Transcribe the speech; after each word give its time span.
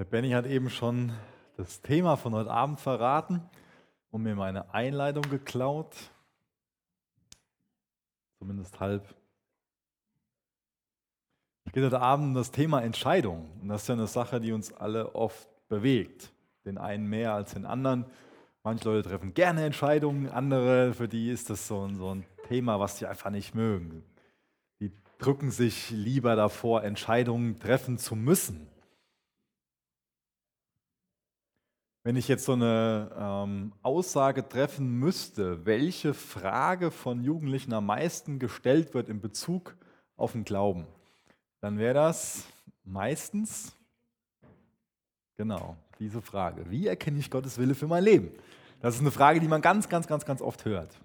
Der 0.00 0.06
Benny 0.06 0.30
hat 0.30 0.46
eben 0.46 0.70
schon 0.70 1.12
das 1.58 1.82
Thema 1.82 2.16
von 2.16 2.32
heute 2.32 2.50
Abend 2.50 2.80
verraten 2.80 3.42
und 4.10 4.22
mir 4.22 4.34
meine 4.34 4.72
Einleitung 4.72 5.24
geklaut. 5.28 5.94
Zumindest 8.38 8.80
halb. 8.80 9.14
Es 11.66 11.72
geht 11.74 11.84
heute 11.84 12.00
Abend 12.00 12.28
um 12.28 12.34
das 12.34 12.50
Thema 12.50 12.80
Entscheidung. 12.80 13.50
Und 13.60 13.68
das 13.68 13.82
ist 13.82 13.88
ja 13.88 13.94
eine 13.94 14.06
Sache, 14.06 14.40
die 14.40 14.52
uns 14.52 14.72
alle 14.72 15.14
oft 15.14 15.50
bewegt. 15.68 16.32
Den 16.64 16.78
einen 16.78 17.06
mehr 17.06 17.34
als 17.34 17.52
den 17.52 17.66
anderen. 17.66 18.06
Manche 18.64 18.88
Leute 18.88 19.06
treffen 19.06 19.34
gerne 19.34 19.66
Entscheidungen, 19.66 20.30
andere, 20.30 20.94
für 20.94 21.08
die 21.08 21.28
ist 21.28 21.50
das 21.50 21.68
so 21.68 21.86
ein, 21.86 21.96
so 21.96 22.14
ein 22.14 22.24
Thema, 22.48 22.80
was 22.80 22.96
sie 22.96 23.04
einfach 23.04 23.28
nicht 23.28 23.54
mögen. 23.54 24.02
Die 24.80 24.92
drücken 25.18 25.50
sich 25.50 25.90
lieber 25.90 26.36
davor, 26.36 26.84
Entscheidungen 26.84 27.60
treffen 27.60 27.98
zu 27.98 28.16
müssen. 28.16 28.66
Wenn 32.02 32.16
ich 32.16 32.28
jetzt 32.28 32.46
so 32.46 32.54
eine 32.54 33.10
ähm, 33.14 33.72
Aussage 33.82 34.48
treffen 34.48 34.98
müsste, 34.98 35.66
welche 35.66 36.14
Frage 36.14 36.90
von 36.90 37.22
Jugendlichen 37.22 37.74
am 37.74 37.86
meisten 37.86 38.38
gestellt 38.38 38.94
wird 38.94 39.10
in 39.10 39.20
Bezug 39.20 39.76
auf 40.16 40.32
den 40.32 40.44
Glauben, 40.44 40.86
dann 41.60 41.78
wäre 41.78 41.94
das 41.94 42.44
meistens 42.84 43.76
genau 45.36 45.76
diese 45.98 46.22
Frage. 46.22 46.70
Wie 46.70 46.86
erkenne 46.86 47.18
ich 47.18 47.30
Gottes 47.30 47.58
Wille 47.58 47.74
für 47.74 47.86
mein 47.86 48.04
Leben? 48.04 48.30
Das 48.80 48.94
ist 48.94 49.02
eine 49.02 49.10
Frage, 49.10 49.40
die 49.40 49.48
man 49.48 49.60
ganz, 49.60 49.90
ganz, 49.90 50.06
ganz, 50.06 50.24
ganz 50.24 50.40
oft 50.40 50.64
hört. 50.64 50.98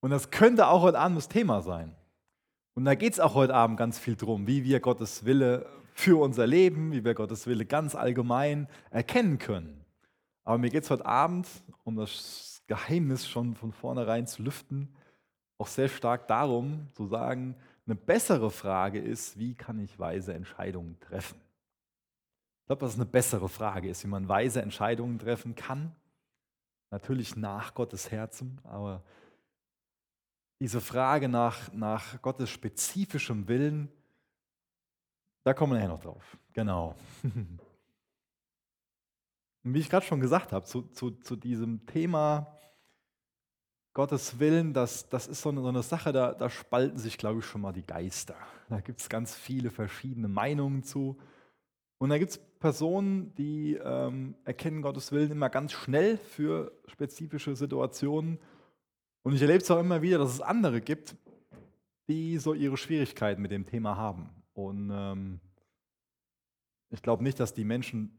Und 0.00 0.10
das 0.10 0.30
könnte 0.30 0.68
auch 0.68 0.82
heute 0.82 0.98
Abend 0.98 1.16
das 1.16 1.30
Thema 1.30 1.62
sein. 1.62 1.96
Und 2.74 2.84
da 2.84 2.94
geht 2.94 3.14
es 3.14 3.20
auch 3.20 3.32
heute 3.32 3.54
Abend 3.54 3.78
ganz 3.78 3.98
viel 3.98 4.16
drum, 4.16 4.46
wie 4.46 4.62
wir 4.64 4.80
Gottes 4.80 5.24
Wille 5.24 5.64
für 5.94 6.20
unser 6.20 6.46
Leben, 6.46 6.92
wie 6.92 7.04
wir 7.04 7.14
Gottes 7.14 7.46
Wille 7.46 7.64
ganz 7.64 7.94
allgemein 7.94 8.68
erkennen 8.90 9.38
können. 9.38 9.84
Aber 10.42 10.58
mir 10.58 10.68
geht 10.68 10.82
es 10.82 10.90
heute 10.90 11.06
Abend, 11.06 11.48
um 11.84 11.96
das 11.96 12.62
Geheimnis 12.66 13.26
schon 13.28 13.54
von 13.54 13.72
vornherein 13.72 14.26
zu 14.26 14.42
lüften, 14.42 14.94
auch 15.56 15.68
sehr 15.68 15.88
stark 15.88 16.26
darum 16.26 16.88
zu 16.92 17.06
sagen, 17.06 17.54
eine 17.86 17.94
bessere 17.94 18.50
Frage 18.50 18.98
ist, 18.98 19.38
wie 19.38 19.54
kann 19.54 19.78
ich 19.78 19.98
weise 19.98 20.34
Entscheidungen 20.34 20.98
treffen? 21.00 21.40
Ich 22.62 22.66
glaube, 22.66 22.80
dass 22.80 22.94
es 22.94 22.98
eine 22.98 23.06
bessere 23.06 23.48
Frage 23.48 23.88
ist, 23.88 24.02
wie 24.04 24.08
man 24.08 24.28
weise 24.28 24.62
Entscheidungen 24.62 25.18
treffen 25.18 25.54
kann. 25.54 25.94
Natürlich 26.90 27.36
nach 27.36 27.74
Gottes 27.74 28.10
Herzen, 28.10 28.60
aber 28.64 29.02
diese 30.60 30.80
Frage 30.80 31.28
nach, 31.28 31.72
nach 31.72 32.20
Gottes 32.22 32.50
spezifischem 32.50 33.48
Willen, 33.48 33.90
da 35.44 35.54
kommen 35.54 35.72
wir 35.72 35.76
nachher 35.76 35.88
noch 35.88 36.02
drauf. 36.02 36.36
Genau. 36.52 36.96
Und 39.62 39.72
wie 39.72 39.78
ich 39.78 39.88
gerade 39.88 40.04
schon 40.04 40.20
gesagt 40.20 40.52
habe, 40.52 40.66
zu, 40.66 40.82
zu, 40.82 41.10
zu 41.10 41.36
diesem 41.36 41.86
Thema 41.86 42.58
Gottes 43.94 44.38
Willen, 44.38 44.74
das, 44.74 45.08
das 45.08 45.26
ist 45.26 45.40
so 45.40 45.50
eine, 45.50 45.62
so 45.62 45.68
eine 45.68 45.82
Sache, 45.82 46.12
da, 46.12 46.34
da 46.34 46.50
spalten 46.50 46.98
sich, 46.98 47.16
glaube 47.16 47.38
ich, 47.40 47.46
schon 47.46 47.60
mal 47.60 47.72
die 47.72 47.86
Geister. 47.86 48.36
Da 48.68 48.80
gibt 48.80 49.00
es 49.00 49.08
ganz 49.08 49.34
viele 49.34 49.70
verschiedene 49.70 50.28
Meinungen 50.28 50.82
zu. 50.82 51.16
Und 51.98 52.10
da 52.10 52.18
gibt 52.18 52.32
es 52.32 52.38
Personen, 52.58 53.34
die 53.36 53.74
ähm, 53.74 54.34
erkennen 54.44 54.82
Gottes 54.82 55.12
Willen 55.12 55.30
immer 55.30 55.48
ganz 55.48 55.72
schnell 55.72 56.18
für 56.18 56.72
spezifische 56.86 57.54
Situationen. 57.54 58.38
Und 59.22 59.34
ich 59.34 59.40
erlebe 59.40 59.62
es 59.62 59.70
auch 59.70 59.78
immer 59.78 60.02
wieder, 60.02 60.18
dass 60.18 60.34
es 60.34 60.40
andere 60.40 60.80
gibt, 60.80 61.16
die 62.08 62.36
so 62.38 62.52
ihre 62.52 62.76
Schwierigkeiten 62.76 63.40
mit 63.40 63.52
dem 63.52 63.64
Thema 63.64 63.96
haben. 63.96 64.28
Und 64.54 64.90
ähm, 64.92 65.40
ich 66.90 67.02
glaube 67.02 67.22
nicht, 67.22 67.38
dass 67.40 67.52
die 67.52 67.64
Menschen 67.64 68.16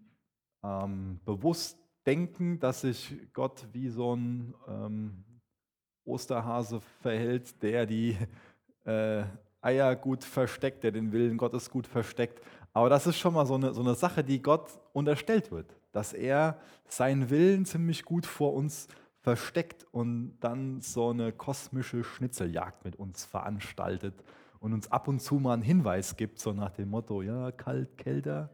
ähm, 0.63 1.19
bewusst 1.25 1.79
denken, 2.05 2.59
dass 2.59 2.81
sich 2.81 3.15
Gott 3.33 3.67
wie 3.71 3.89
so 3.89 4.15
ein 4.15 4.53
ähm, 4.67 5.23
Osterhase 6.03 6.81
verhält, 7.01 7.61
der 7.63 7.85
die 7.85 8.17
äh, 8.83 9.23
Eier 9.61 9.95
gut 9.95 10.23
versteckt, 10.23 10.83
der 10.83 10.91
den 10.91 11.11
Willen 11.11 11.37
Gottes 11.37 11.71
gut 11.71 11.87
versteckt. 11.87 12.41
Aber 12.73 12.89
das 12.89 13.07
ist 13.07 13.17
schon 13.17 13.33
mal 13.33 13.45
so 13.45 13.55
eine, 13.55 13.73
so 13.73 13.81
eine 13.81 13.95
Sache, 13.95 14.23
die 14.23 14.41
Gott 14.41 14.69
unterstellt 14.93 15.51
wird, 15.51 15.73
dass 15.91 16.13
er 16.13 16.59
seinen 16.87 17.29
Willen 17.29 17.65
ziemlich 17.65 18.03
gut 18.03 18.25
vor 18.25 18.53
uns 18.53 18.87
versteckt 19.21 19.87
und 19.91 20.37
dann 20.41 20.81
so 20.81 21.09
eine 21.09 21.31
kosmische 21.31 22.03
Schnitzeljagd 22.03 22.83
mit 22.85 22.97
uns 22.97 23.25
veranstaltet 23.25 24.23
und 24.59 24.73
uns 24.73 24.91
ab 24.91 25.07
und 25.07 25.21
zu 25.21 25.35
mal 25.35 25.53
einen 25.53 25.61
Hinweis 25.61 26.15
gibt, 26.15 26.39
so 26.39 26.53
nach 26.53 26.71
dem 26.71 26.89
Motto, 26.89 27.21
ja, 27.21 27.51
kalt, 27.51 27.97
kälter. 27.97 28.49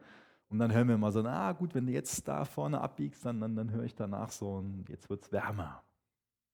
Und 0.50 0.59
dann 0.59 0.73
hören 0.73 0.89
wir 0.89 0.97
mal 0.97 1.12
so, 1.12 1.23
ah 1.23 1.51
gut, 1.53 1.73
wenn 1.75 1.85
du 1.85 1.94
jetzt 1.94 2.28
da 2.28 2.44
vorne 2.45 2.81
abbiegst, 2.81 3.25
dann, 3.25 3.39
dann, 3.39 3.56
dann 3.56 3.72
höre 3.72 3.84
ich 3.84 3.95
danach 3.95 4.31
so, 4.31 4.56
und 4.56 4.85
jetzt 4.90 5.09
wird 5.09 5.23
es 5.23 5.31
wärmer. 5.31 5.81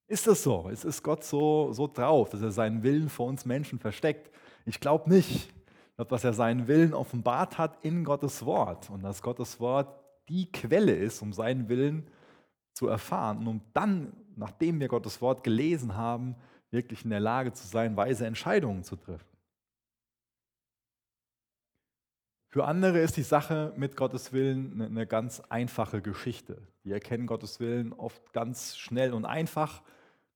Ist 0.07 0.25
das 0.25 0.43
so? 0.43 0.69
Ist 0.69 1.03
Gott 1.03 1.23
so, 1.23 1.73
so 1.73 1.87
drauf, 1.87 2.29
dass 2.29 2.41
er 2.41 2.51
seinen 2.51 2.81
Willen 2.83 3.09
vor 3.09 3.27
uns 3.27 3.45
Menschen 3.45 3.77
versteckt? 3.79 4.31
Ich 4.65 4.79
glaube 4.79 5.09
nicht. 5.09 5.47
Ich 5.49 5.95
glaube, 5.95 6.09
dass 6.09 6.23
er 6.23 6.33
seinen 6.33 6.67
Willen 6.67 6.93
offenbart 6.93 7.57
hat 7.57 7.83
in 7.83 8.05
Gottes 8.05 8.45
Wort 8.45 8.89
und 8.89 9.03
dass 9.03 9.21
Gottes 9.21 9.59
Wort 9.59 9.99
die 10.29 10.51
Quelle 10.51 10.93
ist, 10.93 11.21
um 11.21 11.33
seinen 11.33 11.67
Willen 11.67 12.07
zu 12.73 12.87
erfahren 12.87 13.39
und 13.39 13.47
um 13.47 13.61
dann, 13.73 14.13
nachdem 14.35 14.79
wir 14.79 14.87
Gottes 14.87 15.21
Wort 15.21 15.43
gelesen 15.43 15.95
haben, 15.95 16.35
wirklich 16.69 17.03
in 17.03 17.09
der 17.09 17.19
Lage 17.19 17.51
zu 17.53 17.65
sein, 17.67 17.97
weise 17.97 18.27
Entscheidungen 18.27 18.83
zu 18.83 18.95
treffen. 18.95 19.25
Für 22.49 22.65
andere 22.65 22.99
ist 22.99 23.17
die 23.17 23.23
Sache 23.23 23.73
mit 23.75 23.97
Gottes 23.97 24.31
Willen 24.31 24.81
eine 24.81 25.05
ganz 25.05 25.41
einfache 25.49 26.01
Geschichte. 26.01 26.61
Die 26.85 26.91
erkennen 26.91 27.27
Gottes 27.27 27.59
Willen 27.59 27.91
oft 27.91 28.31
ganz 28.31 28.77
schnell 28.77 29.13
und 29.13 29.25
einfach 29.25 29.81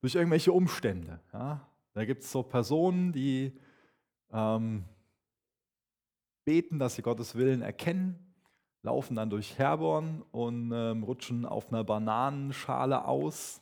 durch 0.01 0.16
irgendwelche 0.16 0.51
Umstände. 0.51 1.19
Ja? 1.31 1.67
Da 1.94 2.05
gibt 2.05 2.23
es 2.23 2.31
so 2.31 2.44
Personen, 2.44 3.13
die 3.13 3.57
ähm, 4.33 4.83
beten, 6.44 6.79
dass 6.79 6.95
sie 6.95 7.01
Gottes 7.01 7.35
Willen 7.35 7.61
erkennen, 7.61 8.33
laufen 8.83 9.16
dann 9.16 9.29
durch 9.29 9.57
Herborn 9.57 10.23
und 10.31 10.71
ähm, 10.73 11.03
rutschen 11.03 11.45
auf 11.45 11.69
einer 11.69 11.83
Bananenschale 11.83 13.05
aus, 13.05 13.61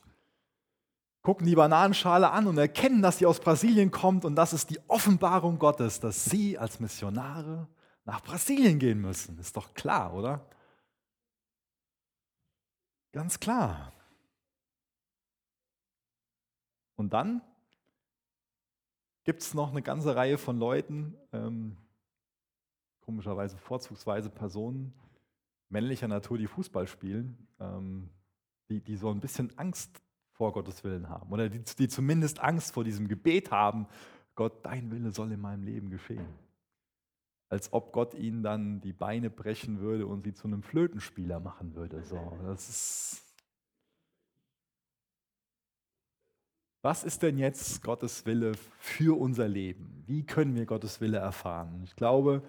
gucken 1.22 1.46
die 1.46 1.54
Bananenschale 1.54 2.30
an 2.30 2.46
und 2.46 2.58
erkennen, 2.58 3.02
dass 3.02 3.18
sie 3.18 3.26
aus 3.26 3.38
Brasilien 3.38 3.90
kommt 3.90 4.24
und 4.24 4.34
das 4.34 4.52
ist 4.52 4.70
die 4.70 4.80
Offenbarung 4.88 5.58
Gottes, 5.58 6.00
dass 6.00 6.24
sie 6.24 6.58
als 6.58 6.80
Missionare 6.80 7.68
nach 8.04 8.22
Brasilien 8.22 8.78
gehen 8.78 9.00
müssen. 9.00 9.38
Ist 9.38 9.56
doch 9.56 9.74
klar, 9.74 10.14
oder? 10.14 10.46
Ganz 13.12 13.40
klar. 13.40 13.92
Und 16.96 17.12
dann 17.12 17.42
gibt 19.24 19.42
es 19.42 19.54
noch 19.54 19.70
eine 19.70 19.82
ganze 19.82 20.14
Reihe 20.16 20.38
von 20.38 20.58
Leuten, 20.58 21.16
ähm, 21.32 21.76
komischerweise 23.00 23.56
vorzugsweise 23.58 24.30
Personen 24.30 24.94
männlicher 25.68 26.08
Natur, 26.08 26.36
die 26.36 26.46
Fußball 26.46 26.86
spielen, 26.86 27.46
ähm, 27.60 28.10
die, 28.68 28.80
die 28.80 28.96
so 28.96 29.10
ein 29.10 29.20
bisschen 29.20 29.56
Angst 29.56 30.02
vor 30.32 30.52
Gottes 30.52 30.82
Willen 30.84 31.08
haben 31.08 31.30
oder 31.32 31.48
die, 31.48 31.62
die 31.62 31.88
zumindest 31.88 32.40
Angst 32.40 32.72
vor 32.72 32.84
diesem 32.84 33.08
Gebet 33.08 33.50
haben, 33.50 33.86
Gott, 34.34 34.64
dein 34.64 34.90
Wille 34.90 35.12
soll 35.12 35.32
in 35.32 35.40
meinem 35.40 35.62
Leben 35.62 35.90
geschehen 35.90 36.26
als 37.50 37.72
ob 37.72 37.92
Gott 37.92 38.14
ihnen 38.14 38.42
dann 38.42 38.80
die 38.80 38.92
Beine 38.92 39.28
brechen 39.28 39.80
würde 39.80 40.06
und 40.06 40.24
sie 40.24 40.32
zu 40.32 40.46
einem 40.46 40.62
Flötenspieler 40.62 41.40
machen 41.40 41.74
würde. 41.74 42.02
So, 42.02 42.38
das 42.46 42.68
ist 42.68 43.30
Was 46.82 47.04
ist 47.04 47.22
denn 47.22 47.36
jetzt 47.36 47.82
Gottes 47.82 48.24
Wille 48.24 48.52
für 48.78 49.18
unser 49.20 49.46
Leben? 49.46 50.02
Wie 50.06 50.24
können 50.24 50.54
wir 50.54 50.64
Gottes 50.64 51.02
Wille 51.02 51.18
erfahren? 51.18 51.82
Ich 51.84 51.94
glaube, 51.94 52.42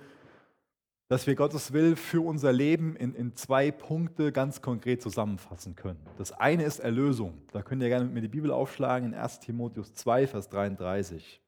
dass 1.09 1.27
wir 1.27 1.35
Gottes 1.35 1.73
Wille 1.73 1.97
für 1.97 2.21
unser 2.21 2.53
Leben 2.53 2.95
in, 2.95 3.13
in 3.13 3.35
zwei 3.35 3.71
Punkte 3.71 4.31
ganz 4.31 4.61
konkret 4.61 5.01
zusammenfassen 5.01 5.75
können. 5.75 5.99
Das 6.17 6.31
eine 6.31 6.63
ist 6.63 6.79
Erlösung. 6.79 7.41
Da 7.51 7.61
könnt 7.61 7.81
ihr 7.81 7.89
gerne 7.89 8.05
mit 8.05 8.13
mir 8.13 8.21
die 8.21 8.29
Bibel 8.29 8.51
aufschlagen 8.51 9.09
in 9.09 9.13
1 9.13 9.41
Timotheus 9.41 9.93
2, 9.95 10.27
Vers 10.27 10.47
33. 10.47 11.40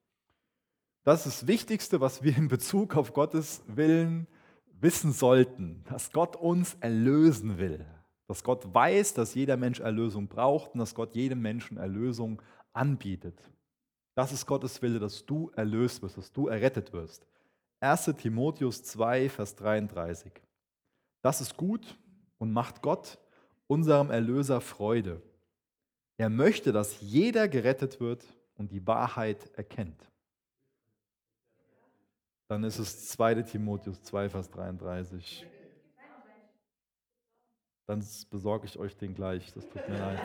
Das 1.04 1.26
ist 1.26 1.42
das 1.42 1.48
Wichtigste, 1.48 2.00
was 2.00 2.24
wir 2.24 2.36
in 2.38 2.48
Bezug 2.48 2.96
auf 2.96 3.14
Gottes 3.14 3.62
Willen 3.68 4.26
wissen 4.80 5.12
sollten, 5.12 5.84
dass 5.90 6.12
Gott 6.12 6.38
uns 6.38 6.76
erlösen 6.80 7.58
will. 7.58 7.86
Dass 8.28 8.44
Gott 8.44 8.74
weiß, 8.74 9.14
dass 9.14 9.36
jeder 9.36 9.58
Mensch 9.58 9.82
Erlösung 9.82 10.30
braucht 10.30 10.74
und 10.74 10.80
dass 10.80 10.96
Gott 10.96 11.14
jedem 11.14 11.42
Menschen 11.42 11.78
Erlösung 11.78 12.42
anbietet. 12.72 13.38
Das 14.16 14.32
ist 14.32 14.46
Gottes 14.46 14.82
Wille, 14.82 15.00
dass 15.00 15.26
du 15.26 15.52
erlöst 15.56 16.02
wirst, 16.02 16.18
dass 16.18 16.32
du 16.32 16.48
errettet 16.48 16.94
wirst. 16.94 17.28
1 17.82 18.06
Timotheus 18.18 18.84
2, 18.84 19.28
Vers 19.28 19.56
33. 19.58 20.32
Das 21.22 21.42
ist 21.42 21.58
gut 21.58 21.98
und 22.38 22.54
macht 22.54 22.82
Gott, 22.82 23.20
unserem 23.68 24.10
Erlöser, 24.10 24.62
Freude. 24.62 25.22
Er 26.18 26.30
möchte, 26.30 26.72
dass 26.72 27.02
jeder 27.02 27.50
gerettet 27.50 28.00
wird 28.00 28.24
und 28.56 28.72
die 28.72 28.86
Wahrheit 28.88 29.52
erkennt. 29.56 30.13
Dann 32.54 32.64
ist 32.66 32.78
es 32.78 33.08
2. 33.08 33.42
Timotheus 33.42 34.00
2, 34.04 34.30
Vers 34.30 34.52
33. 34.52 35.44
Dann 37.88 38.06
besorge 38.30 38.68
ich 38.68 38.78
euch 38.78 38.96
den 38.96 39.16
gleich, 39.16 39.52
das 39.54 39.68
tut 39.68 39.90
mir 39.90 39.98
leid. 39.98 40.22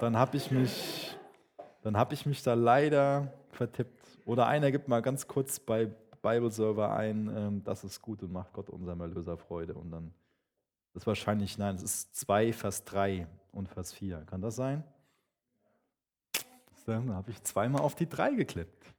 Dann 0.00 0.16
habe 0.16 0.38
ich 0.38 0.50
mich, 0.50 1.14
dann 1.82 1.98
habe 1.98 2.14
ich 2.14 2.24
mich 2.24 2.42
da 2.42 2.54
leider 2.54 3.34
vertippt. 3.50 4.02
Oder 4.24 4.46
einer 4.46 4.70
gibt 4.70 4.88
mal 4.88 5.02
ganz 5.02 5.28
kurz 5.28 5.60
bei 5.60 5.90
Bible 6.22 6.50
Server 6.52 6.96
ein, 6.96 7.30
ähm, 7.36 7.62
das 7.64 7.84
ist 7.84 8.00
gut 8.00 8.22
und 8.22 8.32
macht 8.32 8.54
Gott 8.54 8.70
unserem 8.70 9.02
Erlöser 9.02 9.36
Freude. 9.36 9.74
Und 9.74 9.90
dann 9.90 10.14
das 10.94 11.02
ist 11.02 11.06
wahrscheinlich, 11.06 11.58
nein, 11.58 11.76
es 11.76 11.82
ist 11.82 12.16
2, 12.16 12.54
Vers 12.54 12.82
3 12.86 13.26
und 13.52 13.68
Vers 13.68 13.92
4. 13.92 14.24
Kann 14.24 14.40
das 14.40 14.56
sein? 14.56 14.84
Dann 16.86 17.12
habe 17.14 17.30
ich 17.30 17.42
zweimal 17.42 17.82
auf 17.82 17.94
die 17.94 18.08
3 18.08 18.32
geklippt. 18.32 18.94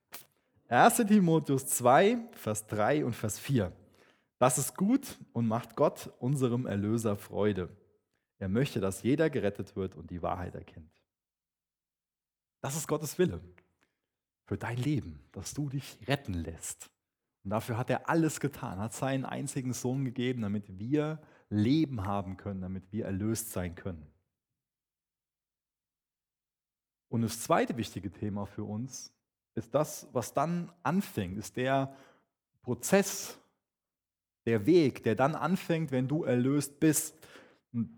1. 0.70 0.98
Timotheus 0.98 1.66
2, 1.66 2.30
Vers 2.32 2.68
3 2.68 3.04
und 3.04 3.16
Vers 3.16 3.40
4. 3.40 3.74
Das 4.38 4.60
ist 4.60 4.78
gut 4.78 5.18
und 5.34 5.48
macht 5.48 5.76
Gott, 5.76 6.14
unserem 6.20 6.68
Erlöser, 6.68 7.18
Freude. 7.18 7.76
Er 8.38 8.50
möchte, 8.50 8.80
dass 8.80 9.02
jeder 9.02 9.32
gerettet 9.32 9.76
wird 9.76 9.96
und 9.96 10.12
die 10.12 10.22
Wahrheit 10.22 10.54
erkennt. 10.54 10.94
Das 12.62 12.76
ist 12.76 12.88
Gottes 12.88 13.18
Wille 13.18 13.42
für 14.46 14.58
dein 14.58 14.78
Leben, 14.78 15.20
dass 15.32 15.56
du 15.56 15.70
dich 15.70 15.98
retten 16.08 16.36
lässt. 16.36 16.92
Und 17.44 17.50
dafür 17.50 17.76
hat 17.76 17.90
er 17.90 18.08
alles 18.08 18.40
getan, 18.40 18.78
hat 18.78 18.94
seinen 18.94 19.26
einzigen 19.26 19.74
Sohn 19.74 20.06
gegeben, 20.06 20.44
damit 20.44 20.78
wir 20.78 21.20
Leben 21.50 22.06
haben 22.06 22.38
können, 22.38 22.62
damit 22.62 22.92
wir 22.92 23.06
erlöst 23.06 23.52
sein 23.52 23.74
können. 23.74 24.06
Und 27.08 27.24
das 27.24 27.42
zweite 27.42 27.76
wichtige 27.76 28.12
Thema 28.12 28.46
für 28.46 28.64
uns 28.64 29.12
ist 29.60 29.76
das, 29.76 30.08
was 30.12 30.34
dann 30.34 30.72
anfängt, 30.82 31.38
ist 31.38 31.58
der 31.58 31.94
Prozess, 32.64 33.38
der 34.46 34.66
Weg, 34.66 35.04
der 35.04 35.16
dann 35.16 35.36
anfängt, 35.36 35.92
wenn 35.92 36.08
du 36.08 36.24
erlöst 36.24 36.80
bist. 36.80 37.16
Und 37.72 37.90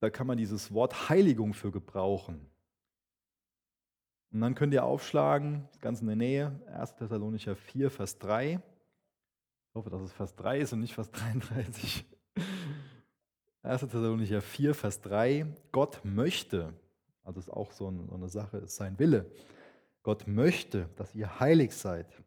da 0.00 0.10
kann 0.10 0.26
man 0.26 0.36
dieses 0.36 0.74
Wort 0.74 1.08
Heiligung 1.08 1.54
für 1.54 1.70
gebrauchen. 1.70 2.46
Und 4.32 4.40
dann 4.40 4.54
könnt 4.54 4.74
ihr 4.74 4.84
aufschlagen, 4.84 5.68
ganz 5.80 6.00
in 6.00 6.06
der 6.06 6.16
Nähe, 6.16 6.60
1. 6.72 6.96
Thessalonicher 6.96 7.56
4, 7.56 7.90
Vers 7.90 8.18
3. 8.18 8.60
Ich 9.68 9.74
hoffe, 9.74 9.90
dass 9.90 10.02
es 10.02 10.12
Vers 10.12 10.36
3 10.36 10.60
ist 10.60 10.72
und 10.72 10.80
nicht 10.80 10.94
Vers 10.94 11.10
33. 11.10 12.04
1. 13.62 13.80
Thessalonicher 13.80 14.40
4, 14.40 14.74
Vers 14.74 15.00
3. 15.00 15.46
Gott 15.72 16.00
möchte, 16.04 16.72
also 17.24 17.40
ist 17.40 17.50
auch 17.50 17.72
so 17.72 17.88
eine 17.88 18.28
Sache, 18.28 18.58
ist 18.58 18.76
sein 18.76 18.98
Wille. 18.98 19.30
Gott 20.02 20.26
möchte, 20.26 20.88
dass 20.96 21.14
ihr 21.14 21.40
heilig 21.40 21.72
seid. 21.72 22.22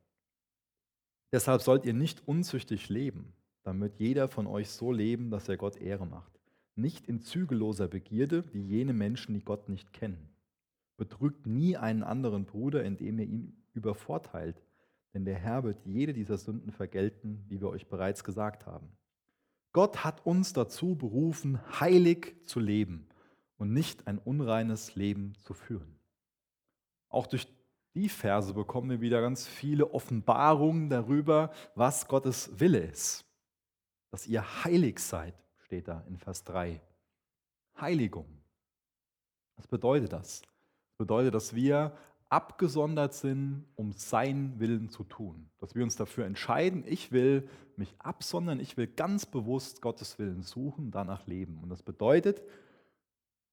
Deshalb 1.32 1.62
sollt 1.62 1.86
ihr 1.86 1.94
nicht 1.94 2.28
unzüchtig 2.28 2.90
leben, 2.90 3.34
damit 3.64 3.96
jeder 4.00 4.28
von 4.28 4.46
euch 4.46 4.70
so 4.70 4.92
leben, 4.92 5.32
dass 5.32 5.50
er 5.50 5.58
Gott 5.58 5.78
Ehre 5.78 6.06
macht. 6.06 6.40
Nicht 6.76 7.08
in 7.08 7.22
zügelloser 7.22 7.88
Begierde, 7.88 8.44
wie 8.54 8.62
jene 8.62 8.94
Menschen, 8.94 9.34
die 9.34 9.44
Gott 9.44 9.70
nicht 9.70 9.94
kennen. 9.94 10.30
Betrügt 10.98 11.48
nie 11.48 11.76
einen 11.76 12.04
anderen 12.04 12.46
Bruder, 12.46 12.84
indem 12.84 13.20
ihr 13.20 13.26
ihn 13.26 13.64
übervorteilt, 13.74 14.62
denn 15.14 15.26
der 15.26 15.36
Herr 15.36 15.64
wird 15.64 15.86
jede 15.86 16.14
dieser 16.14 16.38
Sünden 16.38 16.72
vergelten, 16.72 17.44
wie 17.48 17.62
wir 17.62 17.70
euch 17.70 17.88
bereits 17.88 18.24
gesagt 18.24 18.66
haben. 18.66 18.92
Gott 19.72 20.04
hat 20.04 20.26
uns 20.26 20.54
dazu 20.54 20.96
berufen, 20.96 21.60
heilig 21.80 22.36
zu 22.46 22.60
leben 22.60 23.08
und 23.58 23.74
nicht 23.74 24.06
ein 24.08 24.20
unreines 24.20 24.96
Leben 24.96 25.34
zu 25.42 25.56
führen. 25.56 26.00
Auch 27.10 27.26
durch 27.26 27.48
die 27.96 28.10
Verse 28.10 28.54
bekommen 28.54 28.90
wir 28.90 29.02
wieder 29.02 29.22
ganz 29.22 29.48
viele 29.48 29.94
Offenbarungen 29.94 30.90
darüber, 30.90 31.52
was 31.76 32.08
Gottes 32.08 32.60
Wille 32.60 32.80
ist. 32.80 33.26
Dass 34.12 34.28
ihr 34.28 34.64
heilig 34.64 35.00
seid, 35.00 35.36
steht 35.58 35.88
da 35.88 36.04
in 36.08 36.18
Vers 36.18 36.44
3. 36.44 36.82
Heiligung. 37.80 38.28
Was 39.56 39.68
bedeutet 39.68 40.14
das? 40.14 40.42
Das 40.42 40.98
bedeutet, 40.98 41.34
dass 41.34 41.56
wir 41.56 41.96
abgesondert 42.30 43.14
sind, 43.14 43.66
um 43.76 43.92
seinen 43.92 44.60
Willen 44.60 44.90
zu 44.90 45.04
tun. 45.04 45.50
Dass 45.60 45.76
wir 45.76 45.84
uns 45.84 45.96
dafür 45.96 46.26
entscheiden, 46.26 46.84
ich 46.88 47.12
will 47.12 47.48
mich 47.76 47.94
absondern, 48.00 48.60
ich 48.60 48.76
will 48.76 48.88
ganz 48.88 49.28
bewusst 49.28 49.82
Gottes 49.82 50.18
Willen 50.18 50.42
suchen, 50.42 50.90
danach 50.90 51.28
leben. 51.28 51.60
Und 51.62 51.70
das 51.70 51.84
bedeutet, 51.84 52.42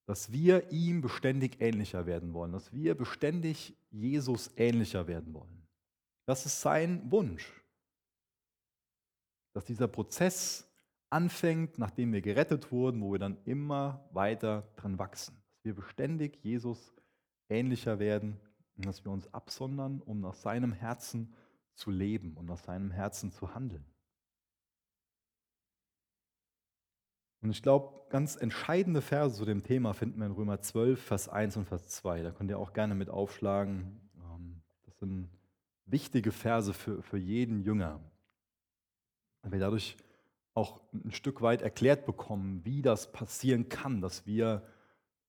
dass 0.07 0.33
wir 0.33 0.71
ihm 0.73 1.01
beständig 1.01 1.61
ähnlicher 1.61 2.07
werden 2.07 2.33
wollen, 2.33 2.53
dass 2.53 2.73
wir 2.73 2.95
beständig 2.95 3.77
Jesus 3.91 4.51
ähnlicher 4.57 5.07
werden 5.07 5.35
wollen. 5.35 5.67
Das 6.27 6.47
ist 6.47 6.61
sein 6.61 7.11
Wunsch. 7.11 7.53
Dass 9.53 9.65
dieser 9.65 9.89
Prozess 9.89 10.69
anfängt, 11.11 11.79
nachdem 11.79 12.13
wir 12.13 12.23
gerettet 12.23 12.71
wurden, 12.71 13.03
wo 13.03 13.13
wir 13.13 13.19
dann 13.19 13.37
immer 13.45 14.09
weiter 14.13 14.69
dran 14.77 14.99
wachsen. 14.99 15.35
Dass 15.53 15.65
wir 15.65 15.75
beständig 15.75 16.39
Jesus 16.43 16.95
ähnlicher 17.49 17.99
werden 17.99 18.39
und 18.77 18.87
dass 18.87 19.05
wir 19.05 19.11
uns 19.11 19.33
absondern, 19.35 20.01
um 20.03 20.21
nach 20.21 20.35
seinem 20.35 20.73
Herzen 20.73 21.35
zu 21.75 21.91
leben 21.91 22.37
und 22.37 22.47
nach 22.47 22.59
seinem 22.59 22.91
Herzen 22.91 23.33
zu 23.33 23.55
handeln. 23.55 23.85
Und 27.43 27.51
ich 27.51 27.63
glaube, 27.63 28.01
ganz 28.11 28.37
entscheidende 28.37 29.01
Verse 29.01 29.37
zu 29.37 29.45
dem 29.45 29.63
Thema 29.63 29.95
finden 29.95 30.19
wir 30.19 30.27
in 30.27 30.33
Römer 30.33 30.61
12, 30.61 31.03
Vers 31.03 31.29
1 31.29 31.57
und 31.57 31.65
Vers 31.65 31.89
2. 31.89 32.23
Da 32.23 32.31
könnt 32.33 32.51
ihr 32.51 32.59
auch 32.59 32.73
gerne 32.73 32.95
mit 32.95 33.09
aufschlagen. 33.09 34.01
Ähm, 34.19 34.61
das 34.85 34.99
sind 34.99 35.31
wichtige 35.87 36.33
Verse 36.33 36.73
für, 36.75 37.03
für 37.03 37.19
jeden 37.19 37.61
Jünger. 37.61 38.01
Weil 39.43 39.53
wir 39.53 39.61
dadurch 39.61 39.97
auch 40.55 40.81
ein 40.93 41.13
Stück 41.13 41.41
weit 41.41 41.63
erklärt 41.63 42.05
bekommen, 42.05 42.61
wie 42.65 42.83
das 42.83 43.11
passieren 43.13 43.69
kann, 43.69 44.03
dass 44.03 44.27
wir 44.27 44.63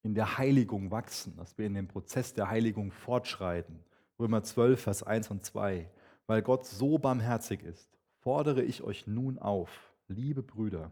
in 0.03 0.15
der 0.15 0.37
Heiligung 0.37 0.91
wachsen, 0.91 1.37
dass 1.37 1.57
wir 1.57 1.67
in 1.67 1.75
dem 1.75 1.87
Prozess 1.87 2.33
der 2.33 2.49
Heiligung 2.49 2.91
fortschreiten. 2.91 3.79
Römer 4.19 4.43
12, 4.43 4.81
Vers 4.81 5.03
1 5.03 5.29
und 5.29 5.45
2. 5.45 5.89
Weil 6.27 6.41
Gott 6.41 6.65
so 6.65 6.97
barmherzig 6.97 7.63
ist, 7.63 7.89
fordere 8.19 8.63
ich 8.63 8.83
euch 8.83 9.07
nun 9.07 9.39
auf, 9.39 9.93
liebe 10.07 10.43
Brüder, 10.43 10.91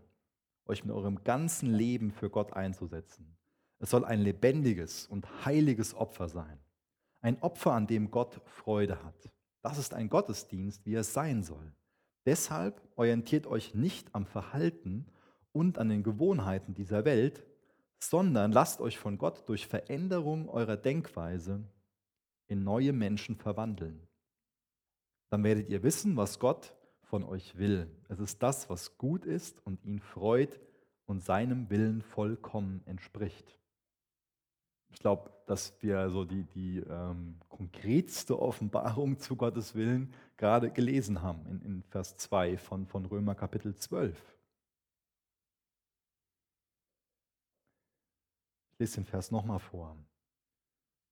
euch 0.69 0.85
mit 0.85 0.95
eurem 0.95 1.23
ganzen 1.23 1.73
Leben 1.73 2.11
für 2.11 2.29
Gott 2.29 2.53
einzusetzen. 2.53 3.35
Es 3.79 3.89
soll 3.89 4.05
ein 4.05 4.21
lebendiges 4.21 5.07
und 5.07 5.45
heiliges 5.45 5.93
Opfer 5.93 6.29
sein. 6.29 6.59
Ein 7.21 7.41
Opfer, 7.41 7.73
an 7.73 7.87
dem 7.87 8.11
Gott 8.11 8.41
Freude 8.45 9.03
hat. 9.03 9.29
Das 9.61 9.77
ist 9.77 9.93
ein 9.93 10.09
Gottesdienst, 10.09 10.85
wie 10.85 10.95
es 10.95 11.13
sein 11.13 11.43
soll. 11.43 11.73
Deshalb 12.25 12.81
orientiert 12.95 13.47
euch 13.47 13.73
nicht 13.73 14.13
am 14.13 14.25
Verhalten 14.25 15.07
und 15.51 15.77
an 15.77 15.89
den 15.89 16.03
Gewohnheiten 16.03 16.73
dieser 16.73 17.05
Welt, 17.05 17.45
sondern 17.99 18.51
lasst 18.51 18.79
euch 18.79 18.97
von 18.97 19.17
Gott 19.17 19.47
durch 19.47 19.67
Veränderung 19.67 20.47
eurer 20.47 20.77
Denkweise 20.77 21.63
in 22.47 22.63
neue 22.63 22.93
Menschen 22.93 23.35
verwandeln. 23.35 24.07
Dann 25.29 25.43
werdet 25.43 25.69
ihr 25.69 25.83
wissen, 25.83 26.15
was 26.17 26.39
Gott 26.39 26.73
von 27.09 27.23
euch 27.23 27.57
will. 27.57 27.89
Es 28.07 28.19
ist 28.19 28.41
das, 28.43 28.69
was 28.69 28.97
gut 28.97 29.25
ist 29.25 29.65
und 29.65 29.83
ihn 29.83 29.99
freut 29.99 30.59
und 31.07 31.23
seinem 31.23 31.69
Willen 31.71 32.03
vollkommen 32.03 32.83
entspricht. 32.85 33.57
Ich 34.91 34.99
glaube, 34.99 35.31
dass 35.47 35.81
wir 35.81 36.09
so 36.11 36.23
die, 36.23 36.43
die 36.43 36.77
ähm, 36.87 37.39
konkretste 37.49 38.39
Offenbarung 38.39 39.17
zu 39.17 39.35
Gottes 39.35 39.73
Willen 39.73 40.13
gerade 40.37 40.71
gelesen 40.71 41.23
haben 41.23 41.45
in, 41.47 41.61
in 41.61 41.83
Vers 41.83 42.15
2 42.17 42.57
von, 42.57 42.85
von 42.85 43.05
Römer 43.05 43.33
Kapitel 43.33 43.75
12. 43.75 44.15
Ich 48.73 48.79
lese 48.79 49.01
den 49.01 49.05
Vers 49.05 49.31
nochmal 49.31 49.59
vor. 49.59 49.97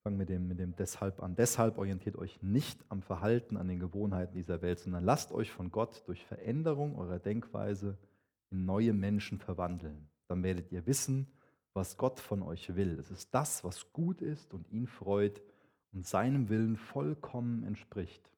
Fangen 0.07 0.17
mit 0.17 0.29
dem, 0.29 0.47
mit 0.47 0.57
dem 0.57 0.73
deshalb 0.73 1.21
an. 1.21 1.35
Deshalb 1.35 1.77
orientiert 1.77 2.15
euch 2.15 2.41
nicht 2.41 2.79
am 2.87 3.01
Verhalten, 3.01 3.57
an 3.57 3.67
den 3.67 3.77
Gewohnheiten 3.77 4.33
dieser 4.33 4.61
Welt, 4.61 4.79
sondern 4.79 5.03
lasst 5.03 5.33
euch 5.33 5.51
von 5.51 5.69
Gott 5.69 6.07
durch 6.07 6.25
Veränderung 6.25 6.97
eurer 6.97 7.19
Denkweise 7.19 7.97
in 8.49 8.63
neue 8.63 8.93
Menschen 8.93 9.37
verwandeln. 9.37 10.07
Dann 10.29 10.43
werdet 10.43 10.71
ihr 10.71 10.85
wissen, 10.87 11.27
was 11.73 11.97
Gott 11.97 12.21
von 12.21 12.41
euch 12.41 12.73
will. 12.77 12.97
Es 12.97 13.11
ist 13.11 13.35
das, 13.35 13.65
was 13.65 13.91
gut 13.91 14.21
ist 14.21 14.53
und 14.53 14.71
ihn 14.71 14.87
freut 14.87 15.41
und 15.91 16.07
seinem 16.07 16.47
Willen 16.47 16.77
vollkommen 16.77 17.65
entspricht. 17.65 18.31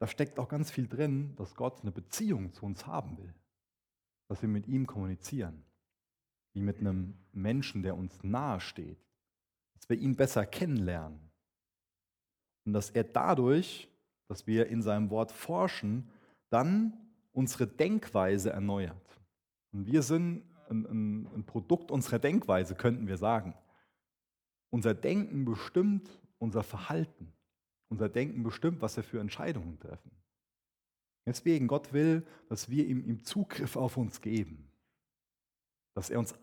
Da 0.00 0.08
steckt 0.08 0.40
auch 0.40 0.48
ganz 0.48 0.72
viel 0.72 0.88
drin, 0.88 1.36
dass 1.36 1.54
Gott 1.54 1.82
eine 1.82 1.92
Beziehung 1.92 2.52
zu 2.52 2.66
uns 2.66 2.88
haben 2.88 3.18
will, 3.18 3.32
dass 4.26 4.42
wir 4.42 4.48
mit 4.48 4.66
ihm 4.66 4.88
kommunizieren 4.88 5.62
wie 6.54 6.60
mit 6.60 6.78
einem 6.78 7.14
Menschen, 7.32 7.82
der 7.82 7.96
uns 7.96 8.22
nahe 8.22 8.60
steht, 8.60 8.98
dass 9.74 9.88
wir 9.88 9.98
ihn 9.98 10.16
besser 10.16 10.46
kennenlernen 10.46 11.20
und 12.64 12.72
dass 12.72 12.90
er 12.90 13.04
dadurch, 13.04 13.88
dass 14.28 14.46
wir 14.46 14.68
in 14.68 14.82
seinem 14.82 15.10
Wort 15.10 15.32
forschen, 15.32 16.08
dann 16.50 16.96
unsere 17.32 17.66
Denkweise 17.66 18.50
erneuert. 18.50 19.20
Und 19.72 19.86
wir 19.86 20.02
sind 20.02 20.44
ein, 20.70 20.86
ein, 20.86 21.26
ein 21.34 21.44
Produkt 21.44 21.90
unserer 21.90 22.18
Denkweise, 22.18 22.74
könnten 22.74 23.06
wir 23.06 23.18
sagen. 23.18 23.54
Unser 24.70 24.94
Denken 24.94 25.44
bestimmt 25.44 26.08
unser 26.38 26.62
Verhalten. 26.62 27.32
unser 27.88 28.08
Denken 28.08 28.42
bestimmt, 28.42 28.82
was 28.82 28.96
wir 28.96 29.04
für 29.04 29.20
Entscheidungen 29.20 29.78
treffen. 29.78 30.10
Deswegen, 31.26 31.68
Gott 31.68 31.92
will, 31.92 32.26
dass 32.48 32.68
wir 32.68 32.86
ihm, 32.86 33.04
ihm 33.08 33.22
Zugriff 33.24 33.76
auf 33.76 33.96
uns 33.96 34.20
geben, 34.20 34.70
dass 35.94 36.10
er 36.10 36.18
uns 36.18 36.34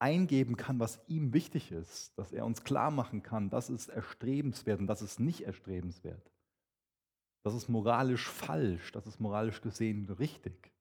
eingeben 0.00 0.56
kann, 0.56 0.80
was 0.80 0.98
ihm 1.06 1.32
wichtig 1.32 1.70
ist, 1.70 2.16
dass 2.18 2.32
er 2.32 2.46
uns 2.46 2.64
klar 2.64 2.90
machen 2.90 3.22
kann, 3.22 3.50
das 3.50 3.70
ist 3.70 3.88
erstrebenswert 3.88 4.80
und 4.80 4.86
das 4.86 5.02
ist 5.02 5.20
nicht 5.20 5.42
erstrebenswert. 5.42 6.30
Das 7.42 7.54
ist 7.54 7.68
moralisch 7.68 8.28
falsch, 8.28 8.92
das 8.92 9.06
ist 9.06 9.20
moralisch 9.20 9.60
gesehen 9.60 10.08
richtig. 10.18 10.72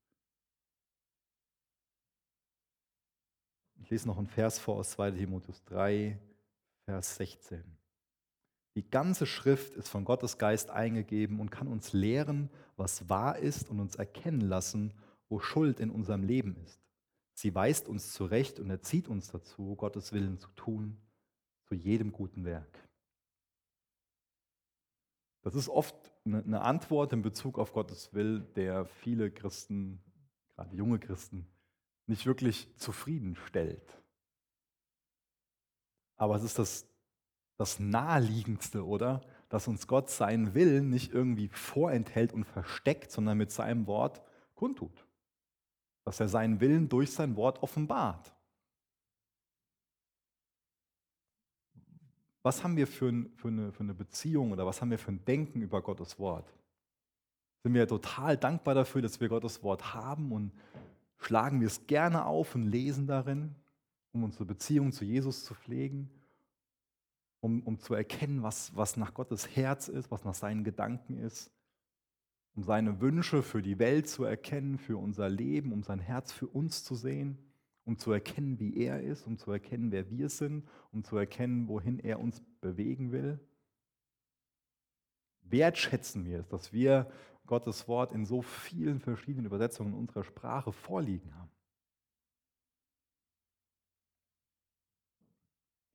Ich 3.81 3.89
lese 3.89 4.07
noch 4.07 4.17
einen 4.17 4.27
Vers 4.27 4.59
vor 4.59 4.75
aus 4.75 4.91
2 4.91 5.11
Timotheus 5.11 5.63
3, 5.65 6.19
Vers 6.85 7.15
16. 7.15 7.63
Die 8.75 8.89
ganze 8.89 9.25
Schrift 9.25 9.75
ist 9.75 9.89
von 9.89 10.05
Gottes 10.05 10.37
Geist 10.37 10.69
eingegeben 10.69 11.39
und 11.39 11.49
kann 11.49 11.67
uns 11.67 11.91
lehren, 11.93 12.49
was 12.77 13.09
wahr 13.09 13.37
ist 13.39 13.69
und 13.69 13.79
uns 13.79 13.95
erkennen 13.95 14.41
lassen, 14.41 14.93
wo 15.27 15.39
Schuld 15.39 15.79
in 15.79 15.89
unserem 15.89 16.23
Leben 16.23 16.55
ist. 16.63 16.79
Sie 17.39 17.55
weist 17.55 17.87
uns 17.87 18.11
zurecht 18.11 18.59
und 18.59 18.69
erzieht 18.69 19.07
uns 19.07 19.31
dazu, 19.31 19.73
Gottes 19.77 20.11
Willen 20.11 20.39
zu 20.39 20.49
tun, 20.57 20.97
zu 21.63 21.73
jedem 21.73 22.11
guten 22.11 22.43
Werk. 22.43 22.85
Das 25.43 25.55
ist 25.55 25.69
oft 25.69 25.95
eine 26.25 26.59
Antwort 26.59 27.13
in 27.13 27.21
Bezug 27.21 27.57
auf 27.57 27.71
Gottes 27.71 28.13
Will, 28.13 28.41
der 28.57 28.83
viele 28.83 29.31
Christen, 29.31 30.03
gerade 30.53 30.75
junge 30.75 30.99
Christen, 30.99 31.47
nicht 32.07 32.25
wirklich 32.25 32.75
zufriedenstellt. 32.75 34.03
Aber 36.17 36.35
es 36.35 36.43
ist 36.43 36.59
das, 36.59 36.89
das 37.55 37.79
Naheliegendste, 37.79 38.85
oder? 38.85 39.21
Dass 39.47 39.69
uns 39.69 39.87
Gott 39.87 40.09
seinen 40.09 40.55
Willen 40.55 40.89
nicht 40.89 41.13
irgendwie 41.13 41.47
vorenthält 41.47 42.33
und 42.33 42.43
versteckt, 42.43 43.11
sondern 43.11 43.37
mit 43.37 43.53
seinem 43.53 43.87
Wort 43.87 44.21
kundtut. 44.55 45.05
Dass 46.09 46.19
er 46.19 46.27
seinen 46.27 46.59
Willen 46.59 46.89
durch 46.89 47.11
sein 47.11 47.35
Wort 47.35 47.61
offenbart. 47.61 48.33
Was 52.41 52.63
haben 52.63 52.75
wir 52.77 52.87
für, 52.87 53.09
ein, 53.09 53.31
für, 53.35 53.49
eine, 53.49 53.71
für 53.71 53.83
eine 53.83 53.93
Beziehung 53.93 54.51
oder 54.51 54.65
was 54.65 54.81
haben 54.81 54.89
wir 54.89 54.97
für 54.97 55.11
ein 55.11 55.23
Denken 55.23 55.61
über 55.61 55.83
Gottes 55.83 56.17
Wort? 56.17 56.51
Sind 57.61 57.75
wir 57.75 57.87
total 57.87 58.37
dankbar 58.37 58.73
dafür, 58.73 59.03
dass 59.03 59.21
wir 59.21 59.29
Gottes 59.29 59.61
Wort 59.61 59.93
haben 59.93 60.31
und 60.31 60.51
schlagen 61.19 61.59
wir 61.59 61.67
es 61.67 61.85
gerne 61.85 62.25
auf 62.25 62.55
und 62.55 62.65
lesen 62.65 63.05
darin, 63.05 63.53
um 64.11 64.23
unsere 64.23 64.45
Beziehung 64.45 64.91
zu 64.91 65.05
Jesus 65.05 65.45
zu 65.45 65.53
pflegen, 65.53 66.09
um, 67.39 67.61
um 67.61 67.77
zu 67.77 67.93
erkennen, 67.93 68.41
was, 68.41 68.75
was 68.75 68.97
nach 68.97 69.13
Gottes 69.13 69.55
Herz 69.55 69.87
ist, 69.87 70.09
was 70.09 70.25
nach 70.25 70.33
seinen 70.33 70.63
Gedanken 70.63 71.19
ist, 71.19 71.51
um 72.59 72.63
seine 72.63 72.99
Wünsche 72.99 73.41
für 73.41 73.61
die 73.61 73.79
Welt 73.79 74.09
zu 74.09 74.25
erkennen, 74.25 74.77
für 74.77 74.97
unser 74.97 75.29
Leben, 75.29 75.71
um 75.71 75.81
sein 75.81 76.01
Herz 76.01 76.33
für 76.33 76.47
uns 76.47 76.83
zu 76.83 76.93
sehen, 76.93 77.37
um 77.85 77.97
zu 77.97 78.11
erkennen, 78.11 78.59
wie 78.59 78.75
er 78.75 79.01
ist, 79.01 79.25
um 79.25 79.37
zu 79.37 79.49
erkennen, 79.49 79.93
wer 79.93 80.09
wir 80.09 80.27
sind, 80.27 80.67
um 80.91 81.05
zu 81.05 81.15
erkennen, 81.15 81.69
wohin 81.69 81.99
er 81.99 82.19
uns 82.19 82.43
bewegen 82.59 83.13
will. 83.13 83.39
Wertschätzen 85.43 86.25
wir 86.25 86.39
es, 86.39 86.49
dass 86.49 86.73
wir 86.73 87.09
Gottes 87.45 87.87
Wort 87.87 88.11
in 88.11 88.25
so 88.25 88.41
vielen 88.41 88.99
verschiedenen 88.99 89.45
Übersetzungen 89.45 89.93
in 89.93 89.99
unserer 89.99 90.25
Sprache 90.25 90.73
vorliegen 90.73 91.33
haben. 91.35 91.51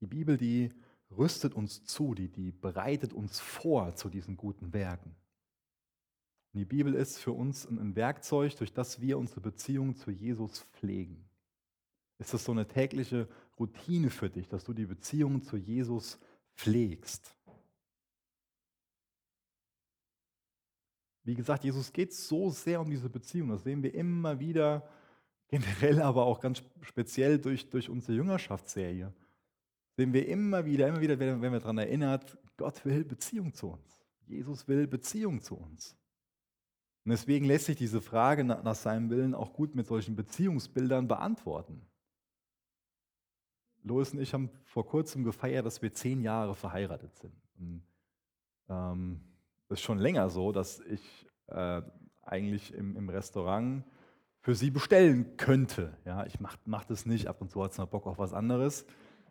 Die 0.00 0.06
Bibel, 0.06 0.38
die 0.38 0.72
rüstet 1.10 1.52
uns 1.52 1.84
zu, 1.84 2.14
die, 2.14 2.30
die 2.30 2.52
bereitet 2.52 3.12
uns 3.12 3.38
vor 3.38 3.94
zu 3.96 4.08
diesen 4.08 4.38
guten 4.38 4.72
Werken. 4.72 5.14
Und 6.54 6.60
die 6.60 6.64
Bibel 6.64 6.94
ist 6.94 7.18
für 7.18 7.32
uns 7.32 7.66
ein 7.66 7.96
Werkzeug, 7.96 8.54
durch 8.56 8.72
das 8.72 9.00
wir 9.00 9.18
unsere 9.18 9.40
Beziehung 9.40 9.96
zu 9.96 10.12
Jesus 10.12 10.60
pflegen. 10.72 11.28
Ist 12.18 12.32
das 12.32 12.44
so 12.44 12.52
eine 12.52 12.68
tägliche 12.68 13.28
Routine 13.58 14.08
für 14.08 14.30
dich, 14.30 14.46
dass 14.46 14.62
du 14.62 14.72
die 14.72 14.86
Beziehung 14.86 15.42
zu 15.42 15.56
Jesus 15.56 16.16
pflegst? 16.54 17.34
Wie 21.24 21.34
gesagt, 21.34 21.64
Jesus 21.64 21.92
geht 21.92 22.12
so 22.12 22.50
sehr 22.50 22.80
um 22.80 22.88
diese 22.88 23.08
Beziehung. 23.10 23.48
Das 23.48 23.64
sehen 23.64 23.82
wir 23.82 23.92
immer 23.92 24.38
wieder, 24.38 24.88
generell, 25.48 26.00
aber 26.02 26.24
auch 26.24 26.38
ganz 26.38 26.62
speziell 26.82 27.40
durch, 27.40 27.68
durch 27.68 27.88
unsere 27.88 28.12
Jüngerschaftsserie. 28.12 29.12
Sehen 29.96 30.12
wir 30.12 30.28
immer 30.28 30.64
wieder, 30.64 30.86
immer 30.86 31.00
wieder, 31.00 31.18
wenn 31.18 31.40
wir 31.40 31.58
daran 31.58 31.78
erinnert, 31.78 32.38
Gott 32.56 32.84
will 32.84 33.04
Beziehung 33.04 33.52
zu 33.52 33.70
uns. 33.70 34.00
Jesus 34.26 34.68
will 34.68 34.86
Beziehung 34.86 35.40
zu 35.40 35.56
uns. 35.56 35.96
Und 37.04 37.10
deswegen 37.10 37.44
lässt 37.44 37.66
sich 37.66 37.76
diese 37.76 38.00
Frage 38.00 38.44
nach, 38.44 38.74
seinem 38.74 39.10
Willen 39.10 39.34
auch 39.34 39.52
gut 39.52 39.74
mit 39.74 39.86
solchen 39.86 40.16
Beziehungsbildern 40.16 41.06
beantworten. 41.06 41.82
Lois 43.82 44.12
und 44.12 44.20
ich 44.20 44.32
haben 44.32 44.48
vor 44.64 44.86
kurzem 44.86 45.22
gefeiert, 45.24 45.66
dass 45.66 45.82
wir 45.82 45.92
zehn 45.92 46.22
Jahre 46.22 46.54
verheiratet 46.54 47.14
sind. 47.16 47.34
Und, 47.58 47.82
ähm, 48.70 49.20
das 49.68 49.80
ist 49.80 49.84
schon 49.84 49.98
länger 49.98 50.30
so, 50.30 50.52
dass 50.52 50.80
ich 50.80 51.26
äh, 51.48 51.82
eigentlich 52.22 52.72
im, 52.72 52.96
im, 52.96 53.10
Restaurant 53.10 53.84
für 54.40 54.54
sie 54.54 54.70
bestellen 54.70 55.36
könnte. 55.36 55.96
Ja, 56.06 56.24
ich 56.24 56.40
mache 56.40 56.58
mach 56.64 56.84
das 56.84 57.04
nicht, 57.04 57.26
ab 57.28 57.42
und 57.42 57.50
zu 57.50 57.62
hat 57.62 57.72
es 57.72 57.78
noch 57.78 57.88
Bock 57.88 58.06
auf 58.06 58.18
was 58.18 58.32
anderes. 58.32 58.86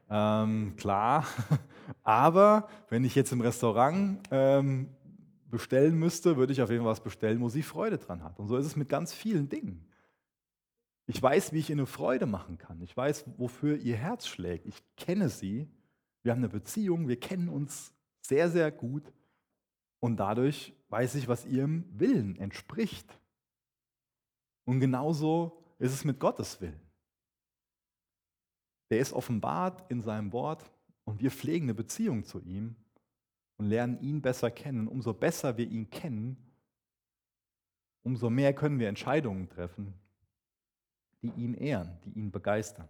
Ähm, 0.10 0.75
klar, 0.75 1.25
aber 2.03 2.68
wenn 2.89 3.03
ich 3.03 3.15
jetzt 3.15 3.32
im 3.32 3.42
Restaurant 3.42 4.20
ähm, 4.30 4.89
bestellen 5.53 6.00
müsste, 6.00 6.36
würde 6.36 6.51
ich 6.51 6.63
auf 6.63 6.72
jeden 6.72 6.81
Fall 6.81 6.91
was 6.91 7.03
bestellen, 7.03 7.39
wo 7.39 7.48
sie 7.48 7.62
Freude 7.62 8.00
dran 8.00 8.24
hat. 8.24 8.39
Und 8.39 8.48
so 8.48 8.57
ist 8.57 8.65
es 8.65 8.75
mit 8.75 8.89
ganz 8.89 9.13
vielen 9.13 9.50
Dingen. 9.50 9.88
Ich 11.05 11.22
weiß, 11.22 11.53
wie 11.53 11.60
ich 11.60 11.69
ihnen 11.69 11.86
Freude 11.86 12.25
machen 12.25 12.57
kann. 12.57 12.81
Ich 12.81 12.98
weiß, 12.98 13.25
wofür 13.38 13.77
ihr 13.77 13.95
Herz 13.95 14.25
schlägt. 14.25 14.65
Ich 14.65 14.81
kenne 14.98 15.29
sie. 15.29 15.69
Wir 16.24 16.31
haben 16.31 16.39
eine 16.39 16.50
Beziehung. 16.50 17.07
Wir 17.07 17.19
kennen 17.19 17.50
uns 17.50 17.93
sehr, 18.22 18.50
sehr 18.50 18.72
gut. 18.72 19.13
Und 20.00 20.17
dadurch 20.17 20.74
weiß 20.89 21.13
ich, 21.15 21.27
was 21.27 21.45
ihrem 21.45 21.86
Willen 21.91 22.36
entspricht. 22.36 23.19
Und 24.65 24.79
genauso 24.79 25.63
ist 25.77 25.93
es 25.93 26.03
mit 26.03 26.19
Gottes 26.19 26.62
Willen. 26.62 26.81
Der 28.89 29.00
ist 29.00 29.13
offenbart 29.13 29.89
in 29.91 30.01
seinem 30.01 30.33
Wort 30.33 30.72
und 31.03 31.22
wir 31.22 31.29
pflegen 31.29 31.65
eine 31.65 31.75
Beziehung 31.75 32.24
zu 32.24 32.41
ihm 32.41 32.75
und 33.57 33.67
lernen 33.67 34.00
ihn 34.01 34.22
besser 34.22 34.51
kennen. 34.51 34.88
Umso 34.88 35.13
besser 35.13 35.57
wir 35.57 35.67
ihn 35.67 35.89
kennen, 35.89 36.38
umso 38.03 38.29
mehr 38.29 38.53
können 38.53 38.79
wir 38.79 38.89
Entscheidungen 38.89 39.50
treffen, 39.50 39.93
die 41.22 41.29
ihn 41.29 41.53
ehren, 41.53 41.98
die 42.05 42.12
ihn 42.12 42.31
begeistern. 42.31 42.89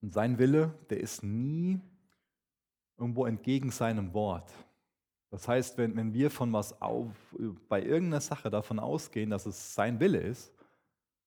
Und 0.00 0.12
sein 0.12 0.38
Wille, 0.38 0.74
der 0.90 1.00
ist 1.00 1.22
nie 1.22 1.80
irgendwo 2.98 3.24
entgegen 3.24 3.70
seinem 3.70 4.12
Wort. 4.14 4.52
Das 5.30 5.48
heißt, 5.48 5.78
wenn, 5.78 5.96
wenn 5.96 6.12
wir 6.12 6.30
von 6.30 6.52
was 6.52 6.82
auf, 6.82 7.08
bei 7.68 7.82
irgendeiner 7.82 8.20
Sache 8.20 8.50
davon 8.50 8.78
ausgehen, 8.78 9.30
dass 9.30 9.46
es 9.46 9.74
sein 9.74 9.98
Wille 9.98 10.18
ist, 10.18 10.52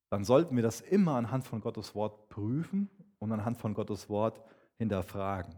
dann 0.09 0.23
sollten 0.23 0.55
wir 0.55 0.63
das 0.63 0.81
immer 0.81 1.15
anhand 1.15 1.45
von 1.45 1.61
Gottes 1.61 1.95
Wort 1.95 2.29
prüfen 2.29 2.89
und 3.25 3.39
anhand 3.39 3.57
von 3.57 3.73
Gottes 3.73 4.09
Wort 4.09 4.39
hinterfragen. 4.77 5.55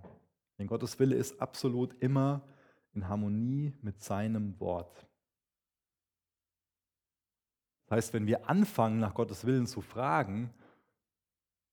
Denn 0.58 0.68
Gottes 0.68 0.98
Wille 1.00 1.16
ist 1.16 1.40
absolut 1.42 1.94
immer 2.02 2.42
in 2.94 3.08
Harmonie 3.08 3.74
mit 3.82 4.02
seinem 4.02 4.60
Wort. 4.60 5.06
Das 7.86 7.98
heißt, 7.98 8.14
wenn 8.14 8.28
wir 8.28 8.50
anfangen, 8.50 9.00
nach 9.00 9.14
Gottes 9.14 9.46
Willen 9.46 9.68
zu 9.68 9.82
fragen, 9.82 10.54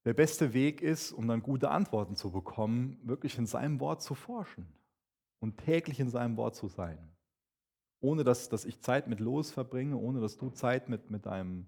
der 0.04 0.14
beste 0.14 0.52
Weg 0.52 0.82
ist, 0.82 1.12
um 1.12 1.26
dann 1.26 1.42
gute 1.42 1.70
Antworten 1.70 2.14
zu 2.14 2.30
bekommen, 2.30 2.98
wirklich 3.04 3.38
in 3.38 3.46
seinem 3.46 3.80
Wort 3.80 4.02
zu 4.02 4.14
forschen 4.14 4.66
und 5.40 5.56
täglich 5.58 5.98
in 5.98 6.10
seinem 6.10 6.36
Wort 6.36 6.56
zu 6.56 6.68
sein. 6.68 6.98
Ohne 8.00 8.22
dass, 8.22 8.50
dass 8.50 8.66
ich 8.66 8.80
Zeit 8.82 9.08
mit 9.08 9.18
Los 9.18 9.50
verbringe, 9.50 9.96
ohne 9.96 10.20
dass 10.20 10.36
du 10.36 10.50
Zeit 10.50 10.90
mit, 10.90 11.10
mit 11.10 11.24
deinem 11.24 11.66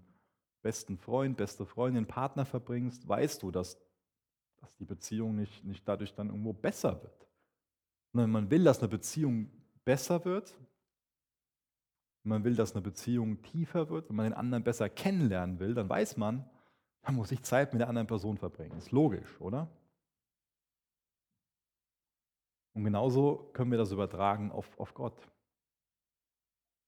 besten 0.61 0.97
Freund, 0.97 1.37
beste 1.37 1.65
Freundin, 1.65 2.05
Partner 2.05 2.45
verbringst, 2.45 3.07
weißt 3.07 3.41
du, 3.41 3.51
dass, 3.51 3.79
dass 4.67 4.75
die 4.77 4.85
Beziehung 4.85 5.35
nicht, 5.35 5.63
nicht 5.63 5.87
dadurch 5.87 6.13
dann 6.13 6.27
irgendwo 6.27 6.53
besser 6.53 7.01
wird. 7.01 7.27
Wenn 8.13 8.29
man 8.29 8.49
will, 8.49 8.63
dass 8.63 8.79
eine 8.79 8.89
Beziehung 8.89 9.49
besser 9.85 10.23
wird, 10.25 10.53
man 12.23 12.43
will, 12.43 12.55
dass 12.55 12.73
eine 12.73 12.81
Beziehung 12.81 13.41
tiefer 13.41 13.89
wird, 13.89 14.09
wenn 14.09 14.17
man 14.17 14.25
den 14.25 14.33
anderen 14.33 14.63
besser 14.63 14.89
kennenlernen 14.89 15.59
will, 15.59 15.73
dann 15.73 15.87
weiß 15.87 16.17
man, 16.17 16.49
dann 17.03 17.15
muss 17.15 17.31
ich 17.31 17.41
Zeit 17.43 17.71
mit 17.71 17.79
der 17.79 17.87
anderen 17.87 18.07
Person 18.07 18.37
verbringen. 18.37 18.77
Ist 18.77 18.91
logisch, 18.91 19.39
oder? 19.39 19.69
Und 22.73 22.83
genauso 22.83 23.49
können 23.53 23.71
wir 23.71 23.77
das 23.77 23.91
übertragen 23.91 24.51
auf, 24.51 24.77
auf 24.77 24.93
Gott. 24.93 25.31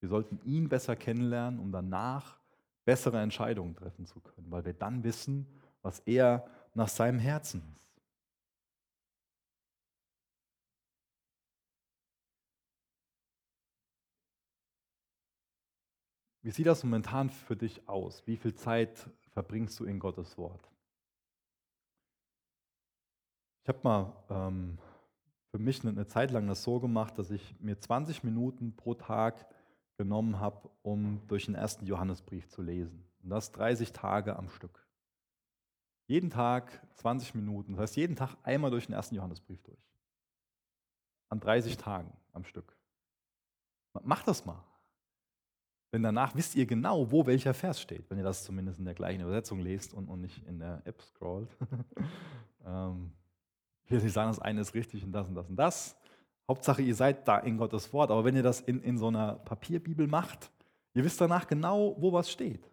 Wir 0.02 0.10
sollten 0.10 0.42
ihn 0.44 0.68
besser 0.68 0.98
kennenlernen, 0.98 1.60
um 1.60 1.72
danach 1.72 2.38
bessere 2.84 3.22
Entscheidungen 3.22 3.76
treffen 3.76 4.06
zu 4.06 4.20
können, 4.20 4.52
weil 4.52 4.66
wir 4.66 4.74
dann 4.74 5.04
wissen, 5.04 5.48
was 5.82 6.00
er 6.00 6.46
nach 6.74 6.88
seinem 6.88 7.20
Herzen 7.20 7.62
ist. 7.76 7.90
Wie 16.42 16.52
sieht 16.52 16.68
das 16.68 16.84
momentan 16.84 17.30
für 17.30 17.56
dich 17.56 17.88
aus? 17.88 18.26
Wie 18.26 18.38
viel 18.38 18.56
Zeit 18.56 19.10
verbringst 19.34 19.80
du 19.80 19.86
in 19.86 20.00
Gottes 20.00 20.38
Wort? 20.38 20.70
Ich 23.64 23.70
habe 23.70 23.80
mal 23.84 24.24
ähm, 24.30 24.78
für 25.52 25.60
mich 25.60 25.84
ne, 25.84 25.92
eine 25.92 26.08
Zeit 26.08 26.32
lang 26.32 26.48
das 26.48 26.64
so 26.64 26.80
gemacht, 26.80 27.18
dass 27.20 27.30
ich 27.30 27.60
mir 27.60 27.80
20 27.80 28.24
Minuten 28.24 28.76
pro 28.76 28.96
Tag 28.96 29.46
genommen 29.98 30.40
habe, 30.40 30.70
um 30.82 31.22
durch 31.28 31.46
den 31.46 31.56
ersten 31.56 31.86
Johannesbrief 31.86 32.48
zu 32.48 32.62
lesen. 32.62 33.06
Und 33.22 33.30
das 33.30 33.52
30 33.52 33.92
Tage 33.92 34.36
am 34.36 34.50
Stück. 34.50 34.88
Jeden 36.10 36.32
Tag 36.32 36.82
20 36.96 37.36
Minuten. 37.36 37.74
Das 37.74 37.82
heißt, 37.82 37.96
jeden 37.96 38.16
Tag 38.16 38.36
einmal 38.42 38.72
durch 38.72 38.88
den 38.88 38.94
ersten 38.94 39.13
Johannesbrief 39.13 39.62
durch. 39.62 39.78
An 41.30 41.39
30 41.39 41.78
Tagen 41.78 42.12
am 42.34 42.44
Stück. 42.44 42.75
Macht 44.01 44.28
das 44.28 44.44
mal. 44.44 44.63
Denn 45.94 46.01
danach 46.01 46.36
wisst 46.36 46.56
ihr 46.56 46.66
genau, 46.66 47.12
wo 47.12 47.28
welcher 47.28 47.54
Vers 47.54 47.80
steht, 47.80 48.10
wenn 48.10 48.18
ihr 48.18 48.24
das 48.24 48.44
zumindest 48.44 48.80
in 48.80 48.86
der 48.86 48.96
gleichen 48.96 49.22
Übersetzung 49.22 49.60
lest 49.60 49.94
und, 49.94 50.10
und 50.10 50.22
nicht 50.22 50.44
in 50.48 50.58
der 50.58 50.82
App 50.86 51.00
scrollt. 51.00 51.56
ich 53.86 53.92
will 53.92 54.01
nicht 54.01 54.13
sagen, 54.13 54.32
das 54.32 54.39
eine 54.39 54.62
ist 54.62 54.74
richtig 54.74 55.04
und 55.04 55.12
das 55.12 55.28
und 55.28 55.36
das 55.36 55.48
und 55.48 55.58
das. 55.58 55.96
Hauptsache, 56.48 56.82
ihr 56.82 56.96
seid 56.96 57.28
da 57.28 57.38
in 57.38 57.58
Gottes 57.58 57.94
Wort. 57.94 58.10
Aber 58.10 58.25
wenn 58.25 58.36
ihr 58.36 58.42
das 58.44 58.62
in, 58.62 58.82
in 58.82 58.98
so 58.98 59.10
einer 59.10 59.34
Papierbibel 59.34 60.08
macht, 60.08 60.50
ihr 60.96 61.04
wisst 61.04 61.22
danach 61.22 61.46
genau, 61.46 61.96
wo 62.00 62.12
was 62.12 62.32
steht. 62.32 62.69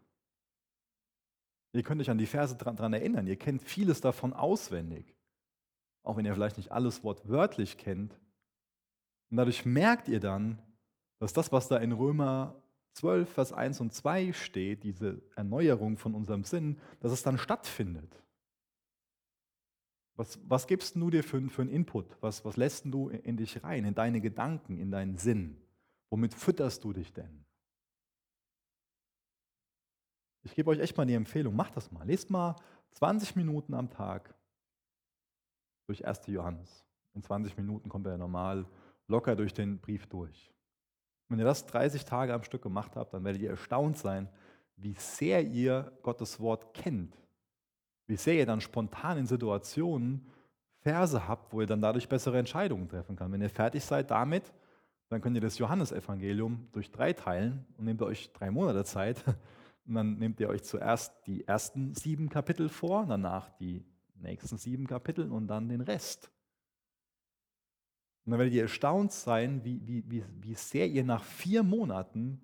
Ihr 1.77 1.83
könnt 1.83 2.01
euch 2.01 2.11
an 2.11 2.19
die 2.19 2.27
Verse 2.27 2.57
daran 2.57 2.93
erinnern. 2.93 3.27
Ihr 3.27 3.37
kennt 3.37 3.63
vieles 3.63 4.01
davon 4.01 4.33
auswendig. 4.33 5.17
Auch 6.03 6.17
wenn 6.17 6.25
ihr 6.25 6.35
vielleicht 6.35 6.57
nicht 6.57 6.73
alles 6.73 7.05
wortwörtlich 7.05 7.79
kennt. 7.79 8.19
Und 9.31 9.37
dadurch 9.37 9.65
merkt 9.65 10.09
ihr 10.09 10.21
dann, 10.21 10.63
dass 11.19 11.33
das, 11.33 11.53
was 11.53 11.69
da 11.69 11.79
in 11.79 11.93
Römer 11.93 12.63
12, 12.93 13.29
Vers 13.29 13.53
1 13.53 13.81
und 13.81 13.93
2 13.93 14.33
steht, 14.33 14.85
diese 14.85 15.23
Erneuerung 15.35 15.99
von 15.99 16.15
unserem 16.15 16.45
Sinn, 16.45 16.79
dass 17.01 17.13
es 17.13 17.23
dann 17.23 17.39
stattfindet. 17.39 18.23
Was, 20.17 20.39
was 20.49 20.67
gibst 20.67 20.97
du 20.97 21.11
dir 21.11 21.23
für, 21.23 21.41
für 21.49 21.63
einen 21.63 21.71
Input? 21.71 22.07
Was, 22.23 22.45
was 22.45 22.57
lässt 22.57 22.87
du 22.87 23.09
in 23.11 23.37
dich 23.37 23.63
rein, 23.63 23.85
in 23.85 23.95
deine 23.95 24.21
Gedanken, 24.21 24.79
in 24.79 24.91
deinen 24.91 25.19
Sinn? 25.19 25.61
Womit 26.09 26.33
fütterst 26.33 26.85
du 26.85 26.93
dich 26.93 27.13
denn? 27.13 27.46
Ich 30.47 30.55
gebe 30.55 30.71
euch 30.71 30.79
echt 30.79 30.97
mal 30.97 31.07
die 31.07 31.15
Empfehlung, 31.15 31.55
macht 31.55 31.77
das 31.77 31.93
mal. 31.93 32.07
Lest 32.07 32.31
mal 32.31 32.57
20 32.93 33.37
Minuten 33.37 33.75
am 33.75 33.91
Tag 33.91 34.35
durch 35.87 36.07
1. 36.07 36.27
Johannes. 36.29 36.85
In 37.15 37.23
20 37.23 37.57
Minuten 37.57 37.89
kommt 37.89 38.07
er 38.07 38.17
normal 38.17 38.67
locker 39.09 39.37
durch 39.37 39.53
den 39.53 39.79
Brief 39.79 40.07
durch. 40.07 40.53
Wenn 41.29 41.39
ihr 41.39 41.45
das 41.45 41.67
30 41.67 42.05
Tage 42.05 42.33
am 42.33 42.45
Stück 42.45 42.63
gemacht 42.63 42.97
habt, 42.97 43.13
dann 43.13 43.25
werdet 43.25 43.43
ihr 43.43 43.51
erstaunt 43.51 43.99
sein, 43.99 44.29
wie 44.77 44.95
sehr 44.95 45.43
ihr 45.43 45.93
Gottes 46.03 46.41
Wort 46.41 46.75
kennt 46.75 47.17
wie 48.07 48.17
sehr 48.17 48.35
ihr 48.35 48.47
dann 48.47 48.61
spontan 48.61 49.19
in 49.19 49.27
Situationen 49.27 50.27
Verse 50.81 51.27
habt, 51.27 51.53
wo 51.53 51.61
ihr 51.61 51.67
dann 51.67 51.83
dadurch 51.83 52.09
bessere 52.09 52.39
Entscheidungen 52.39 52.89
treffen 52.89 53.17
könnt. 53.17 53.33
Wenn 53.33 53.43
ihr 53.43 53.51
fertig 53.51 53.85
seid 53.85 54.11
damit, 54.11 54.53
dann 55.09 55.21
könnt 55.21 55.37
ihr 55.37 55.41
das 55.41 55.59
Johannesevangelium 55.59 56.69
durch 56.73 56.91
drei 56.91 57.13
teilen 57.13 57.67
und 57.77 57.85
nehmt 57.85 58.03
euch 58.03 58.33
drei 58.33 58.51
Monate 58.51 58.85
Zeit. 58.85 59.23
Und 59.87 59.95
dann 59.95 60.19
nehmt 60.19 60.41
ihr 60.41 60.49
euch 60.49 60.65
zuerst 60.65 61.15
die 61.27 61.47
ersten 61.47 61.95
sieben 61.95 62.29
Kapitel 62.29 62.69
vor, 62.69 63.07
danach 63.07 63.51
die 63.59 63.85
nächsten 64.17 64.59
sieben 64.59 64.87
Kapitel 64.87 65.31
und 65.31 65.47
dann 65.47 65.69
den 65.69 65.81
Rest. 65.81 66.31
Und 68.25 68.33
dann 68.33 68.41
werdet 68.41 68.55
ihr 68.55 68.63
erstaunt 68.63 69.13
sein, 69.13 69.65
wie, 69.65 69.87
wie, 69.87 70.11
wie, 70.11 70.25
wie 70.41 70.55
sehr 70.55 70.89
ihr 70.89 71.05
nach 71.05 71.23
vier 71.23 71.63
Monaten 71.63 72.41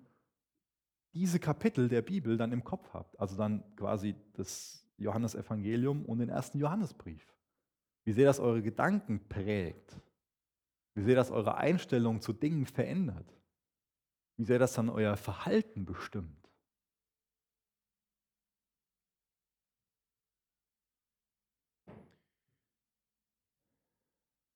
diese 1.13 1.39
Kapitel 1.39 1.89
der 1.89 2.01
Bibel 2.01 2.37
dann 2.37 2.53
im 2.53 2.63
Kopf 2.63 2.93
habt. 2.93 3.19
Also 3.19 3.35
dann 3.35 3.63
quasi 3.75 4.15
das 4.33 4.87
Johannesevangelium 4.97 6.05
und 6.05 6.19
den 6.19 6.29
ersten 6.29 6.57
Johannesbrief. 6.57 7.27
Wie 8.05 8.13
sehr 8.13 8.25
das 8.25 8.39
eure 8.39 8.61
Gedanken 8.61 9.27
prägt. 9.27 9.99
Wie 10.95 11.03
sehr 11.03 11.15
das 11.15 11.31
eure 11.31 11.57
Einstellung 11.57 12.21
zu 12.21 12.31
Dingen 12.31 12.65
verändert. 12.65 13.33
Wie 14.37 14.45
sehr 14.45 14.59
das 14.59 14.73
dann 14.73 14.89
euer 14.89 15.17
Verhalten 15.17 15.85
bestimmt. 15.85 16.42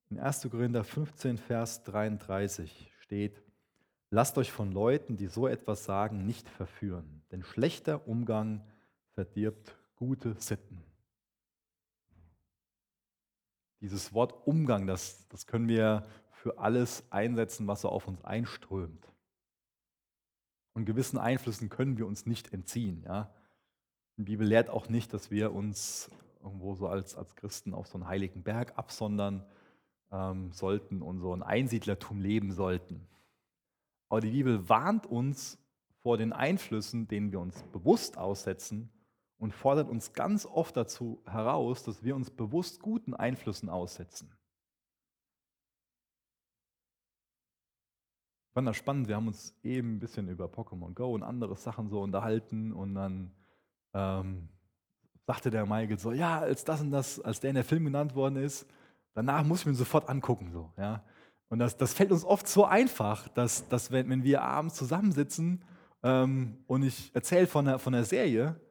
In 0.10 0.20
1. 0.20 0.48
Korinther 0.50 0.84
15, 0.84 1.38
Vers 1.38 1.84
33 1.84 2.92
steht, 3.00 3.42
Lasst 4.10 4.38
euch 4.38 4.52
von 4.52 4.72
Leuten, 4.72 5.18
die 5.18 5.28
so 5.28 5.48
etwas 5.48 5.84
sagen, 5.84 6.26
nicht 6.26 6.48
verführen, 6.48 7.24
denn 7.32 7.44
schlechter 7.44 8.08
Umgang 8.08 8.66
verdirbt 9.16 9.76
gute 9.96 10.36
Sitten. 10.40 10.82
Dieses 13.82 14.14
Wort 14.14 14.48
Umgang, 14.48 14.88
das, 14.88 15.28
das 15.28 15.46
können 15.46 15.68
wir 15.68 16.08
für 16.32 16.58
alles 16.58 17.04
einsetzen, 17.12 17.68
was 17.68 17.82
so 17.82 17.90
auf 17.90 18.08
uns 18.08 18.24
einströmt. 18.24 19.06
Und 20.74 20.86
gewissen 20.86 21.18
Einflüssen 21.18 21.70
können 21.70 21.98
wir 21.98 22.08
uns 22.08 22.26
nicht 22.26 22.54
entziehen. 22.54 23.04
Ja? 23.06 23.34
Die 24.16 24.24
Bibel 24.24 24.48
lehrt 24.48 24.70
auch 24.70 24.88
nicht, 24.88 25.14
dass 25.14 25.32
wir 25.32 25.52
uns 25.52 26.10
irgendwo 26.42 26.76
so 26.76 26.88
als, 26.88 27.16
als 27.16 27.36
Christen 27.36 27.74
auf 27.74 27.88
so 27.88 27.96
einen 27.96 28.08
heiligen 28.08 28.42
Berg 28.44 28.78
absondern 28.78 29.46
ähm, 30.12 30.52
sollten 30.52 31.02
und 31.02 31.20
so 31.20 31.34
ein 31.34 31.44
Einsiedlertum 31.44 32.22
leben 32.22 32.52
sollten. 32.52 33.08
Aber 34.10 34.22
die 34.22 34.32
Bibel 34.32 34.70
warnt 34.70 35.06
uns 35.06 35.60
vor 36.02 36.18
den 36.18 36.32
Einflüssen, 36.32 37.08
denen 37.08 37.32
wir 37.32 37.40
uns 37.40 37.64
bewusst 37.64 38.18
aussetzen 38.18 38.90
und 39.38 39.54
fordert 39.54 39.90
uns 39.90 40.14
ganz 40.14 40.46
oft 40.46 40.78
dazu 40.78 41.22
heraus, 41.26 41.84
dass 41.84 42.04
wir 42.04 42.16
uns 42.16 42.32
bewusst 42.32 42.82
guten 42.82 43.14
Einflüssen 43.14 43.70
aussetzen. 43.70 44.32
Ich 48.48 48.54
fand 48.54 48.68
das 48.68 48.78
spannend, 48.78 49.08
wir 49.08 49.16
haben 49.16 49.28
uns 49.28 49.56
eben 49.64 49.96
ein 49.96 50.00
bisschen 50.00 50.30
über 50.30 50.46
Pokémon 50.46 50.94
Go 50.94 51.14
und 51.14 51.22
andere 51.22 51.56
Sachen 51.56 51.90
so 51.90 52.02
unterhalten 52.02 52.74
und 52.74 52.96
dann 52.96 53.32
ähm, 53.94 54.50
sagte 55.28 55.52
der 55.52 55.66
Michael 55.66 56.00
so, 56.00 56.12
ja, 56.12 56.40
als 56.40 56.64
das 56.64 56.82
und 56.82 56.90
das, 56.90 57.20
als 57.20 57.40
der 57.40 57.52
in 57.52 57.56
der 57.56 57.66
Film 57.66 57.86
genannt 57.86 58.16
worden 58.16 58.38
ist, 58.38 58.66
danach 59.18 59.44
muss 59.44 59.62
ich 59.62 59.66
mir 59.66 59.74
sofort 59.74 60.10
angucken. 60.10 60.52
So, 60.54 60.72
ja. 60.78 61.04
Und 61.50 61.58
das, 61.58 61.76
das 61.76 61.94
fällt 61.94 62.12
uns 62.12 62.24
oft 62.24 62.48
so 62.48 62.66
einfach, 62.66 63.28
dass, 63.30 63.68
dass 63.68 63.92
wenn, 63.92 64.10
wenn 64.10 64.24
wir 64.24 64.44
abends 64.44 64.76
zusammensitzen 64.76 65.64
ähm, 66.04 66.58
und 66.68 66.84
ich 66.84 67.10
erzähle 67.16 67.48
von 67.48 67.66
der, 67.66 67.80
von 67.80 67.94
der 67.94 68.04
Serie, 68.04 68.62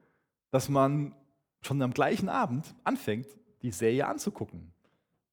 dass 0.53 0.69
man 0.69 1.17
schon 1.63 1.83
am 1.83 1.93
gleichen 1.93 2.29
Abend 2.29 2.77
anfängt, 2.85 3.27
die 3.63 3.73
Serie 3.73 4.07
anzugucken. 4.07 4.73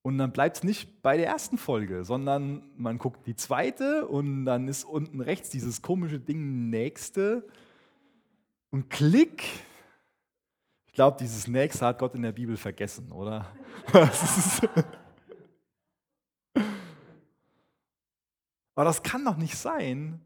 Und 0.02 0.18
dann 0.18 0.32
bleibt 0.32 0.58
es 0.58 0.64
nicht 0.64 1.04
bei 1.04 1.16
der 1.16 1.28
ersten 1.28 1.60
Folge, 1.60 2.04
sondern 2.04 2.64
man 2.76 2.98
guckt 2.98 3.28
die 3.28 3.36
zweite 3.36 4.08
und 4.08 4.46
dann 4.46 4.68
ist 4.68 4.84
unten 4.84 5.22
rechts 5.22 5.52
dieses 5.52 5.84
komische 5.84 6.20
Ding 6.20 6.72
nächste 6.72 7.48
und 8.72 8.90
klick. 8.90 9.44
Ich 10.88 10.94
glaube, 10.94 11.18
dieses 11.20 11.48
nächste 11.48 11.86
hat 11.86 12.00
Gott 12.00 12.16
in 12.16 12.24
der 12.24 12.32
Bibel 12.32 12.58
vergessen, 12.58 13.12
oder? 13.12 13.46
Aber 18.76 18.86
das 18.86 19.04
kann 19.04 19.26
doch 19.26 19.38
nicht 19.38 19.56
sein, 19.56 20.22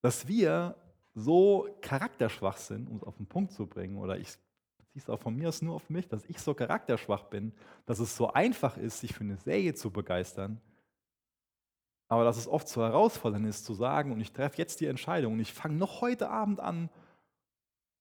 dass 0.00 0.26
wir 0.26 0.76
so 1.14 1.68
charakterschwach 1.80 2.56
sind, 2.56 2.88
um 2.88 2.96
es 2.96 3.02
auf 3.02 3.16
den 3.16 3.26
Punkt 3.26 3.52
zu 3.52 3.66
bringen, 3.66 3.98
oder 3.98 4.18
ich 4.18 4.28
beziehe 4.78 5.02
es 5.02 5.10
auch 5.10 5.20
von 5.20 5.36
mir 5.36 5.48
aus 5.48 5.62
nur 5.62 5.74
auf 5.74 5.90
mich, 5.90 6.08
dass 6.08 6.24
ich 6.26 6.38
so 6.38 6.54
charakterschwach 6.54 7.24
bin, 7.24 7.52
dass 7.86 7.98
es 7.98 8.16
so 8.16 8.32
einfach 8.32 8.76
ist, 8.76 9.00
sich 9.00 9.14
für 9.14 9.24
eine 9.24 9.36
Serie 9.36 9.74
zu 9.74 9.90
begeistern, 9.90 10.60
aber 12.08 12.24
dass 12.24 12.38
es 12.38 12.48
oft 12.48 12.68
so 12.68 12.82
herausfordernd 12.82 13.46
ist 13.46 13.64
zu 13.64 13.74
sagen, 13.74 14.12
und 14.12 14.20
ich 14.20 14.32
treffe 14.32 14.56
jetzt 14.58 14.80
die 14.80 14.86
Entscheidung, 14.86 15.34
und 15.34 15.40
ich 15.40 15.52
fange 15.52 15.74
noch 15.74 16.00
heute 16.00 16.30
Abend 16.30 16.60
an 16.60 16.88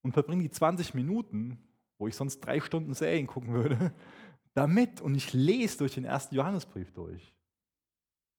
und 0.02 0.14
verbringe 0.14 0.44
die 0.44 0.52
20 0.52 0.94
Minuten, 0.94 1.60
wo 1.98 2.08
ich 2.08 2.16
sonst 2.16 2.40
drei 2.40 2.62
Stunden 2.62 2.94
Serien 2.94 3.28
gucken 3.28 3.54
würde, 3.54 3.94
damit 4.54 5.02
und 5.02 5.16
ich 5.16 5.34
lese 5.34 5.80
durch 5.80 5.96
den 5.96 6.06
ersten 6.06 6.36
Johannesbrief 6.36 6.92
durch. 6.94 7.34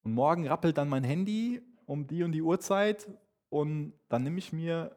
Und 0.02 0.12
morgen 0.12 0.46
rappelt 0.46 0.78
dann 0.78 0.88
mein 0.88 1.04
Handy 1.04 1.62
um 1.87 2.06
die 2.06 2.22
und 2.22 2.32
die 2.32 2.42
Uhrzeit 2.42 3.08
und 3.48 3.94
dann 4.08 4.22
nehme 4.22 4.38
ich 4.38 4.52
mir 4.52 4.96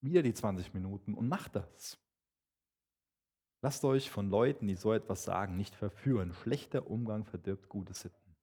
wieder 0.00 0.22
die 0.22 0.34
20 0.34 0.74
Minuten 0.74 1.14
und 1.14 1.28
mache 1.28 1.50
das. 1.50 1.98
Lasst 3.62 3.84
euch 3.84 4.10
von 4.10 4.30
Leuten, 4.30 4.66
die 4.66 4.76
so 4.76 4.92
etwas 4.92 5.24
sagen, 5.24 5.56
nicht 5.56 5.74
verführen. 5.74 6.32
Schlechter 6.32 6.88
Umgang 6.88 7.24
verdirbt 7.24 7.68
gute 7.68 7.94
Sitten. 7.94 8.36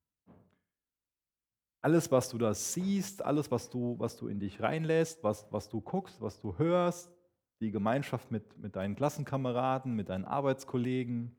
Alles, 1.81 2.11
was 2.11 2.29
du 2.29 2.37
da 2.37 2.53
siehst, 2.53 3.21
alles, 3.21 3.51
was 3.51 3.69
du, 3.69 3.99
was 3.99 4.17
du 4.17 4.27
in 4.27 4.39
dich 4.39 4.61
reinlässt, 4.61 5.23
was, 5.23 5.51
was 5.51 5.69
du 5.69 5.81
guckst, 5.81 6.21
was 6.21 6.39
du 6.39 6.57
hörst, 6.57 7.11
die 7.59 7.71
Gemeinschaft 7.71 8.31
mit, 8.31 8.57
mit 8.57 8.75
deinen 8.75 8.95
Klassenkameraden, 8.95 9.93
mit 9.93 10.09
deinen 10.09 10.25
Arbeitskollegen, 10.25 11.35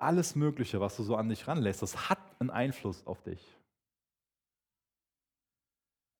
alles 0.00 0.34
Mögliche, 0.34 0.80
was 0.80 0.96
du 0.96 1.02
so 1.02 1.16
an 1.16 1.28
dich 1.28 1.46
ranlässt, 1.46 1.82
das 1.82 2.08
hat 2.08 2.18
einen 2.40 2.50
Einfluss 2.50 3.06
auf 3.06 3.22
dich. 3.22 3.56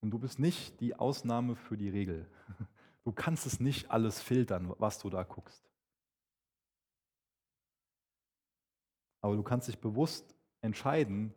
Und 0.01 0.11
du 0.11 0.19
bist 0.19 0.39
nicht 0.39 0.79
die 0.81 0.95
Ausnahme 0.95 1.55
für 1.55 1.77
die 1.77 1.89
Regel. 1.89 2.29
Du 3.03 3.11
kannst 3.11 3.47
es 3.47 3.59
nicht 3.59 3.89
alles 3.89 4.21
filtern, 4.21 4.75
was 4.77 4.99
du 4.99 5.09
da 5.09 5.23
guckst. 5.23 5.67
Aber 9.21 9.35
du 9.35 9.41
kannst 9.41 9.67
dich 9.67 9.79
bewusst 9.79 10.35
entscheiden, 10.61 11.33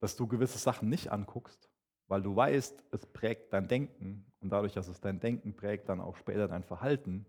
dass 0.00 0.16
du 0.16 0.26
gewisse 0.26 0.56
Sachen 0.56 0.88
nicht 0.88 1.12
anguckst, 1.12 1.68
weil 2.08 2.22
du 2.22 2.34
weißt, 2.34 2.84
es 2.90 3.04
prägt 3.04 3.52
dein 3.52 3.68
Denken 3.68 4.24
und 4.40 4.48
dadurch, 4.48 4.72
dass 4.72 4.88
es 4.88 5.02
dein 5.02 5.20
Denken 5.20 5.54
prägt, 5.54 5.90
dann 5.90 6.00
auch 6.00 6.16
später 6.16 6.48
dein 6.48 6.64
Verhalten 6.64 7.26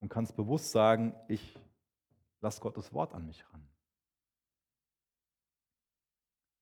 und 0.00 0.08
kannst 0.08 0.34
bewusst 0.34 0.70
sagen, 0.70 1.14
ich 1.28 1.58
lasse 2.46 2.60
Gottes 2.60 2.92
Wort 2.92 3.12
an 3.12 3.26
mich 3.26 3.44
ran. 3.52 3.68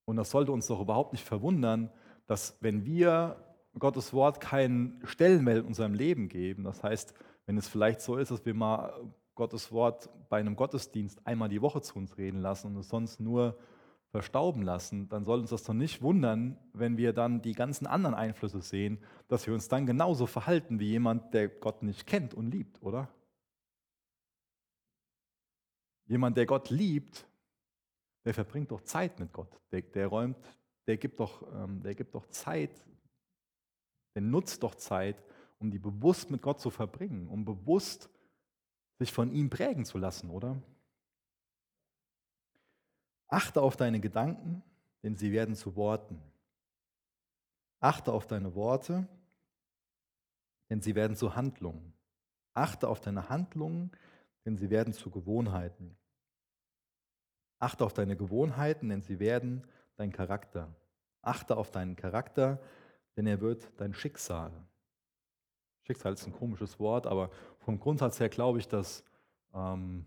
Und 0.05 0.17
das 0.17 0.31
sollte 0.31 0.51
uns 0.51 0.67
doch 0.67 0.81
überhaupt 0.81 1.13
nicht 1.13 1.23
verwundern, 1.23 1.91
dass 2.27 2.57
wenn 2.61 2.85
wir 2.85 3.37
Gottes 3.77 4.13
Wort 4.13 4.39
keinen 4.39 4.99
Stellenwert 5.03 5.59
in 5.59 5.65
unserem 5.65 5.93
Leben 5.93 6.27
geben, 6.27 6.63
das 6.63 6.83
heißt, 6.83 7.13
wenn 7.45 7.57
es 7.57 7.67
vielleicht 7.67 8.01
so 8.01 8.17
ist, 8.17 8.31
dass 8.31 8.45
wir 8.45 8.53
mal 8.55 8.93
Gottes 9.35 9.71
Wort 9.71 10.09
bei 10.29 10.39
einem 10.39 10.55
Gottesdienst 10.55 11.25
einmal 11.27 11.49
die 11.49 11.61
Woche 11.61 11.81
zu 11.81 11.97
uns 11.97 12.17
reden 12.17 12.39
lassen 12.39 12.67
und 12.67 12.77
es 12.77 12.89
sonst 12.89 13.19
nur 13.19 13.57
verstauben 14.09 14.61
lassen, 14.63 15.09
dann 15.09 15.25
soll 15.25 15.41
uns 15.41 15.49
das 15.49 15.63
doch 15.63 15.73
nicht 15.73 16.01
wundern, 16.01 16.57
wenn 16.73 16.97
wir 16.97 17.13
dann 17.13 17.41
die 17.41 17.53
ganzen 17.53 17.85
anderen 17.85 18.15
Einflüsse 18.15 18.61
sehen, 18.61 18.99
dass 19.27 19.45
wir 19.45 19.53
uns 19.53 19.67
dann 19.67 19.85
genauso 19.85 20.25
verhalten 20.25 20.79
wie 20.79 20.89
jemand, 20.89 21.33
der 21.33 21.49
Gott 21.49 21.83
nicht 21.83 22.07
kennt 22.07 22.33
und 22.33 22.49
liebt, 22.49 22.81
oder? 22.81 23.09
Jemand, 26.05 26.37
der 26.37 26.45
Gott 26.45 26.69
liebt, 26.69 27.27
der 28.23 28.33
verbringt 28.33 28.71
doch 28.71 28.81
Zeit 28.81 29.19
mit 29.19 29.31
Gott. 29.31 29.59
Der, 29.71 29.81
der 29.81 30.07
räumt, 30.07 30.37
der 30.87 30.97
gibt, 30.97 31.19
doch, 31.19 31.41
ähm, 31.53 31.81
der 31.81 31.95
gibt 31.95 32.13
doch 32.13 32.27
Zeit, 32.27 32.85
der 34.13 34.21
nutzt 34.21 34.63
doch 34.63 34.75
Zeit, 34.75 35.23
um 35.59 35.71
die 35.71 35.79
bewusst 35.79 36.29
mit 36.29 36.41
Gott 36.41 36.59
zu 36.59 36.69
verbringen, 36.69 37.27
um 37.27 37.45
bewusst 37.45 38.09
sich 38.99 39.11
von 39.11 39.31
ihm 39.31 39.49
prägen 39.49 39.85
zu 39.85 39.97
lassen, 39.97 40.29
oder? 40.29 40.61
Achte 43.27 43.61
auf 43.61 43.75
deine 43.75 43.99
Gedanken, 43.99 44.63
denn 45.03 45.15
sie 45.17 45.31
werden 45.31 45.55
zu 45.55 45.75
Worten. 45.75 46.21
Achte 47.79 48.11
auf 48.13 48.27
deine 48.27 48.55
Worte, 48.55 49.07
denn 50.69 50.81
sie 50.81 50.95
werden 50.95 51.15
zu 51.15 51.35
Handlungen. 51.35 51.93
Achte 52.53 52.87
auf 52.87 53.01
deine 53.01 53.29
Handlungen, 53.29 53.91
denn 54.45 54.57
sie 54.57 54.69
werden 54.69 54.93
zu 54.93 55.09
Gewohnheiten. 55.09 55.97
Achte 57.59 57.83
auf 57.83 57.93
deine 57.93 58.15
Gewohnheiten, 58.15 58.89
denn 58.89 59.01
sie 59.01 59.19
werden 59.19 59.67
dein 59.95 60.11
Charakter. 60.11 60.73
Achte 61.21 61.57
auf 61.57 61.71
deinen 61.71 61.95
Charakter, 61.95 62.61
denn 63.17 63.25
er 63.25 63.41
wird 63.41 63.71
dein 63.77 63.93
Schicksal. 63.93 64.51
Schicksal 65.81 66.13
ist 66.13 66.25
ein 66.25 66.33
komisches 66.33 66.79
Wort, 66.79 67.07
aber 67.07 67.29
vom 67.59 67.79
Grundsatz 67.79 68.19
her 68.19 68.29
glaube 68.29 68.59
ich, 68.59 68.67
dass, 68.67 69.03
ähm, 69.53 70.05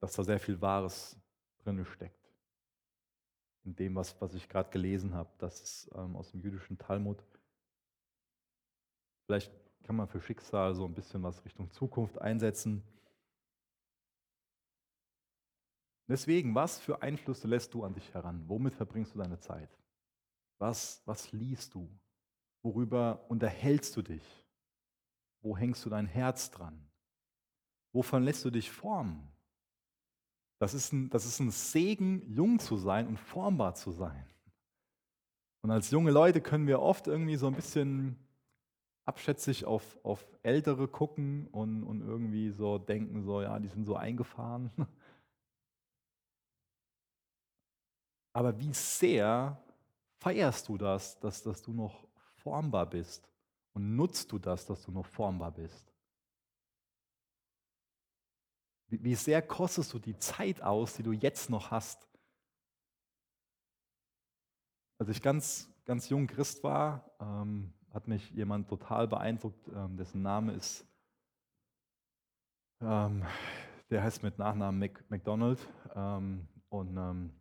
dass 0.00 0.12
da 0.12 0.24
sehr 0.24 0.40
viel 0.40 0.60
Wahres 0.60 1.16
drin 1.58 1.84
steckt. 1.84 2.32
In 3.64 3.74
dem, 3.74 3.96
was, 3.96 4.20
was 4.20 4.34
ich 4.34 4.48
gerade 4.48 4.70
gelesen 4.70 5.14
habe, 5.14 5.30
das 5.38 5.60
ist 5.60 5.90
ähm, 5.94 6.16
aus 6.16 6.30
dem 6.30 6.40
jüdischen 6.40 6.78
Talmud. 6.78 7.22
Vielleicht 9.26 9.52
kann 9.82 9.96
man 9.96 10.08
für 10.08 10.20
Schicksal 10.20 10.74
so 10.74 10.84
ein 10.84 10.94
bisschen 10.94 11.22
was 11.22 11.44
Richtung 11.44 11.70
Zukunft 11.72 12.20
einsetzen. 12.20 12.82
Deswegen, 16.08 16.54
was 16.54 16.78
für 16.78 17.02
Einflüsse 17.02 17.48
lässt 17.48 17.74
du 17.74 17.84
an 17.84 17.94
dich 17.94 18.14
heran? 18.14 18.44
Womit 18.46 18.74
verbringst 18.74 19.14
du 19.14 19.18
deine 19.18 19.38
Zeit? 19.40 19.70
Was, 20.58 21.02
was 21.04 21.32
liest 21.32 21.74
du? 21.74 21.88
Worüber 22.62 23.24
unterhältst 23.28 23.96
du 23.96 24.02
dich? 24.02 24.24
Wo 25.40 25.56
hängst 25.56 25.84
du 25.84 25.90
dein 25.90 26.06
Herz 26.06 26.50
dran? 26.50 26.88
Wovon 27.92 28.22
lässt 28.22 28.44
du 28.44 28.50
dich 28.50 28.70
formen? 28.70 29.28
Das 30.58 30.74
ist, 30.74 30.92
ein, 30.92 31.10
das 31.10 31.26
ist 31.26 31.40
ein 31.40 31.50
Segen, 31.50 32.22
jung 32.32 32.58
zu 32.58 32.76
sein 32.76 33.06
und 33.06 33.18
formbar 33.18 33.74
zu 33.74 33.90
sein. 33.90 34.26
Und 35.62 35.70
als 35.70 35.90
junge 35.90 36.12
Leute 36.12 36.40
können 36.40 36.66
wir 36.66 36.80
oft 36.80 37.08
irgendwie 37.08 37.36
so 37.36 37.46
ein 37.48 37.54
bisschen 37.54 38.16
abschätzig 39.04 39.64
auf, 39.64 39.98
auf 40.02 40.26
Ältere 40.42 40.88
gucken 40.88 41.46
und, 41.48 41.82
und 41.84 42.00
irgendwie 42.00 42.50
so 42.50 42.78
denken, 42.78 43.22
so, 43.22 43.42
ja, 43.42 43.58
die 43.58 43.68
sind 43.68 43.84
so 43.84 43.96
eingefahren. 43.96 44.70
Aber 48.36 48.60
wie 48.60 48.74
sehr 48.74 49.58
feierst 50.18 50.68
du 50.68 50.76
das, 50.76 51.18
dass, 51.20 51.42
dass 51.42 51.62
du 51.62 51.72
noch 51.72 52.06
formbar 52.34 52.84
bist? 52.84 53.26
Und 53.72 53.96
nutzt 53.96 54.30
du 54.30 54.38
das, 54.38 54.66
dass 54.66 54.82
du 54.82 54.92
noch 54.92 55.06
formbar 55.06 55.52
bist? 55.52 55.90
Wie, 58.88 59.02
wie 59.02 59.14
sehr 59.14 59.40
kostest 59.40 59.94
du 59.94 59.98
die 59.98 60.18
Zeit 60.18 60.60
aus, 60.60 60.96
die 60.96 61.02
du 61.02 61.12
jetzt 61.12 61.48
noch 61.48 61.70
hast? 61.70 62.06
Als 64.98 65.08
ich 65.08 65.22
ganz, 65.22 65.72
ganz 65.86 66.10
jung 66.10 66.26
Christ 66.26 66.62
war, 66.62 67.10
ähm, 67.18 67.72
hat 67.90 68.06
mich 68.06 68.30
jemand 68.32 68.68
total 68.68 69.08
beeindruckt, 69.08 69.66
ähm, 69.68 69.96
dessen 69.96 70.20
Name 70.20 70.52
ist, 70.52 70.86
ähm, 72.82 73.24
der 73.88 74.02
heißt 74.02 74.22
mit 74.22 74.36
Nachnamen 74.36 74.78
Mac, 74.78 75.02
McDonald 75.08 75.66
ähm, 75.94 76.46
und 76.68 76.98
ähm, 76.98 77.32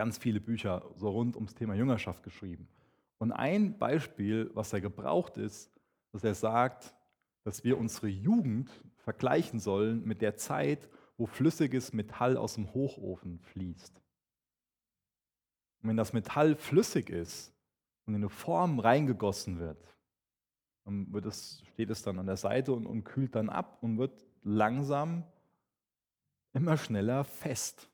ganz 0.00 0.16
viele 0.16 0.40
Bücher 0.40 0.82
so 0.96 1.10
rund 1.10 1.36
ums 1.36 1.54
Thema 1.54 1.74
Jüngerschaft 1.74 2.22
geschrieben. 2.22 2.66
Und 3.18 3.32
ein 3.32 3.76
Beispiel, 3.76 4.50
was 4.54 4.72
er 4.72 4.80
gebraucht 4.80 5.36
ist, 5.36 5.70
dass 6.10 6.24
er 6.24 6.34
sagt, 6.34 6.94
dass 7.44 7.64
wir 7.64 7.76
unsere 7.76 8.08
Jugend 8.08 8.70
vergleichen 8.96 9.60
sollen 9.60 10.02
mit 10.06 10.22
der 10.22 10.36
Zeit, 10.36 10.88
wo 11.18 11.26
flüssiges 11.26 11.92
Metall 11.92 12.38
aus 12.38 12.54
dem 12.54 12.72
Hochofen 12.72 13.40
fließt. 13.40 14.00
Und 15.82 15.90
wenn 15.90 15.98
das 15.98 16.14
Metall 16.14 16.56
flüssig 16.56 17.10
ist 17.10 17.52
und 18.06 18.14
in 18.14 18.22
eine 18.22 18.30
Form 18.30 18.78
reingegossen 18.78 19.58
wird, 19.58 19.86
dann 20.86 21.12
wird 21.12 21.26
es, 21.26 21.62
steht 21.74 21.90
es 21.90 22.00
dann 22.00 22.18
an 22.18 22.26
der 22.26 22.38
Seite 22.38 22.72
und, 22.72 22.86
und 22.86 23.04
kühlt 23.04 23.34
dann 23.34 23.50
ab 23.50 23.76
und 23.82 23.98
wird 23.98 24.24
langsam 24.44 25.24
immer 26.54 26.78
schneller 26.78 27.22
fest. 27.22 27.90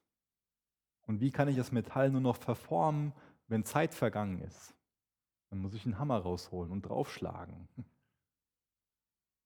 Und 1.07 1.21
wie 1.21 1.31
kann 1.31 1.47
ich 1.47 1.55
das 1.55 1.71
Metall 1.71 2.11
nur 2.11 2.21
noch 2.21 2.37
verformen, 2.37 3.13
wenn 3.47 3.63
Zeit 3.63 3.93
vergangen 3.93 4.41
ist? 4.41 4.75
Dann 5.49 5.59
muss 5.59 5.73
ich 5.73 5.85
einen 5.85 5.97
Hammer 5.97 6.19
rausholen 6.19 6.71
und 6.71 6.83
draufschlagen. 6.83 7.67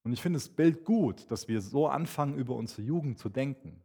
Und 0.03 0.13
ich 0.13 0.21
finde 0.23 0.37
das 0.37 0.49
Bild 0.49 0.83
gut, 0.83 1.29
dass 1.29 1.47
wir 1.47 1.61
so 1.61 1.87
anfangen, 1.87 2.35
über 2.35 2.55
unsere 2.55 2.81
Jugend 2.81 3.19
zu 3.19 3.29
denken. 3.29 3.83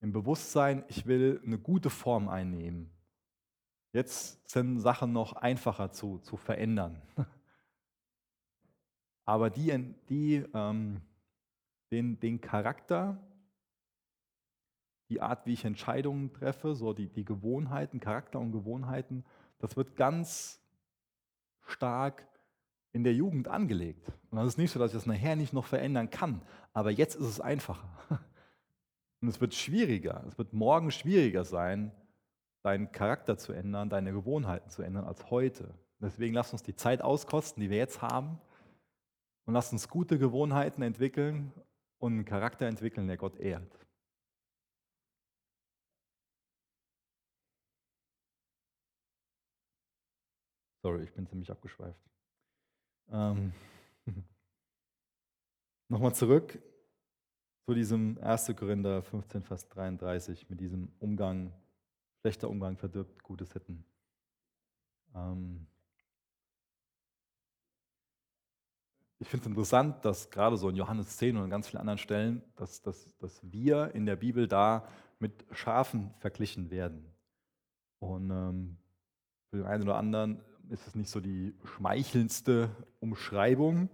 Im 0.00 0.12
Bewusstsein, 0.12 0.82
ich 0.88 1.04
will 1.04 1.42
eine 1.44 1.58
gute 1.58 1.90
Form 1.90 2.30
einnehmen. 2.30 2.90
Jetzt 3.92 4.48
sind 4.48 4.80
Sachen 4.80 5.12
noch 5.12 5.34
einfacher 5.34 5.92
zu, 5.92 6.20
zu 6.20 6.38
verändern. 6.38 7.02
Aber 9.26 9.50
die, 9.50 9.94
die, 10.08 10.36
ähm, 10.54 11.02
den, 11.90 12.18
den 12.18 12.40
Charakter, 12.40 13.20
die 15.08 15.20
Art, 15.20 15.46
wie 15.46 15.52
ich 15.52 15.64
Entscheidungen 15.64 16.32
treffe, 16.32 16.74
so 16.74 16.92
die, 16.92 17.08
die 17.08 17.24
Gewohnheiten, 17.24 18.00
Charakter 18.00 18.38
und 18.38 18.52
Gewohnheiten, 18.52 19.24
das 19.58 19.76
wird 19.76 19.96
ganz 19.96 20.60
stark 21.66 22.26
in 22.92 23.04
der 23.04 23.14
Jugend 23.14 23.48
angelegt. 23.48 24.10
Und 24.30 24.38
das 24.38 24.48
ist 24.48 24.58
nicht 24.58 24.70
so, 24.70 24.78
dass 24.78 24.92
ich 24.92 24.98
das 24.98 25.06
nachher 25.06 25.36
nicht 25.36 25.52
noch 25.52 25.66
verändern 25.66 26.10
kann, 26.10 26.42
aber 26.72 26.90
jetzt 26.90 27.14
ist 27.14 27.26
es 27.26 27.40
einfacher. 27.40 27.88
Und 29.20 29.28
es 29.28 29.40
wird 29.40 29.54
schwieriger, 29.54 30.24
es 30.28 30.38
wird 30.38 30.52
morgen 30.52 30.90
schwieriger 30.90 31.44
sein, 31.44 31.90
deinen 32.62 32.92
Charakter 32.92 33.36
zu 33.36 33.52
ändern, 33.52 33.88
deine 33.88 34.12
Gewohnheiten 34.12 34.70
zu 34.70 34.82
ändern 34.82 35.04
als 35.04 35.30
heute. 35.30 35.74
Deswegen 36.00 36.34
lass 36.34 36.52
uns 36.52 36.62
die 36.62 36.76
Zeit 36.76 37.02
auskosten, 37.02 37.60
die 37.60 37.70
wir 37.70 37.78
jetzt 37.78 38.02
haben, 38.02 38.40
und 39.44 39.54
lass 39.54 39.72
uns 39.72 39.88
gute 39.88 40.18
Gewohnheiten 40.18 40.82
entwickeln 40.82 41.52
und 41.98 42.12
einen 42.12 42.24
Charakter 42.26 42.66
entwickeln, 42.66 43.06
der 43.06 43.16
Gott 43.16 43.38
ehrt. 43.40 43.87
Sorry, 50.82 51.02
ich 51.02 51.12
bin 51.12 51.26
ziemlich 51.26 51.50
abgeschweift. 51.50 52.00
Ähm, 53.10 53.52
Nochmal 55.88 56.14
zurück 56.14 56.62
zu 57.66 57.74
diesem 57.74 58.18
1. 58.22 58.54
Korinther 58.56 59.02
15, 59.02 59.42
Vers 59.42 59.68
33, 59.68 60.48
mit 60.48 60.60
diesem 60.60 60.92
Umgang, 61.00 61.52
schlechter 62.20 62.48
Umgang 62.48 62.76
verdirbt 62.76 63.22
gutes 63.24 63.50
Sitten. 63.50 63.84
Ähm, 65.14 65.66
ich 69.18 69.28
finde 69.28 69.44
es 69.44 69.48
interessant, 69.48 70.04
dass 70.04 70.30
gerade 70.30 70.56
so 70.56 70.68
in 70.68 70.76
Johannes 70.76 71.16
10 71.16 71.36
und 71.36 71.42
an 71.42 71.50
ganz 71.50 71.68
vielen 71.68 71.80
anderen 71.80 71.98
Stellen, 71.98 72.42
dass, 72.54 72.82
dass, 72.82 73.16
dass 73.18 73.40
wir 73.50 73.94
in 73.94 74.06
der 74.06 74.16
Bibel 74.16 74.46
da 74.46 74.86
mit 75.18 75.44
Schafen 75.50 76.14
verglichen 76.18 76.70
werden. 76.70 77.12
Und 77.98 78.30
ähm, 78.30 78.76
für 79.50 79.56
den 79.56 79.66
einen 79.66 79.82
oder 79.82 79.96
anderen 79.96 80.40
ist 80.70 80.86
es 80.86 80.94
nicht 80.94 81.10
so 81.10 81.20
die 81.20 81.54
schmeichelndste 81.64 82.70
Umschreibung, 83.00 83.88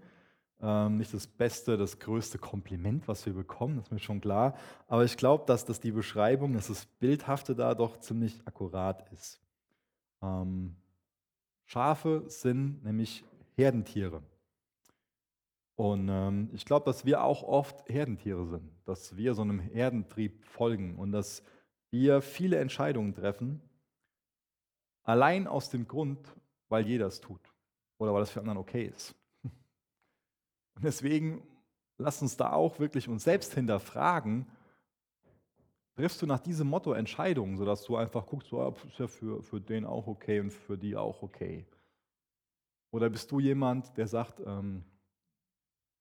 ähm, 0.61 0.97
nicht 0.97 1.13
das 1.13 1.27
beste, 1.27 1.77
das 1.77 1.99
größte 1.99 2.39
Kompliment, 2.39 3.07
was 3.09 3.27
wir 3.27 3.35
bekommen, 3.35 3.77
das 3.77 3.87
ist 3.87 3.93
mir 3.93 3.99
schon 3.99 4.21
klar. 4.21 4.57
Aber 4.87 5.05
ich 5.05 5.17
glaube, 5.17 5.45
dass, 5.47 5.65
dass 5.65 5.81
die 5.81 5.93
Beschreibung, 5.93 6.55
dass 6.55 6.69
das 6.69 6.87
Bildhafte 6.87 7.55
da 7.55 7.75
doch 7.75 7.99
ziemlich 8.01 8.41
akkurat 8.47 9.11
ist. 9.13 9.41
Ähm, 10.23 10.77
Schafe 11.67 12.25
sind 12.29 12.83
nämlich 12.85 13.25
Herdentiere. 13.57 14.23
Und 15.77 16.09
ähm, 16.09 16.51
ich 16.53 16.65
glaube, 16.65 16.87
dass 16.87 17.05
wir 17.05 17.23
auch 17.25 17.43
oft 17.43 17.89
Herdentiere 17.89 18.47
sind, 18.47 18.71
dass 18.85 19.17
wir 19.17 19.35
so 19.35 19.43
einem 19.43 19.59
Herdentrieb 19.59 20.45
folgen 20.45 20.97
und 20.97 21.13
dass 21.13 21.43
wir 21.91 22.23
viele 22.23 22.59
Entscheidungen 22.59 23.15
treffen, 23.15 23.61
allein 25.03 25.47
aus 25.47 25.71
dem 25.71 25.89
Grund, 25.89 26.21
weil 26.69 26.87
jeder 26.87 27.07
es 27.07 27.21
tut 27.21 27.41
oder 27.99 28.13
weil 28.15 28.23
es 28.23 28.31
für 28.31 28.41
anderen 28.41 28.59
okay 28.59 28.87
ist. 28.87 29.15
Und 29.43 30.83
deswegen 30.83 31.43
lass 31.99 32.21
uns 32.23 32.37
da 32.37 32.53
auch 32.53 32.79
wirklich 32.79 33.09
uns 33.09 33.25
selbst 33.25 33.55
hinterfragen, 33.55 34.47
triffst 35.95 36.21
du 36.21 36.27
nach 36.27 36.41
diesem 36.41 36.69
Motto 36.69 36.93
Entscheidungen, 36.93 37.57
sodass 37.57 37.85
du 37.85 37.97
einfach 37.97 38.27
guckst, 38.27 38.49
so, 38.49 38.61
ah, 38.61 38.75
ist 38.89 38.99
ja 38.99 39.07
für, 39.07 39.43
für 39.43 39.61
den 39.61 39.85
auch 39.85 40.07
okay 40.07 40.41
und 40.41 40.53
für 40.53 40.77
die 40.77 40.97
auch 40.97 41.23
okay. 41.23 41.65
Oder 42.91 43.11
bist 43.11 43.31
du 43.31 43.41
jemand, 43.41 43.97
der 43.97 44.09
sagt, 44.09 44.41
ähm, 44.45 44.85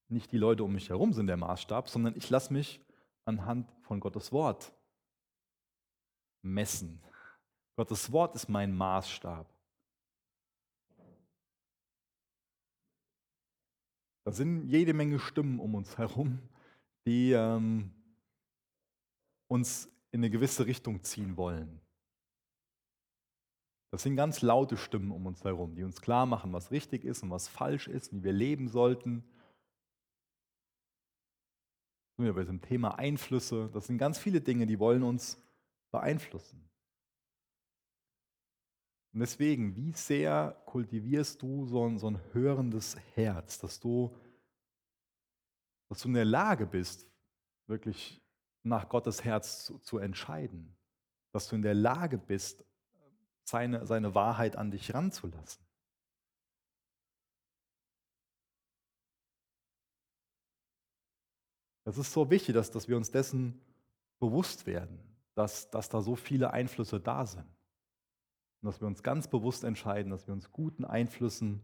nicht 0.10 0.32
die 0.32 0.38
Leute 0.38 0.63
um 0.63 0.73
mich 0.73 0.89
herum 0.89 1.13
sind 1.13 1.28
der 1.28 1.38
Maßstab, 1.38 1.89
sondern 1.89 2.15
ich 2.15 2.30
lasse 2.30 2.54
mich 2.54 2.82
anhand 3.26 3.71
von 3.82 3.99
Gottes 3.99 4.32
Wort 4.32 4.73
messen. 6.41 7.02
Gottes 7.76 8.12
Wort 8.12 8.36
ist 8.36 8.49
mein 8.49 8.76
Maßstab. 8.76 9.52
Da 14.25 14.31
sind 14.31 14.69
jede 14.69 14.93
Menge 14.93 15.19
Stimmen 15.19 15.59
um 15.59 15.75
uns 15.75 15.97
herum, 15.97 16.39
die 17.05 17.31
ähm, 17.31 17.91
uns 19.47 19.89
in 20.12 20.21
eine 20.21 20.29
gewisse 20.29 20.65
Richtung 20.65 21.03
ziehen 21.03 21.36
wollen. 21.36 21.81
Das 23.91 24.03
sind 24.03 24.15
ganz 24.15 24.41
laute 24.41 24.77
Stimmen 24.77 25.12
um 25.12 25.25
uns 25.27 25.43
herum, 25.43 25.75
die 25.75 25.83
uns 25.83 26.01
klar 26.01 26.25
machen, 26.25 26.51
was 26.53 26.71
richtig 26.71 27.03
ist 27.03 27.21
und 27.21 27.29
was 27.29 27.47
falsch 27.47 27.88
ist, 27.88 28.12
wie 28.13 28.23
wir 28.23 28.33
leben 28.33 28.67
sollten. 28.67 29.23
Sind 32.15 32.25
wir 32.25 32.33
bei 32.33 32.41
diesem 32.41 32.62
Thema 32.62 32.97
Einflüsse. 32.97 33.69
Das 33.73 33.88
sind 33.88 33.97
ganz 33.97 34.17
viele 34.17 34.41
Dinge, 34.41 34.65
die 34.65 34.79
wollen 34.79 35.03
uns 35.03 35.39
beeinflussen. 35.91 36.67
Und 39.13 39.19
deswegen, 39.19 39.76
wie 39.76 39.91
sehr 39.93 40.60
kultivierst 40.65 41.39
du 41.41 41.67
so 41.67 41.88
ein, 41.88 41.99
so 41.99 42.08
ein 42.08 42.19
hörendes 42.34 42.97
Herz, 43.13 43.60
dass 43.60 43.80
du, 43.80 44.15
dass 45.88 46.02
du 46.02 46.08
in 46.08 46.15
der 46.15 46.26
Lage 46.26 46.65
bist, 46.65 47.08
wirklich 47.67 48.19
nach 48.63 48.89
Gottes 48.89 49.23
Herz 49.23 49.65
zu, 49.65 49.78
zu 49.80 49.99
entscheiden, 49.99 50.76
dass 51.32 51.47
du 51.47 51.56
in 51.56 51.62
der 51.62 51.76
Lage 51.76 52.17
bist, 52.17 52.65
seine, 53.43 53.86
seine 53.86 54.15
Wahrheit 54.15 54.56
an 54.56 54.71
dich 54.71 54.93
ranzulassen. 54.93 55.63
Es 61.86 61.97
ist 61.97 62.13
so 62.13 62.30
wichtig, 62.32 62.56
dass, 62.56 62.71
dass 62.71 62.88
wir 62.88 62.97
uns 62.97 63.12
dessen 63.12 63.62
bewusst 64.19 64.65
werden, 64.65 64.99
dass, 65.36 65.69
dass 65.69 65.89
da 65.89 66.02
so 66.02 66.15
viele 66.15 66.52
Einflüsse 66.52 66.99
da 66.99 67.26
sind. 67.26 67.45
Und 68.63 68.67
dass 68.67 68.80
wir 68.80 68.88
uns 68.88 69.04
ganz 69.04 69.28
bewusst 69.28 69.65
entscheiden, 69.65 70.10
dass 70.10 70.26
wir 70.26 70.34
uns 70.34 70.54
guten 70.54 70.86
Einflüssen 70.86 71.62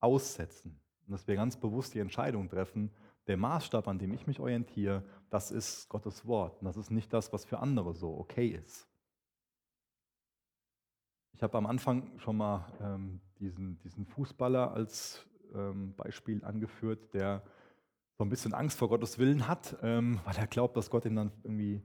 aussetzen. 0.00 0.80
Und 1.06 1.12
dass 1.12 1.28
wir 1.28 1.36
ganz 1.36 1.58
bewusst 1.58 1.92
die 1.92 1.98
Entscheidung 1.98 2.48
treffen, 2.48 2.90
der 3.26 3.36
Maßstab, 3.36 3.86
an 3.86 3.98
dem 3.98 4.14
ich 4.14 4.26
mich 4.26 4.40
orientiere, 4.40 5.04
das 5.28 5.50
ist 5.50 5.90
Gottes 5.90 6.26
Wort. 6.26 6.58
Und 6.58 6.64
das 6.64 6.78
ist 6.78 6.90
nicht 6.90 7.12
das, 7.12 7.34
was 7.34 7.44
für 7.44 7.58
andere 7.58 7.92
so 7.92 8.16
okay 8.16 8.48
ist. 8.48 8.88
Ich 11.34 11.42
habe 11.42 11.58
am 11.58 11.66
Anfang 11.66 12.18
schon 12.18 12.38
mal 12.38 12.72
ähm, 12.80 13.20
diesen, 13.38 13.78
diesen 13.80 14.06
Fußballer 14.06 14.72
als 14.72 15.26
ähm, 15.54 15.94
Beispiel 15.94 16.42
angeführt, 16.42 17.12
der 17.12 17.42
so 18.16 18.24
ein 18.24 18.30
bisschen 18.30 18.54
Angst 18.54 18.78
vor 18.78 18.88
Gottes 18.88 19.18
Willen 19.18 19.46
hat, 19.46 19.76
ähm, 19.82 20.20
weil 20.24 20.36
er 20.36 20.46
glaubt, 20.46 20.78
dass 20.78 20.88
Gott 20.88 21.04
ihm 21.04 21.16
dann 21.16 21.32
irgendwie 21.42 21.82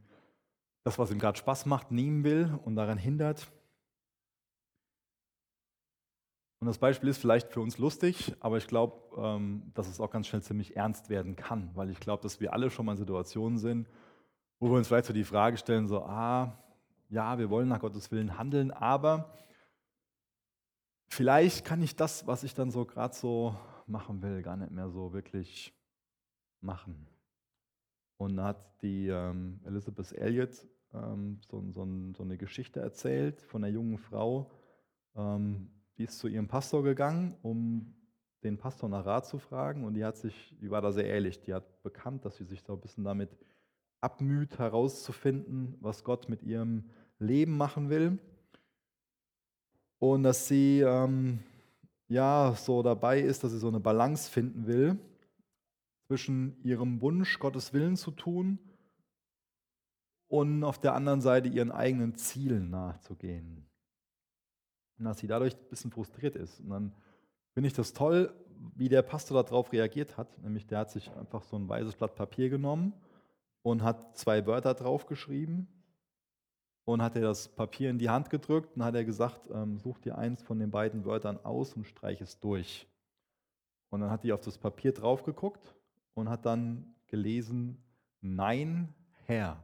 das, 0.83 0.97
was 0.97 1.11
ihm 1.11 1.19
gerade 1.19 1.37
Spaß 1.37 1.65
macht, 1.65 1.91
nehmen 1.91 2.23
will 2.23 2.57
und 2.63 2.77
daran 2.77 2.97
hindert. 2.97 3.51
Und 6.59 6.67
das 6.67 6.77
Beispiel 6.77 7.09
ist 7.09 7.17
vielleicht 7.17 7.51
für 7.51 7.61
uns 7.61 7.77
lustig, 7.77 8.33
aber 8.39 8.57
ich 8.57 8.67
glaube, 8.67 8.95
ähm, 9.17 9.71
dass 9.73 9.87
es 9.87 9.99
auch 9.99 10.09
ganz 10.09 10.27
schnell 10.27 10.41
ziemlich 10.41 10.75
ernst 10.75 11.09
werden 11.09 11.35
kann, 11.35 11.69
weil 11.75 11.89
ich 11.89 11.99
glaube, 11.99 12.23
dass 12.23 12.39
wir 12.39 12.53
alle 12.53 12.69
schon 12.69 12.85
mal 12.85 12.93
in 12.93 12.97
Situationen 12.97 13.57
sind, 13.57 13.89
wo 14.59 14.69
wir 14.69 14.77
uns 14.77 14.87
vielleicht 14.87 15.05
so 15.07 15.13
die 15.13 15.23
Frage 15.23 15.57
stellen, 15.57 15.87
so, 15.87 16.01
ah, 16.03 16.57
ja, 17.09 17.37
wir 17.37 17.49
wollen 17.49 17.67
nach 17.67 17.79
Gottes 17.79 18.09
Willen 18.11 18.37
handeln, 18.37 18.71
aber 18.71 19.33
vielleicht 21.07 21.65
kann 21.65 21.83
ich 21.83 21.95
das, 21.95 22.25
was 22.25 22.43
ich 22.43 22.53
dann 22.53 22.71
so 22.71 22.85
gerade 22.85 23.13
so 23.13 23.55
machen 23.85 24.21
will, 24.21 24.41
gar 24.41 24.57
nicht 24.57 24.71
mehr 24.71 24.89
so 24.89 25.13
wirklich 25.13 25.73
machen. 26.61 27.07
Und 28.17 28.37
da 28.37 28.45
hat 28.45 28.81
die 28.81 29.07
ähm, 29.07 29.59
Elizabeth 29.65 30.13
Elliot 30.13 30.65
ähm, 30.93 31.39
so, 31.41 31.61
so, 31.71 31.87
so, 32.15 32.23
eine 32.23 32.37
Geschichte 32.37 32.79
erzählt 32.79 33.41
von 33.41 33.63
einer 33.63 33.73
jungen 33.73 33.97
Frau, 33.97 34.51
ähm, 35.15 35.69
die 35.97 36.03
ist 36.03 36.19
zu 36.19 36.27
ihrem 36.27 36.47
Pastor 36.47 36.83
gegangen, 36.83 37.35
um 37.41 37.93
den 38.43 38.57
Pastor 38.57 38.89
nach 38.89 39.05
Rat 39.05 39.25
zu 39.25 39.39
fragen. 39.39 39.83
Und 39.83 39.95
die 39.95 40.05
hat 40.05 40.17
sich, 40.17 40.55
die 40.61 40.69
war 40.69 40.81
da 40.81 40.91
sehr 40.91 41.07
ehrlich, 41.07 41.41
die 41.41 41.53
hat 41.53 41.81
bekannt, 41.83 42.25
dass 42.25 42.37
sie 42.37 42.45
sich 42.45 42.61
so 42.61 42.73
ein 42.73 42.81
bisschen 42.81 43.03
damit 43.03 43.29
abmüht, 44.01 44.59
herauszufinden, 44.59 45.75
was 45.79 46.03
Gott 46.03 46.29
mit 46.29 46.43
ihrem 46.43 46.89
Leben 47.19 47.57
machen 47.57 47.89
will. 47.89 48.19
Und 49.99 50.23
dass 50.23 50.47
sie 50.47 50.81
ähm, 50.81 51.39
ja 52.07 52.53
so 52.55 52.83
dabei 52.83 53.19
ist, 53.19 53.43
dass 53.43 53.51
sie 53.51 53.57
so 53.57 53.67
eine 53.67 53.79
Balance 53.79 54.29
finden 54.29 54.67
will 54.67 54.99
zwischen 56.07 56.61
ihrem 56.63 57.01
Wunsch, 57.01 57.39
Gottes 57.39 57.73
Willen 57.73 57.95
zu 57.95 58.11
tun 58.11 58.59
und 60.27 60.63
auf 60.63 60.79
der 60.79 60.93
anderen 60.93 61.21
Seite 61.21 61.47
ihren 61.47 61.71
eigenen 61.71 62.15
Zielen 62.15 62.69
nachzugehen. 62.69 63.65
Dass 64.97 65.19
sie 65.19 65.27
dadurch 65.27 65.55
ein 65.55 65.69
bisschen 65.69 65.91
frustriert 65.91 66.35
ist. 66.35 66.59
Und 66.61 66.69
dann 66.69 66.93
finde 67.53 67.67
ich 67.67 67.73
das 67.73 67.93
toll, 67.93 68.33
wie 68.75 68.89
der 68.89 69.01
Pastor 69.01 69.43
darauf 69.43 69.71
reagiert 69.71 70.17
hat. 70.17 70.41
Nämlich 70.41 70.65
der 70.67 70.79
hat 70.79 70.91
sich 70.91 71.11
einfach 71.11 71.43
so 71.43 71.57
ein 71.57 71.67
weißes 71.67 71.95
Blatt 71.95 72.15
Papier 72.15 72.49
genommen 72.49 72.93
und 73.61 73.83
hat 73.83 74.17
zwei 74.17 74.45
Wörter 74.45 74.73
draufgeschrieben 74.73 75.67
und 76.85 77.01
hat 77.01 77.15
er 77.15 77.23
das 77.23 77.49
Papier 77.49 77.89
in 77.89 77.97
die 77.97 78.09
Hand 78.09 78.29
gedrückt 78.29 78.75
und 78.75 78.83
hat 78.83 78.95
er 78.95 79.03
gesagt, 79.03 79.49
ähm, 79.51 79.79
such 79.79 79.99
dir 79.99 80.17
eins 80.17 80.41
von 80.43 80.59
den 80.59 80.71
beiden 80.71 81.03
Wörtern 81.03 81.43
aus 81.43 81.73
und 81.73 81.85
streich 81.85 82.21
es 82.21 82.39
durch. 82.39 82.87
Und 83.89 84.01
dann 84.01 84.11
hat 84.11 84.23
die 84.23 84.33
auf 84.33 84.41
das 84.41 84.57
Papier 84.57 84.93
drauf 84.93 85.23
geguckt 85.23 85.75
und 86.13 86.29
hat 86.29 86.45
dann 86.45 86.95
gelesen, 87.07 87.81
Nein, 88.21 88.93
Herr. 89.25 89.63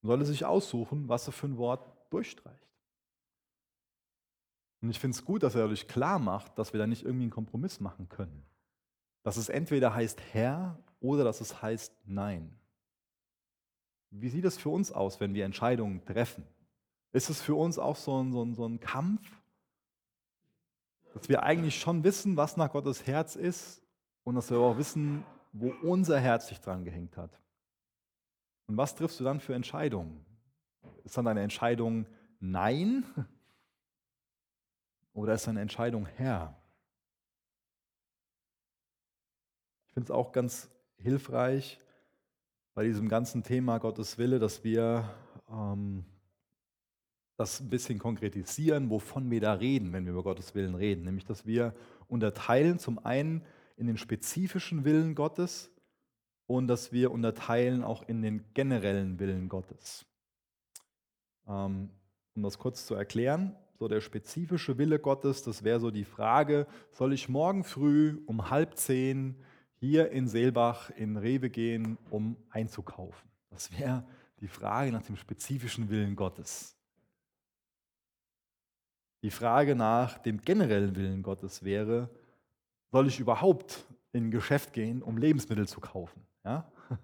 Und 0.00 0.08
soll 0.08 0.24
sich 0.24 0.44
aussuchen, 0.44 1.08
was 1.08 1.26
er 1.26 1.32
für 1.32 1.46
ein 1.46 1.58
Wort 1.58 1.92
durchstreicht. 2.10 2.71
Und 4.82 4.90
ich 4.90 4.98
finde 4.98 5.16
es 5.16 5.24
gut, 5.24 5.44
dass 5.44 5.54
er 5.54 5.62
dadurch 5.62 5.86
klar 5.86 6.18
macht, 6.18 6.58
dass 6.58 6.72
wir 6.72 6.78
da 6.78 6.86
nicht 6.88 7.04
irgendwie 7.04 7.24
einen 7.24 7.30
Kompromiss 7.30 7.78
machen 7.80 8.08
können. 8.08 8.44
Dass 9.22 9.36
es 9.36 9.48
entweder 9.48 9.94
heißt 9.94 10.20
Herr 10.32 10.76
oder 11.00 11.22
dass 11.22 11.40
es 11.40 11.62
heißt 11.62 11.94
Nein. 12.04 12.58
Wie 14.10 14.28
sieht 14.28 14.44
es 14.44 14.58
für 14.58 14.68
uns 14.68 14.90
aus, 14.90 15.20
wenn 15.20 15.34
wir 15.34 15.44
Entscheidungen 15.44 16.04
treffen? 16.04 16.44
Ist 17.12 17.30
es 17.30 17.40
für 17.40 17.54
uns 17.54 17.78
auch 17.78 17.94
so 17.96 18.20
ein, 18.22 18.32
so 18.32 18.44
ein, 18.44 18.54
so 18.54 18.66
ein 18.66 18.80
Kampf, 18.80 19.22
dass 21.14 21.28
wir 21.28 21.44
eigentlich 21.44 21.78
schon 21.78 22.02
wissen, 22.02 22.36
was 22.36 22.56
nach 22.56 22.72
Gottes 22.72 23.06
Herz 23.06 23.36
ist 23.36 23.82
und 24.24 24.34
dass 24.34 24.50
wir 24.50 24.58
auch 24.58 24.78
wissen, 24.78 25.24
wo 25.52 25.72
unser 25.82 26.18
Herz 26.18 26.48
sich 26.48 26.60
dran 26.60 26.84
gehängt 26.84 27.16
hat? 27.16 27.38
Und 28.66 28.76
was 28.76 28.96
triffst 28.96 29.20
du 29.20 29.24
dann 29.24 29.38
für 29.38 29.54
Entscheidungen? 29.54 30.24
Ist 31.04 31.16
dann 31.16 31.26
deine 31.26 31.42
Entscheidung 31.42 32.06
Nein 32.40 33.04
oder 35.12 35.34
ist 35.34 35.46
deine 35.46 35.60
Entscheidung 35.60 36.06
Herr? 36.06 36.56
Ich 39.88 39.94
finde 39.94 40.06
es 40.06 40.10
auch 40.10 40.32
ganz 40.32 40.70
hilfreich 40.96 41.78
bei 42.74 42.84
diesem 42.84 43.08
ganzen 43.08 43.42
Thema 43.42 43.78
Gottes 43.78 44.16
Wille, 44.16 44.38
dass 44.38 44.64
wir 44.64 45.10
ähm, 45.50 46.04
das 47.36 47.60
ein 47.60 47.68
bisschen 47.68 47.98
konkretisieren, 47.98 48.88
wovon 48.88 49.30
wir 49.30 49.40
da 49.40 49.54
reden, 49.54 49.92
wenn 49.92 50.04
wir 50.04 50.12
über 50.12 50.22
Gottes 50.22 50.54
Willen 50.54 50.74
reden. 50.74 51.04
Nämlich, 51.04 51.24
dass 51.24 51.44
wir 51.44 51.74
unterteilen 52.08 52.78
zum 52.78 53.04
einen 53.04 53.44
in 53.76 53.86
den 53.86 53.96
spezifischen 53.96 54.84
Willen 54.84 55.14
Gottes 55.14 55.70
und 56.46 56.68
dass 56.68 56.92
wir 56.92 57.10
unterteilen 57.10 57.82
auch 57.82 58.06
in 58.08 58.22
den 58.22 58.44
generellen 58.54 59.18
Willen 59.18 59.48
Gottes. 59.48 60.06
Ähm, 61.46 61.90
um 62.34 62.42
das 62.42 62.58
kurz 62.58 62.86
zu 62.86 62.94
erklären, 62.94 63.56
so 63.82 63.88
der 63.88 64.00
spezifische 64.00 64.78
Wille 64.78 65.00
Gottes, 65.00 65.42
das 65.42 65.64
wäre 65.64 65.80
so 65.80 65.90
die 65.90 66.04
Frage, 66.04 66.68
soll 66.92 67.12
ich 67.12 67.28
morgen 67.28 67.64
früh 67.64 68.22
um 68.26 68.48
halb 68.48 68.76
zehn 68.76 69.34
hier 69.74 70.12
in 70.12 70.28
Seelbach 70.28 70.90
in 70.90 71.16
Rewe 71.16 71.50
gehen, 71.50 71.98
um 72.08 72.36
einzukaufen? 72.50 73.28
Das 73.50 73.76
wäre 73.76 74.04
die 74.40 74.46
Frage 74.46 74.92
nach 74.92 75.02
dem 75.02 75.16
spezifischen 75.16 75.90
Willen 75.90 76.14
Gottes. 76.14 76.76
Die 79.24 79.32
Frage 79.32 79.74
nach 79.74 80.16
dem 80.18 80.40
generellen 80.42 80.94
Willen 80.94 81.24
Gottes 81.24 81.64
wäre, 81.64 82.08
soll 82.92 83.08
ich 83.08 83.18
überhaupt 83.18 83.84
in 84.12 84.26
ein 84.26 84.30
Geschäft 84.30 84.72
gehen, 84.72 85.02
um 85.02 85.18
Lebensmittel 85.18 85.66
zu 85.66 85.80
kaufen? 85.80 86.22
Ja? 86.44 86.70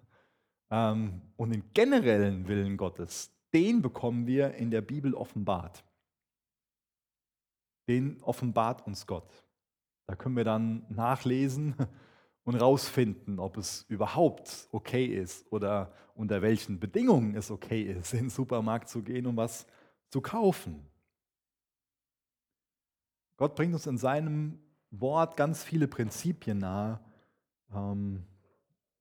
Ähm, 0.70 1.22
und 1.38 1.54
den 1.54 1.64
generellen 1.72 2.46
Willen 2.46 2.76
Gottes, 2.76 3.34
den 3.54 3.80
bekommen 3.80 4.26
wir 4.26 4.52
in 4.52 4.70
der 4.70 4.82
Bibel 4.82 5.14
offenbart. 5.14 5.82
Den 7.88 8.22
offenbart 8.22 8.86
uns 8.86 9.06
Gott. 9.06 9.44
Da 10.06 10.14
können 10.14 10.36
wir 10.36 10.44
dann 10.44 10.86
nachlesen 10.88 11.74
und 12.44 12.56
rausfinden, 12.56 13.38
ob 13.38 13.56
es 13.56 13.84
überhaupt 13.88 14.68
okay 14.72 15.06
ist 15.06 15.50
oder 15.50 15.92
unter 16.14 16.42
welchen 16.42 16.80
Bedingungen 16.80 17.34
es 17.34 17.50
okay 17.50 17.82
ist, 17.82 18.12
in 18.12 18.20
den 18.20 18.30
Supermarkt 18.30 18.88
zu 18.88 19.02
gehen 19.02 19.26
und 19.26 19.36
was 19.36 19.66
zu 20.10 20.20
kaufen. 20.20 20.86
Gott 23.36 23.54
bringt 23.54 23.74
uns 23.74 23.86
in 23.86 23.98
seinem 23.98 24.58
Wort 24.90 25.36
ganz 25.36 25.62
viele 25.62 25.86
Prinzipien 25.86 26.58
nahe 26.58 27.00
ähm, 27.72 28.24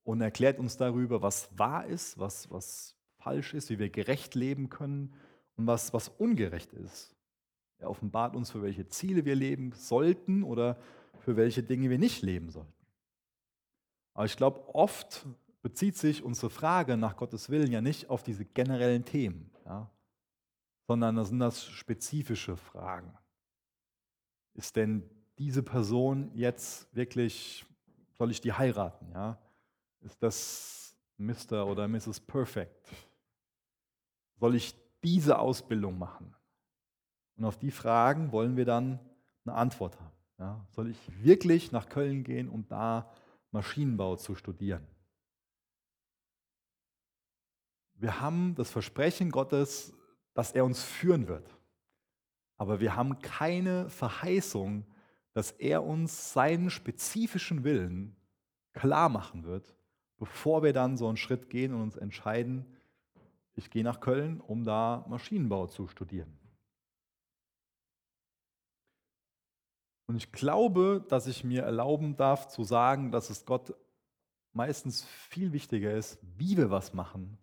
und 0.04 0.22
erklärt 0.22 0.60
uns 0.60 0.78
darüber, 0.78 1.22
was 1.22 1.50
wahr 1.58 1.86
ist, 1.86 2.20
was, 2.20 2.52
was 2.52 2.96
falsch 3.18 3.54
ist, 3.54 3.70
wie 3.70 3.80
wir 3.80 3.90
gerecht 3.90 4.36
leben 4.36 4.70
können 4.70 5.14
und 5.56 5.66
was, 5.68 5.94
was 5.94 6.10
ungerecht 6.10 6.72
ist. 6.74 7.17
Er 7.80 7.90
offenbart 7.90 8.36
uns, 8.36 8.52
für 8.52 8.62
welche 8.62 8.88
Ziele 8.88 9.26
wir 9.26 9.36
leben 9.36 9.72
sollten 9.74 10.44
oder 10.44 10.78
für 11.20 11.36
welche 11.36 11.64
Dinge 11.64 11.90
wir 11.90 12.00
nicht 12.00 12.22
leben 12.24 12.50
sollten. 12.50 12.74
Aber 14.14 14.26
ich 14.26 14.36
glaube, 14.36 14.74
oft 14.74 15.28
bezieht 15.62 15.96
sich 15.96 16.24
unsere 16.24 16.50
Frage 16.50 16.98
nach 16.98 17.18
Gottes 17.18 17.50
Willen 17.50 17.72
ja 17.72 17.82
nicht 17.82 18.10
auf 18.10 18.24
diese 18.24 18.46
generellen 18.46 19.06
Themen, 19.06 19.52
ja, 19.66 19.92
sondern 20.88 21.16
das 21.18 21.30
sind 21.30 21.40
das 21.40 21.66
spezifische 21.66 22.56
Fragen. 22.56 23.14
Ist 24.54 24.76
denn 24.76 25.08
diese 25.38 25.62
Person 25.62 26.32
jetzt 26.34 26.88
wirklich, 26.96 27.66
soll 28.14 28.32
ich 28.32 28.42
die 28.42 28.54
heiraten? 28.54 29.12
Ja? 29.12 29.38
Ist 30.00 30.24
das 30.24 30.98
Mr. 31.18 31.68
oder 31.68 31.88
Mrs. 31.88 32.20
Perfect? 32.22 32.88
Soll 34.40 34.56
ich 34.56 34.74
diese 35.04 35.38
Ausbildung 35.38 35.98
machen? 36.00 36.34
Und 37.38 37.46
auf 37.46 37.58
die 37.58 37.72
Fragen 37.72 38.32
wollen 38.32 38.58
wir 38.58 38.66
dann 38.66 39.00
eine 39.46 39.56
Antwort 39.56 40.00
haben. 40.00 40.16
Ja? 40.40 40.66
Soll 40.72 40.90
ich 40.90 41.24
wirklich 41.24 41.72
nach 41.72 41.88
Köln 41.88 42.24
gehen, 42.24 42.50
um 42.50 42.68
da 42.68 43.12
Maschinenbau 43.52 44.16
zu 44.16 44.36
studieren? 44.36 44.86
Wir 47.94 48.20
haben 48.22 48.54
das 48.56 48.70
Versprechen 48.70 49.32
Gottes, 49.32 49.94
dass 50.34 50.52
er 50.52 50.66
uns 50.66 50.84
führen 50.84 51.28
wird. 51.28 51.50
Aber 52.58 52.80
wir 52.80 52.96
haben 52.96 53.20
keine 53.20 53.90
Verheißung, 53.90 54.86
dass 55.34 55.52
er 55.52 55.84
uns 55.84 56.34
seinen 56.34 56.70
spezifischen 56.70 57.64
Willen 57.64 58.16
klar 58.74 59.10
machen 59.10 59.44
wird, 59.44 59.76
bevor 60.18 60.64
wir 60.64 60.74
dann 60.74 60.98
so 60.98 61.08
einen 61.08 61.18
Schritt 61.18 61.50
gehen 61.50 61.74
und 61.74 61.82
uns 61.82 61.96
entscheiden, 61.96 62.66
ich 63.56 63.70
gehe 63.72 63.84
nach 63.84 64.00
Köln, 64.00 64.42
um 64.42 64.64
da 64.64 65.06
Maschinenbau 65.08 65.68
zu 65.68 65.88
studieren. 65.88 66.38
Und 70.08 70.16
ich 70.16 70.32
glaube, 70.32 71.06
dass 71.10 71.28
ich 71.28 71.44
mir 71.44 71.64
erlauben 71.64 72.16
darf 72.16 72.48
zu 72.48 72.64
sagen, 72.64 73.12
dass 73.12 73.30
es 73.30 73.46
Gott 73.46 73.74
meistens 74.54 75.04
viel 75.04 75.54
wichtiger 75.54 75.94
ist, 75.94 76.18
wie 76.38 76.58
wir 76.58 76.72
was 76.72 76.94
machen 76.94 77.38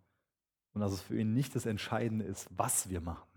und 0.73 0.81
dass 0.81 0.93
es 0.93 1.03
für 1.03 1.19
ihn 1.19 1.35
nicht 1.35 1.55
das 1.55 1.67
Entscheidende 1.67 2.25
ist, 2.25 2.49
was 2.57 2.89
wir 2.89 3.01
machen. 3.01 3.29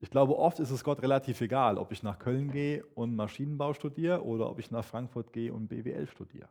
Ich 0.00 0.10
glaube, 0.10 0.36
oft 0.36 0.58
ist 0.60 0.70
es 0.70 0.82
Gott 0.82 1.02
relativ 1.02 1.40
egal, 1.40 1.78
ob 1.78 1.92
ich 1.92 2.02
nach 2.02 2.18
Köln 2.18 2.50
gehe 2.50 2.84
und 2.94 3.14
Maschinenbau 3.14 3.74
studiere 3.74 4.24
oder 4.24 4.48
ob 4.48 4.58
ich 4.58 4.70
nach 4.70 4.84
Frankfurt 4.84 5.32
gehe 5.32 5.52
und 5.52 5.68
BWL 5.68 6.06
studiere. 6.06 6.48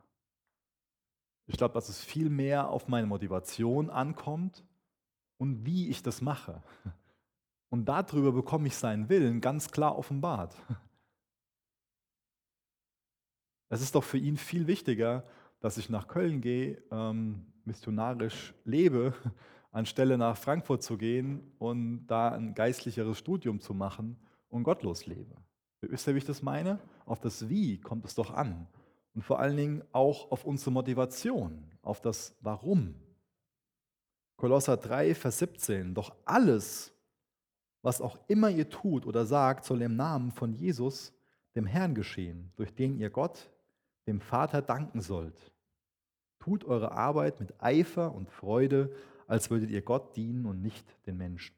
Ich 1.47 1.57
glaube, 1.57 1.73
dass 1.73 1.89
es 1.89 2.03
viel 2.03 2.29
mehr 2.29 2.69
auf 2.69 2.87
meine 2.87 3.07
Motivation 3.07 3.89
ankommt 3.89 4.63
und 5.37 5.65
wie 5.65 5.89
ich 5.89 6.03
das 6.03 6.21
mache. 6.21 6.61
Und 7.69 7.85
darüber 7.85 8.31
bekomme 8.31 8.67
ich 8.67 8.75
seinen 8.75 9.09
Willen 9.09 9.41
ganz 9.41 9.71
klar 9.71 9.97
offenbart. 9.97 10.55
Es 13.71 13.83
ist 13.83 13.93
doch 13.93 14.03
für 14.03 14.17
ihn 14.17 14.35
viel 14.35 14.65
wichtiger, 14.65 15.23
dass 15.59 15.77
ich 15.77 15.91
nach 15.91 16.07
Köln 16.07 16.41
gehe, 16.41 16.81
ähm, 16.89 17.45
missionarisch 17.65 18.55
lebe, 18.65 19.13
anstelle 19.71 20.17
nach 20.17 20.35
Frankfurt 20.37 20.81
zu 20.81 20.97
gehen 20.97 21.51
und 21.59 22.07
da 22.07 22.29
ein 22.29 22.55
geistlicheres 22.55 23.19
Studium 23.19 23.59
zu 23.59 23.75
machen 23.75 24.17
und 24.49 24.63
gottlos 24.63 25.05
lebe. 25.05 25.35
Wisst 25.81 26.07
ihr, 26.07 26.15
wie 26.15 26.17
ich 26.17 26.25
das 26.25 26.41
meine? 26.41 26.79
Auf 27.05 27.19
das 27.19 27.47
Wie 27.47 27.79
kommt 27.79 28.05
es 28.05 28.15
doch 28.15 28.31
an. 28.31 28.67
Und 29.13 29.21
vor 29.21 29.39
allen 29.39 29.57
Dingen 29.57 29.83
auch 29.91 30.31
auf 30.31 30.45
unsere 30.45 30.71
Motivation, 30.71 31.63
auf 31.81 32.01
das 32.01 32.35
Warum. 32.41 32.95
Kolosser 34.35 34.77
3, 34.77 35.15
Vers 35.15 35.39
17. 35.39 35.93
Doch 35.93 36.15
alles, 36.25 36.91
was 37.81 38.01
auch 38.01 38.17
immer 38.27 38.49
ihr 38.49 38.69
tut 38.69 39.05
oder 39.05 39.25
sagt, 39.25 39.65
soll 39.65 39.81
im 39.81 39.95
Namen 39.95 40.31
von 40.31 40.53
Jesus, 40.53 41.13
dem 41.55 41.65
Herrn 41.65 41.95
geschehen, 41.95 42.51
durch 42.55 42.73
den 42.73 42.97
ihr 42.97 43.09
Gott, 43.09 43.49
dem 44.07 44.21
Vater 44.21 44.61
danken 44.61 45.01
sollt. 45.01 45.51
Tut 46.39 46.65
eure 46.65 46.91
Arbeit 46.91 47.39
mit 47.39 47.61
Eifer 47.61 48.13
und 48.13 48.29
Freude, 48.29 48.95
als 49.27 49.49
würdet 49.49 49.69
ihr 49.69 49.81
Gott 49.81 50.15
dienen 50.15 50.45
und 50.45 50.61
nicht 50.61 50.85
den 51.05 51.17
Menschen. 51.17 51.55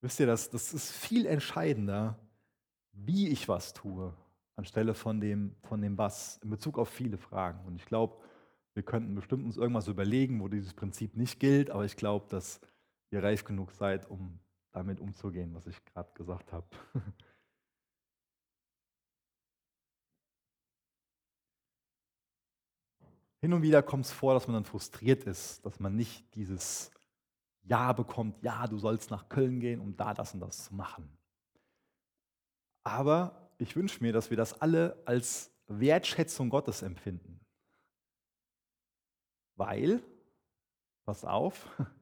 Wisst 0.00 0.18
ihr, 0.18 0.26
das, 0.26 0.50
das 0.50 0.74
ist 0.74 0.90
viel 0.90 1.26
entscheidender, 1.26 2.18
wie 2.92 3.28
ich 3.28 3.48
was 3.48 3.72
tue, 3.72 4.12
anstelle 4.56 4.94
von 4.94 5.20
dem, 5.20 5.54
von 5.62 5.80
dem 5.80 5.96
Was, 5.96 6.38
in 6.42 6.50
Bezug 6.50 6.78
auf 6.78 6.88
viele 6.88 7.16
Fragen. 7.16 7.64
Und 7.64 7.76
ich 7.76 7.86
glaube, 7.86 8.16
wir 8.74 8.82
könnten 8.82 9.14
bestimmt 9.14 9.44
uns 9.44 9.56
irgendwas 9.56 9.88
überlegen, 9.88 10.40
wo 10.40 10.48
dieses 10.48 10.74
Prinzip 10.74 11.16
nicht 11.16 11.38
gilt, 11.38 11.70
aber 11.70 11.84
ich 11.84 11.96
glaube, 11.96 12.26
dass 12.28 12.60
ihr 13.12 13.22
reif 13.22 13.44
genug 13.44 13.72
seid, 13.72 14.08
um 14.10 14.40
damit 14.72 15.00
umzugehen, 15.00 15.54
was 15.54 15.66
ich 15.66 15.84
gerade 15.84 16.10
gesagt 16.14 16.52
habe. 16.52 16.66
Hin 23.40 23.52
und 23.52 23.62
wieder 23.62 23.82
kommt 23.82 24.06
es 24.06 24.12
vor, 24.12 24.34
dass 24.34 24.46
man 24.46 24.54
dann 24.54 24.64
frustriert 24.64 25.24
ist, 25.24 25.66
dass 25.66 25.80
man 25.80 25.96
nicht 25.96 26.32
dieses 26.34 26.92
Ja 27.64 27.92
bekommt, 27.92 28.40
ja, 28.42 28.66
du 28.68 28.78
sollst 28.78 29.10
nach 29.10 29.28
Köln 29.28 29.58
gehen, 29.60 29.80
um 29.80 29.96
da 29.96 30.14
das 30.14 30.32
und 30.32 30.40
das 30.40 30.64
zu 30.64 30.74
machen. 30.74 31.18
Aber 32.84 33.50
ich 33.58 33.76
wünsche 33.76 34.02
mir, 34.02 34.12
dass 34.12 34.30
wir 34.30 34.36
das 34.36 34.60
alle 34.60 35.02
als 35.04 35.52
Wertschätzung 35.66 36.50
Gottes 36.50 36.82
empfinden. 36.82 37.40
Weil, 39.56 40.02
pass 41.04 41.24
auf, 41.24 41.68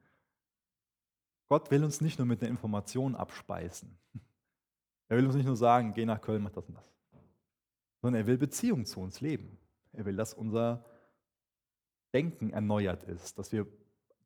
Gott 1.50 1.72
will 1.72 1.82
uns 1.82 2.00
nicht 2.00 2.16
nur 2.16 2.26
mit 2.26 2.42
der 2.42 2.48
Information 2.48 3.14
abspeisen. 3.14 3.98
Er 5.08 5.16
will 5.16 5.26
uns 5.26 5.34
nicht 5.34 5.46
nur 5.46 5.56
sagen, 5.56 5.92
geh 5.92 6.06
nach 6.06 6.20
Köln, 6.20 6.44
mach 6.44 6.52
das 6.52 6.68
und 6.68 6.76
das. 6.76 6.84
Sondern 8.00 8.20
er 8.22 8.26
will 8.28 8.38
Beziehung 8.38 8.86
zu 8.86 9.00
uns 9.00 9.20
leben. 9.20 9.58
Er 9.90 10.04
will, 10.04 10.14
dass 10.14 10.34
unser 10.34 10.84
Denken 12.14 12.51
erneuert 12.51 13.03
ist, 13.03 13.36
dass 13.36 13.51
wir 13.51 13.66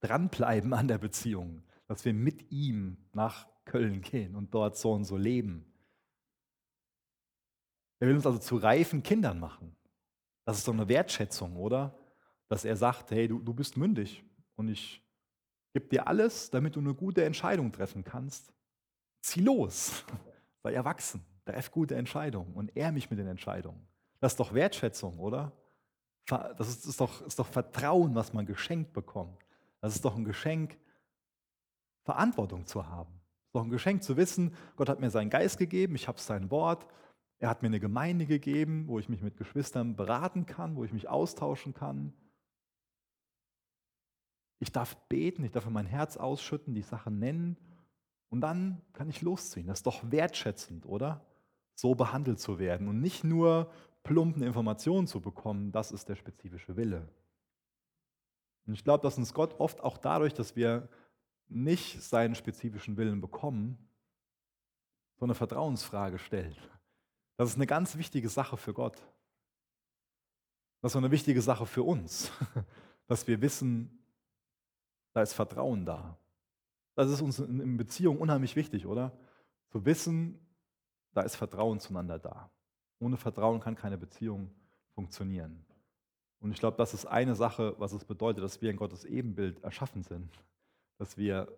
dranbleiben 0.01 0.75
an 0.75 0.87
der 0.87 0.99
Beziehung, 0.99 1.63
dass 1.87 2.05
wir 2.05 2.13
mit 2.13 2.53
ihm 2.53 2.99
nach 3.15 3.49
Köln 3.65 4.03
gehen 4.03 4.35
und 4.35 4.53
dort 4.53 4.77
so 4.77 4.93
und 4.93 5.05
so 5.05 5.17
leben. 5.17 5.65
Er 8.01 8.09
will 8.09 8.17
uns 8.17 8.27
also 8.27 8.39
zu 8.39 8.59
reifen 8.59 9.03
Kindern 9.03 9.41
machen. 9.41 9.75
Das 10.45 10.59
ist 10.59 10.67
so 10.67 10.73
eine 10.73 10.87
Wertschätzung, 10.89 11.57
oder? 11.57 11.99
Dass 12.49 12.67
er 12.67 12.77
sagt, 12.77 13.11
hey, 13.11 13.27
du, 13.27 13.39
du 13.39 13.55
bist 13.55 13.79
mündig 13.79 14.23
und 14.57 14.69
ich 14.69 15.04
gebe 15.75 15.89
dir 15.89 16.07
alles, 16.07 16.51
damit 16.51 16.77
du 16.77 16.81
eine 16.81 16.95
gute 16.95 17.25
Entscheidung 17.25 17.71
treffen 17.73 18.05
kannst. 18.05 18.55
Zieh 19.21 19.43
los, 19.43 20.05
sei 20.63 20.73
erwachsen, 20.73 21.23
treff 21.45 21.71
gute 21.71 21.97
Entscheidungen 21.97 22.55
und 22.55 22.75
ehr 22.77 22.93
mich 22.93 23.11
mit 23.11 23.19
den 23.19 23.27
Entscheidungen. 23.27 23.87
Das 24.21 24.33
ist 24.33 24.41
doch 24.41 24.55
Wertschätzung, 24.55 25.19
oder? 25.19 25.53
Das 26.27 26.69
ist, 26.69 26.87
ist, 26.87 27.01
doch, 27.01 27.21
ist 27.27 27.39
doch 27.39 27.47
Vertrauen, 27.47 28.15
was 28.15 28.33
man 28.33 28.47
geschenkt 28.47 28.95
bekommt. 28.95 29.45
Das 29.83 29.95
ist 29.95 30.05
doch 30.05 30.17
ein 30.17 30.25
Geschenk, 30.25 30.79
Verantwortung 32.05 32.65
zu 32.65 32.87
haben. 32.87 33.13
Es 33.43 33.49
ist 33.49 33.55
doch 33.55 33.65
ein 33.65 33.71
Geschenk 33.71 34.03
zu 34.03 34.17
wissen, 34.17 34.55
Gott 34.77 34.89
hat 34.89 35.01
mir 35.01 35.11
seinen 35.11 35.29
Geist 35.29 35.59
gegeben, 35.59 35.95
ich 35.95 36.09
habe 36.09 36.19
sein 36.19 36.51
Wort, 36.51 36.87
er 37.39 37.51
hat 37.51 37.63
mir 37.63 37.69
eine 37.69 37.81
Gemeinde 37.81 38.25
gegeben, 38.27 38.87
wo 38.87 38.99
ich 38.99 39.09
mich 39.09 39.21
mit 39.21 39.37
Geschwistern 39.37 39.97
beraten 39.97 40.47
kann, 40.47 40.77
wo 40.77 40.85
ich 40.85 40.93
mich 40.93 41.09
austauschen 41.09 41.75
kann. 41.75 42.15
Ich 44.59 44.73
darf 44.73 44.97
beten, 45.09 45.45
ich 45.45 45.53
darf 45.53 45.69
mein 45.69 45.87
Herz 45.87 46.17
ausschütten, 46.17 46.75
die 46.75 46.83
Sache 46.83 47.11
nennen 47.11 47.57
und 48.31 48.41
dann 48.41 48.81
kann 48.93 49.09
ich 49.09 49.23
losziehen. 49.23 49.67
Das 49.67 49.79
ist 49.79 49.87
doch 49.87 50.11
wertschätzend, 50.11 50.87
oder? 50.87 51.25
So 51.75 51.95
behandelt 51.95 52.41
zu 52.41 52.59
werden 52.59 52.89
und 52.89 53.01
nicht 53.01 53.25
nur 53.25 53.71
plumpen 54.05 54.43
Informationen 54.43 55.07
zu 55.07 55.21
bekommen, 55.21 55.73
das 55.73 55.91
ist 55.91 56.09
der 56.09 56.17
spezifische 56.17 56.77
Wille. 56.77 57.09
Und 58.67 58.75
ich 58.75 58.85
glaube, 58.85 59.03
dass 59.03 59.19
uns 59.19 59.35
Gott 59.35 59.59
oft 59.59 59.81
auch 59.81 59.99
dadurch, 59.99 60.35
dass 60.35 60.57
wir 60.57 60.89
nicht 61.49 62.03
seinen 62.03 62.35
spezifischen 62.35 62.97
Willen 62.97 63.21
bekommen, 63.21 63.79
so 65.17 65.25
eine 65.25 65.35
Vertrauensfrage 65.35 66.19
stellt. 66.19 66.57
Das 67.37 67.51
ist 67.51 67.57
eine 67.57 67.67
ganz 67.67 67.97
wichtige 67.97 68.29
Sache 68.29 68.57
für 68.57 68.73
Gott. 68.73 68.97
Das 70.81 70.93
ist 70.93 70.97
eine 70.97 71.11
wichtige 71.11 71.41
Sache 71.41 71.67
für 71.67 71.83
uns, 71.83 72.31
dass 73.07 73.27
wir 73.27 73.41
wissen, 73.41 74.04
da 75.15 75.23
ist 75.23 75.33
Vertrauen 75.33 75.87
da. 75.87 76.19
Das 76.97 77.11
ist 77.11 77.23
uns 77.23 77.39
in 77.39 77.77
Beziehung 77.77 78.19
unheimlich 78.19 78.57
wichtig, 78.57 78.87
oder? 78.87 79.13
Zu 79.69 79.85
wissen, 79.85 80.39
da 81.13 81.23
ist 81.23 81.37
Vertrauen 81.37 81.81
zueinander 81.81 82.19
da. 82.19 82.51
Ohne 82.99 83.17
Vertrauen 83.17 83.61
kann 83.61 83.75
keine 83.75 83.97
Beziehung 83.97 84.51
funktionieren. 84.95 85.65
Und 86.41 86.53
ich 86.53 86.59
glaube, 86.59 86.77
das 86.77 86.95
ist 86.95 87.07
eine 87.07 87.35
Sache, 87.35 87.75
was 87.79 87.93
es 87.93 88.05
bedeutet, 88.05 88.45
dass 88.45 88.61
wir 88.61 88.71
in 88.71 88.77
Gottes 88.77 89.05
Ebenbild 89.05 89.63
erschaffen 89.65 90.03
sind. 90.03 90.31
Dass 90.99 91.17
wir 91.17 91.49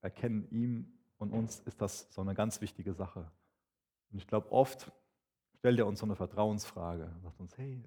erkennen, 0.00 0.46
ihm 0.50 0.92
und 1.18 1.32
uns 1.32 1.60
ist 1.60 1.80
das 1.80 2.12
so 2.12 2.20
eine 2.20 2.34
ganz 2.34 2.60
wichtige 2.60 2.92
Sache. 2.92 3.30
Und 4.10 4.18
ich 4.18 4.26
glaube, 4.26 4.52
oft 4.52 4.92
stellt 5.58 5.78
er 5.78 5.86
uns 5.86 6.00
so 6.00 6.06
eine 6.06 6.16
Vertrauensfrage. 6.16 7.04
Er 7.04 7.20
sagt 7.20 7.40
uns, 7.40 7.56
hey, 7.56 7.82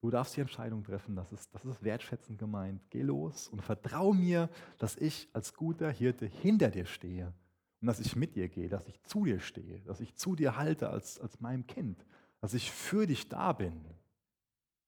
du 0.00 0.10
darfst 0.10 0.36
die 0.36 0.40
Entscheidung 0.40 0.84
treffen, 0.84 1.16
das 1.16 1.32
ist, 1.32 1.54
das 1.54 1.64
ist 1.64 1.82
wertschätzend 1.82 2.38
gemeint. 2.38 2.82
Geh 2.90 3.02
los 3.02 3.48
und 3.48 3.62
vertrau 3.62 4.12
mir, 4.12 4.48
dass 4.78 4.96
ich 4.96 5.28
als 5.32 5.54
guter 5.54 5.90
Hirte 5.90 6.26
hinter 6.26 6.70
dir 6.70 6.86
stehe 6.86 7.32
und 7.80 7.86
dass 7.86 8.00
ich 8.00 8.16
mit 8.16 8.36
dir 8.36 8.48
gehe, 8.48 8.68
dass 8.68 8.86
ich 8.86 9.02
zu 9.02 9.24
dir 9.24 9.40
stehe, 9.40 9.80
dass 9.80 10.00
ich 10.00 10.14
zu 10.14 10.36
dir 10.36 10.56
halte 10.56 10.90
als, 10.90 11.18
als 11.18 11.40
meinem 11.40 11.66
Kind, 11.66 12.04
dass 12.40 12.54
ich 12.54 12.70
für 12.70 13.06
dich 13.06 13.28
da 13.28 13.52
bin. 13.52 13.84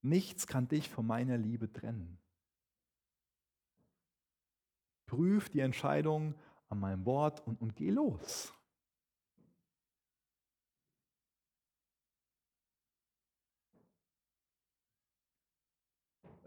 Nichts 0.02 0.46
kann 0.46 0.68
dich 0.68 0.88
von 0.88 1.06
meiner 1.06 1.36
Liebe 1.36 1.70
trennen. 1.72 2.18
Prüf 5.06 5.48
die 5.48 5.60
Entscheidung 5.60 6.34
an 6.68 6.78
meinem 6.78 7.04
Wort 7.04 7.46
und, 7.46 7.60
und 7.60 7.74
geh 7.74 7.90
los. 7.90 8.52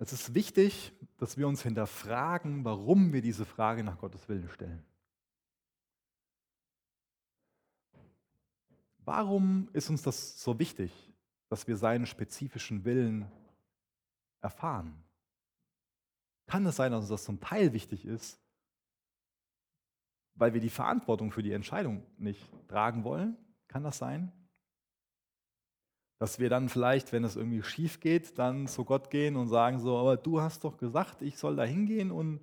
Es 0.03 0.11
ist 0.11 0.33
wichtig, 0.33 0.91
dass 1.17 1.37
wir 1.37 1.47
uns 1.47 1.63
hinterfragen, 1.63 2.65
warum 2.65 3.13
wir 3.13 3.21
diese 3.21 3.45
Frage 3.45 3.85
nach 3.85 3.97
Gottes 3.97 4.27
Willen 4.27 4.49
stellen. 4.49 4.83
Warum 9.05 9.69
ist 9.71 9.89
uns 9.89 10.01
das 10.01 10.43
so 10.43 10.59
wichtig, 10.59 10.91
dass 11.47 11.69
wir 11.69 11.77
seinen 11.77 12.05
spezifischen 12.05 12.83
Willen 12.83 13.31
erfahren? 14.41 15.01
Kann 16.47 16.65
es 16.65 16.75
sein, 16.75 16.91
dass 16.91 17.03
uns 17.03 17.09
das 17.09 17.23
zum 17.23 17.39
Teil 17.39 17.71
wichtig 17.71 18.03
ist, 18.03 18.41
weil 20.35 20.53
wir 20.53 20.59
die 20.59 20.69
Verantwortung 20.69 21.31
für 21.31 21.43
die 21.43 21.53
Entscheidung 21.53 22.05
nicht 22.17 22.51
tragen 22.67 23.05
wollen? 23.05 23.37
Kann 23.69 23.85
das 23.85 23.99
sein? 23.99 24.33
Dass 26.19 26.39
wir 26.39 26.49
dann 26.49 26.69
vielleicht, 26.69 27.11
wenn 27.11 27.23
es 27.23 27.35
irgendwie 27.35 27.63
schief 27.63 27.99
geht, 27.99 28.37
dann 28.39 28.67
zu 28.67 28.85
Gott 28.85 29.09
gehen 29.09 29.35
und 29.35 29.47
sagen 29.49 29.79
so, 29.79 29.97
aber 29.97 30.15
du 30.17 30.41
hast 30.41 30.63
doch 30.63 30.77
gesagt, 30.77 31.21
ich 31.21 31.37
soll 31.37 31.55
da 31.55 31.63
hingehen 31.63 32.11
und 32.11 32.39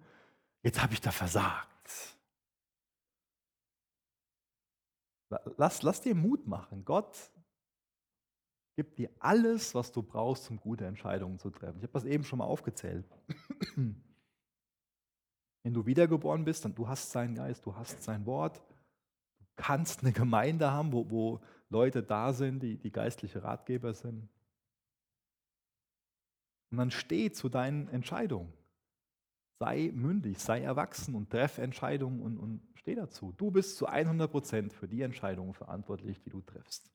jetzt 0.62 0.82
habe 0.82 0.92
ich 0.92 1.00
da 1.00 1.10
versagt. 1.10 1.66
Lass, 5.56 5.82
lass 5.82 6.00
dir 6.00 6.14
Mut 6.14 6.46
machen. 6.46 6.84
Gott 6.84 7.30
gibt 8.76 8.98
dir 8.98 9.10
alles, 9.18 9.74
was 9.74 9.92
du 9.92 10.02
brauchst, 10.02 10.50
um 10.50 10.58
gute 10.58 10.86
Entscheidungen 10.86 11.38
zu 11.38 11.50
treffen. 11.50 11.78
Ich 11.78 11.82
habe 11.82 11.92
das 11.92 12.04
eben 12.04 12.24
schon 12.24 12.38
mal 12.38 12.46
aufgezählt. 12.46 13.06
Wenn 15.62 15.74
du 15.74 15.84
wiedergeboren 15.86 16.44
bist, 16.44 16.64
dann 16.64 16.74
du 16.74 16.88
hast 16.88 17.10
seinen 17.10 17.34
Geist, 17.34 17.66
du 17.66 17.76
hast 17.76 18.02
sein 18.02 18.24
Wort. 18.26 18.62
Du 19.38 19.46
kannst 19.56 20.00
eine 20.00 20.12
Gemeinde 20.12 20.70
haben, 20.70 20.92
wo, 20.92 21.10
wo 21.10 21.40
Leute 21.70 22.02
da 22.02 22.32
sind, 22.32 22.62
die, 22.62 22.76
die 22.76 22.90
geistliche 22.90 23.42
Ratgeber 23.42 23.94
sind. 23.94 24.28
Und 26.70 26.78
dann 26.78 26.90
steh 26.90 27.30
zu 27.30 27.48
deinen 27.48 27.88
Entscheidungen. 27.88 28.52
Sei 29.58 29.90
mündig, 29.94 30.38
sei 30.38 30.62
erwachsen 30.62 31.14
und 31.14 31.30
treff 31.30 31.58
Entscheidungen 31.58 32.20
und, 32.20 32.38
und 32.38 32.62
steh 32.74 32.94
dazu. 32.94 33.32
Du 33.36 33.50
bist 33.50 33.76
zu 33.76 33.86
100 33.86 34.30
Prozent 34.30 34.72
für 34.72 34.88
die 34.88 35.02
Entscheidungen 35.02 35.54
verantwortlich, 35.54 36.20
die 36.20 36.30
du 36.30 36.40
triffst. 36.40 36.90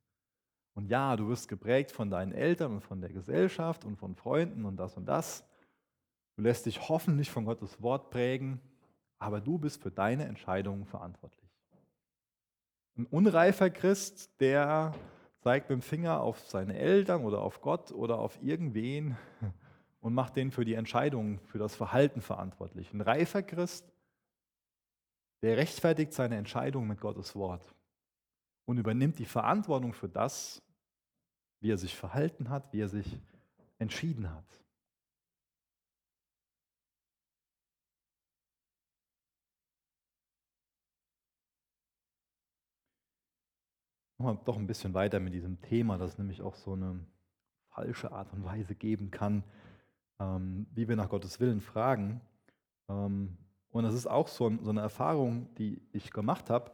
Und 0.73 0.89
ja, 0.89 1.15
du 1.15 1.29
wirst 1.29 1.47
geprägt 1.47 1.91
von 1.91 2.09
deinen 2.09 2.33
Eltern 2.33 2.73
und 2.73 2.81
von 2.81 2.99
der 2.99 3.11
Gesellschaft 3.11 3.85
und 3.85 3.95
von 3.95 4.15
Freunden 4.15 4.65
und 4.65 4.77
das 4.77 4.97
und 4.97 5.05
das. 5.05 5.45
Du 6.35 6.43
lässt 6.43 6.65
dich 6.65 6.89
hoffentlich 6.89 7.31
von 7.31 7.45
Gottes 7.45 7.81
Wort 7.81 8.09
prägen, 8.09 8.59
aber 9.19 9.39
du 9.39 9.57
bist 9.57 9.81
für 9.81 9.91
deine 9.91 10.25
Entscheidungen 10.25 10.85
verantwortlich. 10.85 11.44
Ein 12.97 13.05
unreifer 13.07 13.69
Christ, 13.69 14.29
der 14.39 14.93
zeigt 15.39 15.69
mit 15.69 15.79
dem 15.79 15.81
Finger 15.81 16.21
auf 16.21 16.39
seine 16.39 16.77
Eltern 16.77 17.23
oder 17.23 17.41
auf 17.41 17.61
Gott 17.61 17.91
oder 17.91 18.19
auf 18.19 18.41
irgendwen 18.41 19.17
und 19.99 20.13
macht 20.13 20.35
den 20.37 20.51
für 20.51 20.63
die 20.63 20.75
Entscheidungen, 20.75 21.39
für 21.39 21.57
das 21.57 21.75
Verhalten 21.75 22.21
verantwortlich. 22.21 22.93
Ein 22.93 23.01
reifer 23.01 23.43
Christ, 23.43 23.91
der 25.41 25.57
rechtfertigt 25.57 26.13
seine 26.13 26.37
Entscheidungen 26.37 26.87
mit 26.87 27.01
Gottes 27.01 27.35
Wort 27.35 27.75
und 28.65 28.77
übernimmt 28.77 29.19
die 29.19 29.25
Verantwortung 29.25 29.93
für 29.93 30.09
das, 30.09 30.61
wie 31.59 31.71
er 31.71 31.77
sich 31.77 31.95
verhalten 31.95 32.49
hat, 32.49 32.71
wie 32.71 32.81
er 32.81 32.89
sich 32.89 33.19
entschieden 33.77 34.33
hat. 34.33 34.64
Machen 44.17 44.37
wir 44.37 44.43
doch 44.45 44.57
ein 44.57 44.67
bisschen 44.67 44.93
weiter 44.93 45.19
mit 45.19 45.33
diesem 45.33 45.61
Thema, 45.61 45.97
das 45.97 46.17
nämlich 46.17 46.41
auch 46.41 46.55
so 46.55 46.73
eine 46.73 47.05
falsche 47.67 48.13
Art 48.13 48.31
und 48.31 48.45
Weise 48.45 48.73
geben 48.73 49.11
kann, 49.11 49.43
ähm, 50.19 50.67
wie 50.73 50.87
wir 50.87 50.95
nach 50.95 51.09
Gottes 51.09 51.41
Willen 51.41 51.59
fragen. 51.59 52.21
Ähm, 52.87 53.37
und 53.71 53.83
das 53.83 53.93
ist 53.93 54.07
auch 54.07 54.29
so, 54.29 54.47
eine 54.47 54.79
Erfahrung, 54.79 55.53
die 55.55 55.81
ich 55.91 56.11
gemacht 56.11 56.49
habe, 56.49 56.71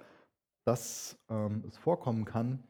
dass 0.66 1.18
ähm, 1.30 1.64
es 1.68 1.76
vorkommen 1.78 2.26
kann, 2.26 2.64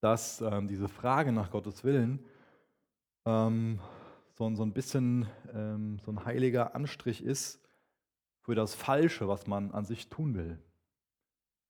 dass 0.00 0.44
diese 0.68 0.86
Frage 0.86 1.32
nach 1.32 1.50
Gottes 1.50 1.82
Willen 1.82 2.24
so, 3.24 3.34
so 4.36 4.62
ein 4.62 4.72
bisschen 4.72 5.26
so 6.04 6.12
ein 6.12 6.24
heiliger 6.24 6.76
Anstrich 6.76 7.24
ist 7.24 7.66
für 8.42 8.54
das 8.54 8.74
Falsche, 8.76 9.26
was 9.26 9.48
man 9.48 9.72
an 9.72 9.84
sich 9.84 10.08
tun 10.08 10.34
will 10.36 10.62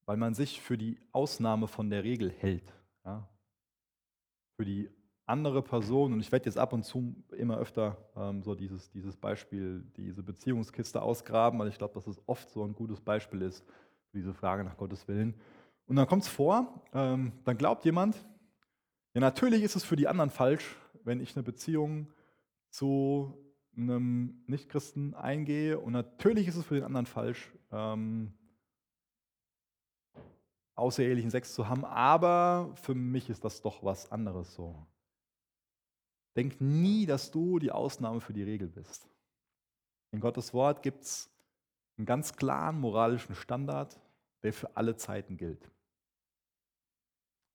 weil 0.07 0.17
man 0.17 0.35
sich 0.35 0.61
für 0.61 0.79
die 0.79 0.99
Ausnahme 1.13 1.69
von 1.69 1.91
der 1.91 2.05
Regel 2.05 2.31
hält. 2.31 2.73
Ja? 3.05 3.29
Für 4.57 4.65
die 4.65 4.89
andere 5.27 5.61
Person, 5.61 6.13
und 6.13 6.21
ich 6.21 6.31
werde 6.31 6.47
jetzt 6.47 6.57
ab 6.57 6.73
und 6.73 6.85
zu 6.85 7.17
immer 7.37 7.59
öfter 7.59 7.99
ähm, 8.17 8.43
so 8.43 8.55
dieses, 8.55 8.91
dieses 8.91 9.17
Beispiel, 9.17 9.85
diese 9.97 10.23
Beziehungskiste 10.23 11.03
ausgraben, 11.03 11.59
weil 11.59 11.69
ich 11.69 11.79
glaube, 11.79 11.95
dass 11.95 12.07
es 12.07 12.23
oft 12.27 12.49
so 12.49 12.65
ein 12.65 12.73
gutes 12.73 13.01
Beispiel 13.01 13.43
ist 13.43 13.65
für 14.11 14.19
diese 14.19 14.33
Frage 14.33 14.63
nach 14.63 14.77
Gottes 14.77 15.07
Willen. 15.09 15.35
Und 15.87 15.97
dann 15.97 16.07
kommt 16.07 16.23
es 16.23 16.29
vor, 16.29 16.83
ähm, 16.95 17.33
dann 17.45 17.59
glaubt 17.59 17.85
jemand, 17.85 18.17
ja 19.15 19.21
natürlich 19.21 19.63
ist 19.63 19.75
es 19.75 19.85
für 19.85 19.97
die 19.97 20.07
anderen 20.07 20.31
falsch, 20.31 20.77
wenn 21.03 21.21
ich 21.21 21.35
eine 21.37 21.43
Beziehung 21.43 22.13
zu 22.71 23.35
einem 23.77 24.43
Nichtchristen 24.47 25.15
eingehe 25.15 25.79
und 25.79 25.93
natürlich 25.93 26.49
ist 26.49 26.57
es 26.57 26.65
für 26.65 26.77
den 26.77 26.85
anderen 26.85 27.07
falsch, 27.07 27.53
ähm, 27.73 28.33
außerehelichen 30.77 31.31
Sex 31.31 31.55
zu 31.55 31.69
haben, 31.69 31.85
aber 31.85 32.73
für 32.75 32.95
mich 32.95 33.31
ist 33.31 33.45
das 33.45 33.63
doch 33.63 33.83
was 33.83 34.13
anderes 34.13 34.55
so. 34.55 34.87
Denk 36.37 36.61
nie, 36.61 37.07
dass 37.07 37.31
du 37.31 37.59
die 37.59 37.73
Ausnahme 37.73 38.21
für 38.21 38.35
die 38.35 38.43
Regel 38.43 38.69
bist. 38.69 39.09
In 40.13 40.21
Gottes 40.21 40.53
Wort 40.53 40.83
gibt 40.83 41.03
es 41.03 41.31
einen 41.97 42.07
ganz 42.07 42.37
klaren 42.37 42.79
moralischen 42.79 43.35
Standard, 43.35 43.99
der 44.43 44.53
für 44.53 44.77
alle 44.77 44.97
Zeiten 44.97 45.39
gilt. 45.39 45.71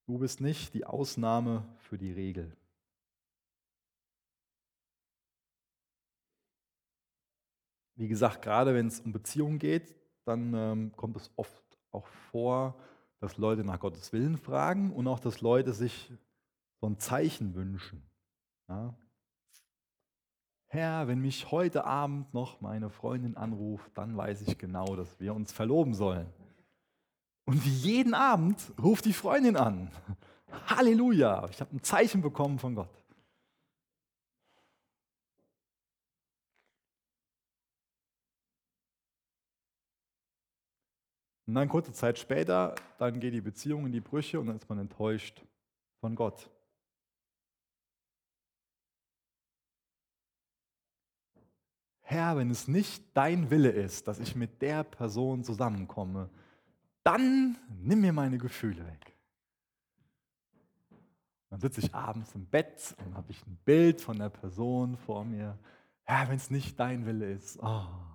Du 0.07 0.17
bist 0.17 0.41
nicht 0.41 0.74
die 0.74 0.86
Ausnahme 0.86 1.63
für 1.78 1.97
die 1.97 2.11
Regel. 2.11 2.57
Wie 7.95 8.07
gesagt, 8.07 8.41
gerade 8.41 8.74
wenn 8.74 8.88
es 8.88 8.99
um 8.99 9.11
Beziehungen 9.11 9.59
geht, 9.59 9.95
dann 10.26 10.53
ähm, 10.55 10.91
kommt 10.95 11.17
es 11.17 11.32
oft 11.36 11.63
auch 11.91 12.07
vor, 12.32 12.76
dass 13.22 13.38
Leute 13.38 13.63
nach 13.63 13.80
Gottes 13.80 14.11
Willen 14.11 14.38
fragen 14.38 14.91
und 14.91 15.07
auch, 15.07 15.19
dass 15.19 15.41
Leute 15.41 15.74
sich 15.74 16.11
so 16.82 16.88
ein 16.88 16.99
Zeichen 16.99 17.55
wünschen. 17.55 18.03
Ja? 18.67 18.93
Herr, 20.65 21.07
wenn 21.07 21.22
mich 21.22 21.51
heute 21.51 21.86
Abend 21.86 22.34
noch 22.34 22.61
meine 22.61 22.89
Freundin 22.89 23.38
anruft, 23.38 23.91
dann 23.95 24.17
weiß 24.17 24.41
ich 24.41 24.57
genau, 24.57 24.95
dass 24.95 25.19
wir 25.19 25.36
uns 25.36 25.51
verloben 25.51 25.93
sollen. 25.93 26.28
Und 27.45 27.63
wie 27.65 27.69
jeden 27.69 28.13
Abend 28.13 28.59
ruft 28.82 29.05
die 29.05 29.13
Freundin 29.13 29.55
an. 29.55 29.91
Halleluja, 30.67 31.47
ich 31.49 31.61
habe 31.61 31.76
ein 31.76 31.84
Zeichen 31.84 32.22
bekommen 32.22 32.57
von 32.57 32.76
Gott. 32.76 33.00
Und 41.51 41.55
dann 41.55 41.67
kurze 41.67 41.91
Zeit 41.91 42.17
später, 42.17 42.75
dann 42.97 43.19
geht 43.19 43.33
die 43.33 43.41
Beziehung 43.41 43.85
in 43.85 43.91
die 43.91 43.99
Brüche 43.99 44.39
und 44.39 44.47
dann 44.47 44.55
ist 44.55 44.69
man 44.69 44.79
enttäuscht 44.79 45.43
von 45.99 46.15
Gott. 46.15 46.49
Herr, 52.03 52.37
wenn 52.37 52.49
es 52.51 52.69
nicht 52.69 53.03
dein 53.13 53.49
Wille 53.49 53.69
ist, 53.69 54.07
dass 54.07 54.19
ich 54.21 54.33
mit 54.33 54.61
der 54.61 54.85
Person 54.85 55.43
zusammenkomme, 55.43 56.29
dann 57.03 57.57
nimm 57.81 57.99
mir 57.99 58.13
meine 58.13 58.37
Gefühle 58.37 58.87
weg. 58.87 59.13
Dann 61.49 61.59
sitze 61.59 61.81
ich 61.81 61.93
abends 61.93 62.33
im 62.33 62.45
Bett 62.45 62.95
und 63.05 63.17
habe 63.17 63.29
ich 63.29 63.45
ein 63.45 63.59
Bild 63.65 63.99
von 63.99 64.17
der 64.17 64.29
Person 64.29 64.95
vor 64.95 65.25
mir. 65.25 65.59
Herr, 66.03 66.29
wenn 66.29 66.37
es 66.37 66.49
nicht 66.49 66.79
dein 66.79 67.05
Wille 67.05 67.29
ist. 67.29 67.61
Oh. 67.61 68.11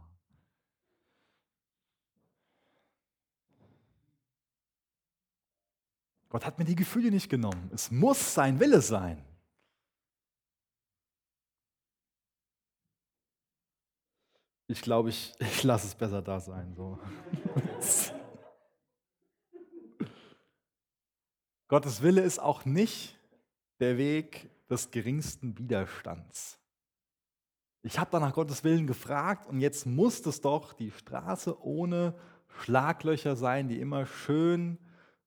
Gott 6.36 6.44
hat 6.44 6.58
mir 6.58 6.66
die 6.66 6.76
Gefühle 6.76 7.10
nicht 7.10 7.30
genommen. 7.30 7.70
Es 7.72 7.90
muss 7.90 8.34
sein 8.34 8.60
Wille 8.60 8.82
sein. 8.82 9.24
Ich 14.66 14.82
glaube, 14.82 15.08
ich, 15.08 15.32
ich 15.40 15.62
lasse 15.62 15.86
es 15.86 15.94
besser 15.94 16.20
da 16.20 16.38
sein. 16.38 16.74
So. 16.74 16.98
Gottes 21.68 22.02
Wille 22.02 22.20
ist 22.20 22.38
auch 22.38 22.66
nicht 22.66 23.18
der 23.80 23.96
Weg 23.96 24.50
des 24.68 24.90
geringsten 24.90 25.56
Widerstands. 25.56 26.58
Ich 27.80 27.98
habe 27.98 28.10
da 28.10 28.20
nach 28.20 28.34
Gottes 28.34 28.62
Willen 28.62 28.86
gefragt 28.86 29.46
und 29.46 29.62
jetzt 29.62 29.86
muss 29.86 30.26
es 30.26 30.42
doch 30.42 30.74
die 30.74 30.90
Straße 30.90 31.58
ohne 31.64 32.14
Schlaglöcher 32.60 33.36
sein, 33.36 33.68
die 33.68 33.80
immer 33.80 34.04
schön 34.04 34.78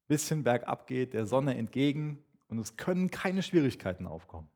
bisschen 0.10 0.44
bergab 0.44 0.88
geht, 0.88 1.14
der 1.14 1.26
Sonne 1.26 1.56
entgegen 1.56 2.22
und 2.50 2.58
es 2.58 2.76
können 2.76 3.10
keine 3.10 3.44
Schwierigkeiten 3.44 4.08
aufkommen. 4.08 4.50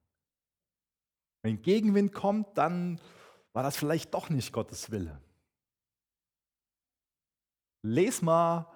Wenn 1.44 1.62
Gegenwind 1.62 2.12
kommt, 2.12 2.58
dann 2.58 3.00
war 3.54 3.64
das 3.64 3.78
vielleicht 3.78 4.14
doch 4.14 4.30
nicht 4.30 4.52
Gottes 4.52 4.92
Wille. 4.92 5.22
Les 7.84 8.22
mal 8.22 8.68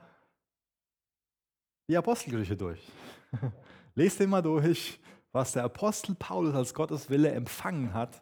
die 1.89 1.97
Apostelgeschichte 1.97 2.57
durch. 2.57 2.88
Lest 3.95 4.19
den 4.19 4.30
mal 4.30 4.41
durch, 4.41 4.99
was 5.32 5.53
der 5.53 5.63
Apostel 5.63 6.13
Paulus 6.13 6.53
als 6.53 6.73
Gottes 6.73 7.09
Wille 7.09 7.32
empfangen 7.32 7.93
hat, 7.93 8.21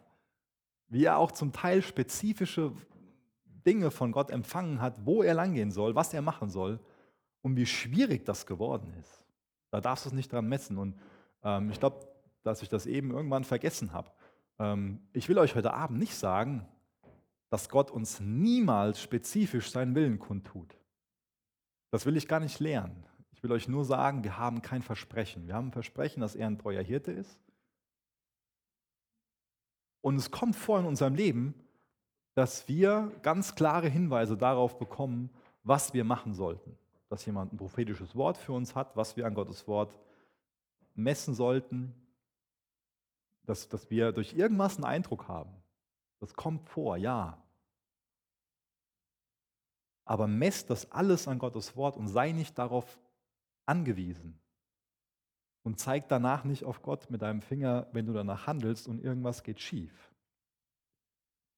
wie 0.88 1.04
er 1.04 1.18
auch 1.18 1.32
zum 1.32 1.52
Teil 1.52 1.82
spezifische 1.82 2.72
Dinge 3.44 3.90
von 3.90 4.12
Gott 4.12 4.30
empfangen 4.30 4.80
hat, 4.80 5.04
wo 5.04 5.22
er 5.22 5.34
langgehen 5.34 5.72
soll, 5.72 5.94
was 5.94 6.14
er 6.14 6.22
machen 6.22 6.48
soll 6.48 6.80
und 7.46 7.54
wie 7.54 7.64
schwierig 7.64 8.24
das 8.24 8.44
geworden 8.44 8.92
ist. 9.00 9.24
Da 9.70 9.80
darfst 9.80 10.04
du 10.04 10.08
es 10.08 10.14
nicht 10.14 10.32
dran 10.32 10.48
messen. 10.48 10.78
Und 10.78 10.98
ähm, 11.44 11.70
ich 11.70 11.78
glaube, 11.78 12.08
dass 12.42 12.60
ich 12.60 12.68
das 12.68 12.86
eben 12.86 13.12
irgendwann 13.12 13.44
vergessen 13.44 13.92
habe. 13.92 14.10
Ähm, 14.58 14.98
ich 15.12 15.28
will 15.28 15.38
euch 15.38 15.54
heute 15.54 15.72
Abend 15.72 16.00
nicht 16.00 16.16
sagen, 16.16 16.66
dass 17.48 17.68
Gott 17.68 17.92
uns 17.92 18.18
niemals 18.18 19.00
spezifisch 19.00 19.70
seinen 19.70 19.94
Willen 19.94 20.18
kundtut. 20.18 20.76
Das 21.92 22.04
will 22.04 22.16
ich 22.16 22.26
gar 22.26 22.40
nicht 22.40 22.58
lernen. 22.58 23.06
Ich 23.30 23.44
will 23.44 23.52
euch 23.52 23.68
nur 23.68 23.84
sagen, 23.84 24.24
wir 24.24 24.38
haben 24.38 24.60
kein 24.60 24.82
Versprechen. 24.82 25.46
Wir 25.46 25.54
haben 25.54 25.68
ein 25.68 25.72
Versprechen, 25.72 26.22
dass 26.22 26.34
er 26.34 26.48
ein 26.48 26.58
treuer 26.58 26.82
Hirte 26.82 27.12
ist. 27.12 27.40
Und 30.00 30.16
es 30.16 30.32
kommt 30.32 30.56
vor 30.56 30.80
in 30.80 30.86
unserem 30.86 31.14
Leben, 31.14 31.54
dass 32.34 32.66
wir 32.66 33.12
ganz 33.22 33.54
klare 33.54 33.88
Hinweise 33.88 34.36
darauf 34.36 34.78
bekommen, 34.78 35.30
was 35.62 35.94
wir 35.94 36.02
machen 36.02 36.34
sollten. 36.34 36.76
Dass 37.08 37.24
jemand 37.26 37.52
ein 37.52 37.56
prophetisches 37.56 38.16
Wort 38.16 38.36
für 38.36 38.52
uns 38.52 38.74
hat, 38.74 38.96
was 38.96 39.16
wir 39.16 39.26
an 39.26 39.34
Gottes 39.34 39.68
Wort 39.68 39.98
messen 40.94 41.34
sollten, 41.34 41.94
dass, 43.44 43.68
dass 43.68 43.90
wir 43.90 44.12
durch 44.12 44.34
irgendwas 44.34 44.76
einen 44.76 44.84
Eindruck 44.84 45.28
haben. 45.28 45.54
Das 46.20 46.34
kommt 46.34 46.64
vor, 46.64 46.96
ja. 46.96 47.42
Aber 50.04 50.26
messt 50.26 50.70
das 50.70 50.90
alles 50.92 51.28
an 51.28 51.38
Gottes 51.38 51.76
Wort 51.76 51.96
und 51.96 52.08
sei 52.08 52.32
nicht 52.32 52.58
darauf 52.58 52.98
angewiesen. 53.66 54.40
Und 55.62 55.80
zeig 55.80 56.08
danach 56.08 56.44
nicht 56.44 56.64
auf 56.64 56.82
Gott 56.82 57.10
mit 57.10 57.22
deinem 57.22 57.42
Finger, 57.42 57.88
wenn 57.92 58.06
du 58.06 58.12
danach 58.12 58.46
handelst 58.46 58.86
und 58.86 59.00
irgendwas 59.02 59.42
geht 59.42 59.60
schief. 59.60 60.12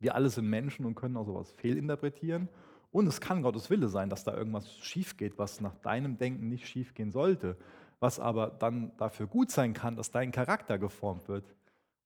Wir 0.00 0.14
alle 0.14 0.30
sind 0.30 0.48
Menschen 0.48 0.86
und 0.86 0.94
können 0.94 1.16
auch 1.16 1.26
sowas 1.26 1.52
fehlinterpretieren. 1.52 2.48
Und 2.90 3.06
es 3.06 3.20
kann 3.20 3.42
Gottes 3.42 3.68
Wille 3.70 3.88
sein, 3.88 4.08
dass 4.08 4.24
da 4.24 4.34
irgendwas 4.34 4.72
schief 4.78 5.16
geht, 5.16 5.38
was 5.38 5.60
nach 5.60 5.74
deinem 5.76 6.16
Denken 6.16 6.48
nicht 6.48 6.66
schief 6.66 6.94
gehen 6.94 7.12
sollte, 7.12 7.56
was 8.00 8.18
aber 8.18 8.48
dann 8.48 8.96
dafür 8.96 9.26
gut 9.26 9.50
sein 9.50 9.74
kann, 9.74 9.96
dass 9.96 10.10
dein 10.10 10.32
Charakter 10.32 10.78
geformt 10.78 11.28
wird 11.28 11.54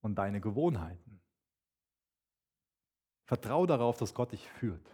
und 0.01 0.17
deine 0.17 0.41
Gewohnheiten. 0.41 1.21
Vertrau 3.25 3.67
darauf, 3.67 3.97
dass 3.99 4.15
Gott 4.15 4.33
dich 4.33 4.49
führt. 4.49 4.87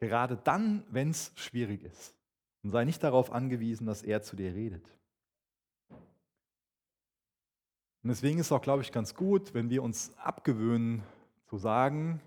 Gerade 0.00 0.36
dann, 0.36 0.84
wenn 0.90 1.10
es 1.10 1.32
schwierig 1.34 1.82
ist. 1.82 2.16
Und 2.62 2.70
sei 2.70 2.84
nicht 2.84 3.02
darauf 3.02 3.32
angewiesen, 3.32 3.86
dass 3.86 4.02
er 4.02 4.22
zu 4.22 4.36
dir 4.36 4.54
redet. 4.54 4.86
Und 8.02 8.08
deswegen 8.08 8.38
ist 8.38 8.46
es 8.46 8.52
auch, 8.52 8.62
glaube 8.62 8.82
ich, 8.82 8.92
ganz 8.92 9.14
gut, 9.14 9.52
wenn 9.52 9.70
wir 9.70 9.82
uns 9.82 10.16
abgewöhnen 10.18 11.02
zu 11.48 11.58
sagen, 11.58 12.20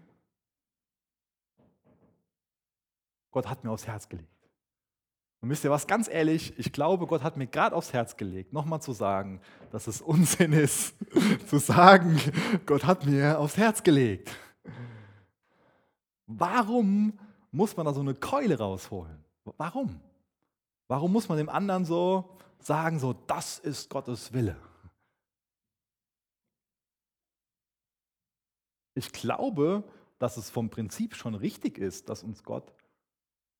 Gott 3.34 3.49
hat 3.49 3.63
mir 3.63 3.71
aufs 3.71 3.88
Herz 3.88 4.07
gelegt. 4.07 4.29
Und 5.41 5.49
wisst 5.49 5.65
ihr 5.65 5.71
was, 5.71 5.88
ganz 5.88 6.07
ehrlich, 6.07 6.57
ich 6.57 6.71
glaube, 6.71 7.05
Gott 7.05 7.21
hat 7.21 7.36
mir 7.36 7.47
gerade 7.47 7.75
aufs 7.75 7.91
Herz 7.91 8.15
gelegt, 8.15 8.53
nochmal 8.53 8.81
zu 8.81 8.93
sagen, 8.93 9.41
dass 9.71 9.88
es 9.88 9.99
Unsinn 9.99 10.53
ist, 10.53 10.95
zu 11.47 11.57
sagen, 11.57 12.17
Gott 12.65 12.86
hat 12.86 13.05
mir 13.05 13.39
aufs 13.39 13.57
Herz 13.57 13.84
gelegt. 13.84 14.34
Warum 16.27 17.19
muss 17.51 17.75
man 17.75 17.86
da 17.86 17.93
so 17.93 17.99
eine 17.99 18.15
Keule 18.15 18.57
rausholen? 18.57 19.21
Warum? 19.57 19.99
Warum 20.88 21.11
muss 21.11 21.27
man 21.27 21.38
dem 21.38 21.49
anderen 21.49 21.84
so 21.84 22.38
sagen, 22.59 22.99
so, 22.99 23.11
das 23.11 23.59
ist 23.59 23.89
Gottes 23.89 24.31
Wille? 24.31 24.55
Ich 28.95 29.11
glaube, 29.11 29.84
dass 30.19 30.38
es 30.38 30.49
vom 30.49 30.69
Prinzip 30.69 31.15
schon 31.15 31.36
richtig 31.36 31.77
ist, 31.77 32.07
dass 32.07 32.23
uns 32.23 32.43
Gott 32.43 32.71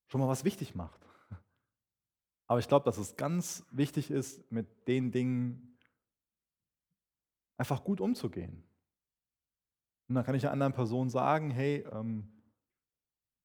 schon 0.08 0.22
mal 0.22 0.28
was 0.28 0.44
wichtig 0.44 0.76
macht. 0.76 1.00
Aber 2.48 2.60
ich 2.60 2.68
glaube, 2.68 2.86
dass 2.86 2.98
es 2.98 3.16
ganz 3.16 3.66
wichtig 3.72 4.12
ist, 4.12 4.52
mit 4.52 4.88
den 4.88 5.12
Dingen 5.12 5.78
einfach 7.58 7.84
gut 7.84 8.02
umzugehen. 8.02 8.64
Und 10.08 10.16
dann 10.16 10.26
kann 10.26 10.36
ich 10.36 10.44
einer 10.44 10.52
anderen 10.52 10.74
Person 10.74 11.10
sagen, 11.10 11.50
hey, 11.50 11.86
ähm, 11.92 12.32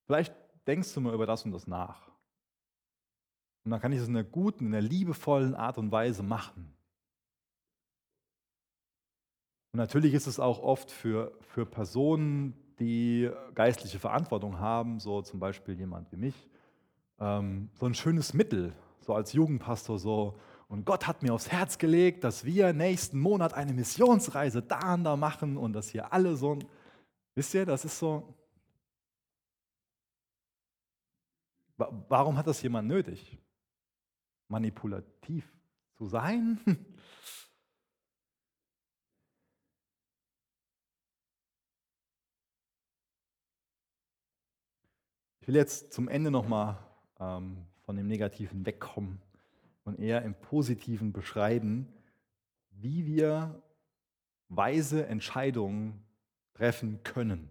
vielleicht 0.07 0.35
denkst 0.67 0.93
du 0.95 1.01
mal 1.01 1.15
über 1.15 1.27
das 1.27 1.45
und 1.45 1.53
das 1.53 1.67
nach. 1.67 2.09
Und 3.65 3.71
dann 3.71 3.81
kann 3.81 3.93
ich 3.93 4.01
es 4.01 4.09
in 4.09 4.17
einer 4.17 4.25
guten, 4.25 4.67
in 4.67 4.75
einer 4.75 4.87
liebevollen 4.87 5.55
Art 5.55 5.79
und 5.79 5.93
Weise 5.93 6.23
machen. 6.23 6.75
Und 9.73 9.79
natürlich 9.79 10.15
ist 10.15 10.27
es 10.27 10.41
auch 10.41 10.61
oft 10.61 10.91
für, 10.91 11.37
für 11.41 11.67
Personen, 11.67 12.55
die 12.79 13.31
geistliche 13.55 13.99
Verantwortung 13.99 14.59
haben, 14.59 15.01
so 15.01 15.23
zum 15.23 15.41
Beispiel 15.41 15.75
jemand 15.75 16.11
wie 16.13 16.17
mich, 16.17 16.49
ähm, 17.21 17.71
so 17.75 17.87
ein 17.87 17.95
schönes 17.95 18.35
Mittel, 18.35 18.73
so 19.01 19.15
als 19.15 19.33
Jugendpastor 19.33 19.99
so. 19.99 20.39
Und 20.69 20.85
Gott 20.85 21.07
hat 21.07 21.23
mir 21.23 21.33
aufs 21.33 21.51
Herz 21.51 21.79
gelegt, 21.79 22.25
dass 22.25 22.45
wir 22.45 22.73
nächsten 22.73 23.19
Monat 23.19 23.55
eine 23.55 23.73
Missionsreise 23.73 24.63
da 24.63 24.95
und 24.95 25.05
da 25.05 25.17
machen 25.17 25.57
und 25.57 25.73
dass 25.73 25.89
hier 25.89 26.13
alle 26.13 26.37
so, 26.37 26.59
wisst 27.35 27.55
ihr, 27.55 27.65
das 27.65 27.85
ist 27.85 27.99
so. 27.99 28.35
Warum 31.77 32.37
hat 32.37 32.47
das 32.47 32.61
jemand 32.61 32.89
nötig? 32.89 33.39
Manipulativ 34.49 35.49
zu 35.97 36.07
sein? 36.07 36.59
will 45.49 45.57
jetzt 45.57 45.95
zum 45.95 46.09
Ende 46.09 46.31
nochmal 46.31 46.79
ähm, 47.19 47.57
von 47.81 47.97
dem 47.97 48.07
Negativen 48.07 48.67
wegkommen 48.67 49.21
und 49.85 49.99
eher 49.99 50.23
im 50.23 50.35
Positiven 50.35 51.13
beschreiben, 51.13 51.89
wie 52.71 53.07
wir 53.07 53.63
weise 54.51 55.07
Entscheidungen 55.07 56.05
treffen 56.53 57.03
können. 57.03 57.49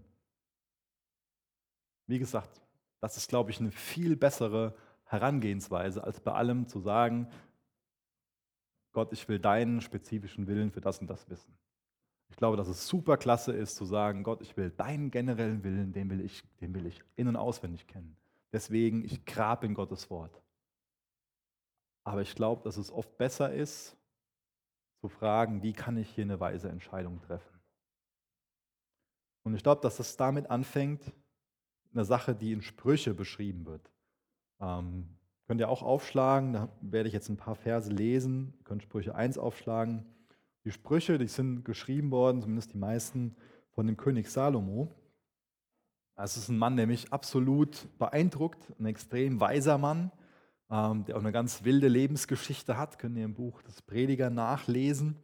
Wie 2.06 2.20
gesagt, 2.20 2.62
das 3.00 3.18
ist, 3.18 3.30
glaube 3.30 3.50
ich, 3.50 3.60
eine 3.60 3.72
viel 3.72 4.16
bessere 4.16 4.76
Herangehensweise, 5.06 6.04
als 6.04 6.20
bei 6.20 6.34
allem 6.34 6.68
zu 6.68 6.80
sagen, 6.80 7.28
Gott, 8.91 9.12
ich 9.12 9.28
will 9.28 9.39
deinen 9.39 9.82
spezifischen 9.82 10.45
Willen 10.45 10.72
für 10.72 10.82
das 10.82 11.00
und 11.00 11.08
das 11.08 11.28
wissen. 11.30 11.58
Ich 12.30 12.36
glaube, 12.36 12.57
dass 12.57 12.67
es 12.67 12.88
super 12.88 13.17
klasse 13.17 13.53
ist 13.53 13.75
zu 13.75 13.86
sagen, 13.86 14.23
Gott, 14.23 14.41
ich 14.41 14.55
will 14.57 14.69
deinen 14.69 15.11
generellen 15.11 15.63
Willen, 15.63 15.93
den 15.93 16.09
will 16.09 16.21
ich, 16.21 16.43
den 16.61 16.73
will 16.73 16.86
ich 16.86 17.01
in- 17.15 17.28
und 17.28 17.36
auswendig 17.36 17.88
kennen. 17.88 18.15
Deswegen, 18.51 19.03
ich 19.03 19.25
grab 19.25 19.63
in 19.63 19.73
Gottes 19.73 20.09
Wort. 20.09 20.41
Aber 22.03 22.21
ich 22.21 22.36
glaube, 22.36 22.63
dass 22.63 22.78
es 22.78 22.91
oft 22.91 23.17
besser 23.17 23.53
ist, 23.53 23.97
zu 25.01 25.09
fragen, 25.09 25.61
wie 25.61 25.73
kann 25.73 25.97
ich 25.97 26.09
hier 26.09 26.23
eine 26.23 26.39
weise 26.39 26.69
Entscheidung 26.69 27.21
treffen. 27.21 27.59
Und 29.43 29.55
ich 29.55 29.63
glaube, 29.63 29.82
dass 29.82 29.97
das 29.97 30.17
damit 30.17 30.49
anfängt, 30.49 31.13
eine 31.93 32.05
Sache, 32.05 32.36
die 32.36 32.51
in 32.51 32.61
Sprüche 32.61 33.13
beschrieben 33.13 33.65
wird. 33.65 33.91
Ähm, 34.59 35.07
könnt 35.45 35.61
ihr 35.61 35.69
auch 35.69 35.84
aufschlagen, 35.84 36.53
da 36.53 36.69
werde 36.82 37.07
ich 37.07 37.13
jetzt 37.13 37.30
ein 37.30 37.38
paar 37.38 37.55
Verse 37.55 37.89
lesen, 37.89 38.53
ihr 38.57 38.63
könnt 38.65 38.84
Sprüche 38.84 39.15
1 39.15 39.38
aufschlagen. 39.38 40.05
Die 40.68 40.74
Sprüche, 40.74 41.18
die 41.18 41.30
sind 41.30 41.63
geschrieben 41.63 42.11
worden, 42.11 42.41
zumindest 42.41 42.74
die 42.74 42.78
meisten, 42.78 43.38
von 43.72 43.88
dem 43.88 43.95
König 43.95 44.30
Salomo. 44.30 44.93
Es 46.18 46.36
ist 46.36 46.49
ein 46.49 46.57
Mann, 46.57 46.76
der 46.76 46.88
mich 46.88 47.13
absolut 47.13 47.88
beeindruckt, 47.97 48.74
ein 48.78 48.86
extrem 48.86 49.39
weiser 49.39 49.78
Mann, 49.78 50.11
ähm, 50.70 51.05
der 51.05 51.15
auch 51.15 51.22
eine 51.22 51.32
ganz 51.32 51.63
wilde 51.63 51.88
Lebensgeschichte 51.88 52.78
hat, 52.78 52.99
könnt 52.99 53.15
ihr 53.15 53.24
im 53.24 53.34
Buch 53.34 53.61
des 53.61 53.82
Prediger 53.82 54.30
nachlesen. 54.30 55.15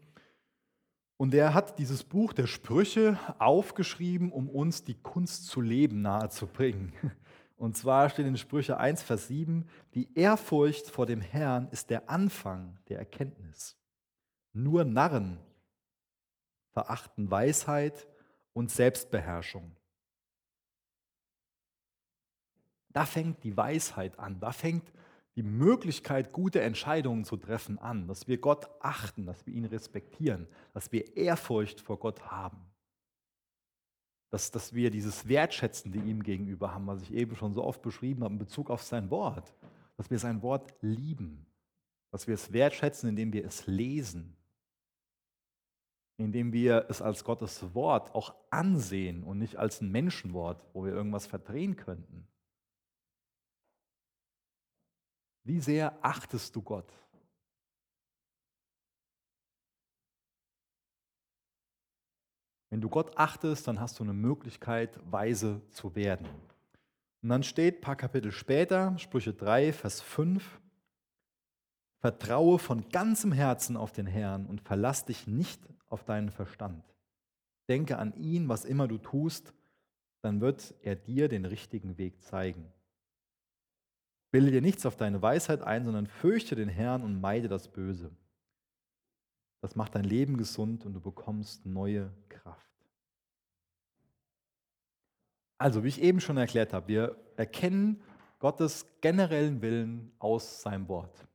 Und 1.17 1.33
der 1.33 1.53
hat 1.53 1.77
dieses 1.77 2.05
Buch 2.05 2.31
der 2.31 2.47
Sprüche 2.47 3.19
aufgeschrieben, 3.37 4.31
um 4.31 4.47
uns 4.47 4.85
die 4.85 4.95
Kunst 4.95 5.47
zu 5.47 5.59
leben 5.59 6.01
nahezubringen. 6.01 6.93
Und 7.57 7.75
zwar 7.75 8.09
steht 8.09 8.27
in 8.27 8.37
Sprüche 8.37 8.77
1, 8.77 9.03
Vers 9.03 9.27
7, 9.27 9.67
die 9.93 10.07
Ehrfurcht 10.17 10.89
vor 10.89 11.05
dem 11.05 11.19
Herrn 11.19 11.67
ist 11.71 11.89
der 11.89 12.09
Anfang 12.09 12.79
der 12.87 12.99
Erkenntnis. 12.99 13.77
Nur 14.53 14.85
Narren 14.85 15.39
verachten 16.71 17.29
Weisheit 17.29 18.07
und 18.53 18.71
Selbstbeherrschung. 18.71 19.75
Da 22.89 23.05
fängt 23.05 23.43
die 23.43 23.57
Weisheit 23.57 24.19
an, 24.19 24.39
da 24.39 24.51
fängt 24.51 24.91
die 25.35 25.43
Möglichkeit, 25.43 26.31
gute 26.31 26.61
Entscheidungen 26.61 27.25
zu 27.25 27.37
treffen, 27.37 27.79
an, 27.79 28.07
dass 28.07 28.27
wir 28.27 28.37
Gott 28.37 28.69
achten, 28.79 29.25
dass 29.25 29.45
wir 29.47 29.53
ihn 29.53 29.65
respektieren, 29.65 30.47
dass 30.73 30.91
wir 30.91 31.17
Ehrfurcht 31.17 31.81
vor 31.81 31.97
Gott 31.99 32.21
haben. 32.29 32.59
Dass, 34.29 34.51
dass 34.51 34.73
wir 34.73 34.91
dieses 34.91 35.27
Wertschätzende 35.27 35.99
ihm 35.99 36.21
gegenüber 36.21 36.73
haben, 36.73 36.87
was 36.87 37.01
ich 37.01 37.13
eben 37.13 37.35
schon 37.35 37.53
so 37.53 37.63
oft 37.63 37.81
beschrieben 37.81 38.23
habe 38.23 38.33
in 38.33 38.39
Bezug 38.39 38.69
auf 38.69 38.83
sein 38.83 39.09
Wort. 39.09 39.53
Dass 39.97 40.09
wir 40.09 40.19
sein 40.19 40.41
Wort 40.41 40.73
lieben. 40.81 41.45
Dass 42.11 42.27
wir 42.27 42.35
es 42.35 42.51
wertschätzen, 42.51 43.09
indem 43.09 43.33
wir 43.33 43.45
es 43.45 43.65
lesen. 43.65 44.35
Indem 46.17 46.53
wir 46.53 46.85
es 46.89 47.01
als 47.01 47.23
Gottes 47.23 47.73
Wort 47.73 48.13
auch 48.13 48.35
ansehen 48.49 49.23
und 49.23 49.39
nicht 49.39 49.57
als 49.57 49.81
ein 49.81 49.91
Menschenwort, 49.91 50.63
wo 50.73 50.85
wir 50.85 50.93
irgendwas 50.93 51.25
verdrehen 51.25 51.75
könnten. 51.75 52.27
Wie 55.43 55.59
sehr 55.59 55.97
achtest 56.01 56.55
du 56.55 56.61
Gott? 56.61 56.91
Wenn 62.69 62.81
du 62.81 62.89
Gott 62.89 63.15
achtest, 63.19 63.67
dann 63.67 63.79
hast 63.79 63.99
du 63.99 64.03
eine 64.03 64.13
Möglichkeit, 64.13 64.99
weise 65.11 65.61
zu 65.69 65.95
werden. 65.95 66.27
Und 67.21 67.29
dann 67.29 67.43
steht 67.43 67.77
ein 67.77 67.81
paar 67.81 67.95
Kapitel 67.95 68.31
später, 68.31 68.97
Sprüche 68.97 69.33
3, 69.33 69.73
Vers 69.73 70.01
5, 70.01 70.59
Vertraue 72.03 72.59
von 72.59 72.89
ganzem 72.89 73.31
Herzen 73.31 73.77
auf 73.77 73.93
den 73.93 74.07
Herrn 74.07 74.45
und 74.45 74.59
verlass 74.59 75.05
dich 75.05 75.25
nicht 75.25 75.61
auf 75.87 76.03
deinen 76.03 76.31
Verstand. 76.31 76.83
Denke 77.69 77.97
an 77.97 78.13
ihn, 78.15 78.49
was 78.49 78.65
immer 78.65 78.89
du 78.89 78.97
tust, 78.97 79.53
dann 80.21 80.41
wird 80.41 80.75
er 80.81 80.97
dir 80.97 81.29
den 81.29 81.45
richtigen 81.45 81.97
Weg 81.97 82.21
zeigen. 82.21 82.69
Bilde 84.31 84.51
dir 84.51 84.61
nichts 84.61 84.85
auf 84.85 84.97
deine 84.97 85.21
Weisheit 85.21 85.61
ein, 85.61 85.85
sondern 85.85 86.07
fürchte 86.07 86.57
den 86.57 86.67
Herrn 86.67 87.03
und 87.03 87.21
meide 87.21 87.47
das 87.47 87.69
Böse. 87.69 88.11
Das 89.61 89.77
macht 89.77 89.95
dein 89.95 90.03
Leben 90.03 90.35
gesund 90.35 90.85
und 90.85 90.95
du 90.95 90.99
bekommst 90.99 91.65
neue 91.65 92.11
Kraft. 92.27 92.69
Also, 95.57 95.85
wie 95.85 95.87
ich 95.87 96.01
eben 96.01 96.19
schon 96.19 96.35
erklärt 96.35 96.73
habe, 96.73 96.89
wir 96.89 97.15
erkennen 97.37 98.01
Gottes 98.39 98.85
generellen 98.99 99.61
Willen 99.61 100.11
aus 100.19 100.61
seinem 100.61 100.89
Wort. 100.89 101.25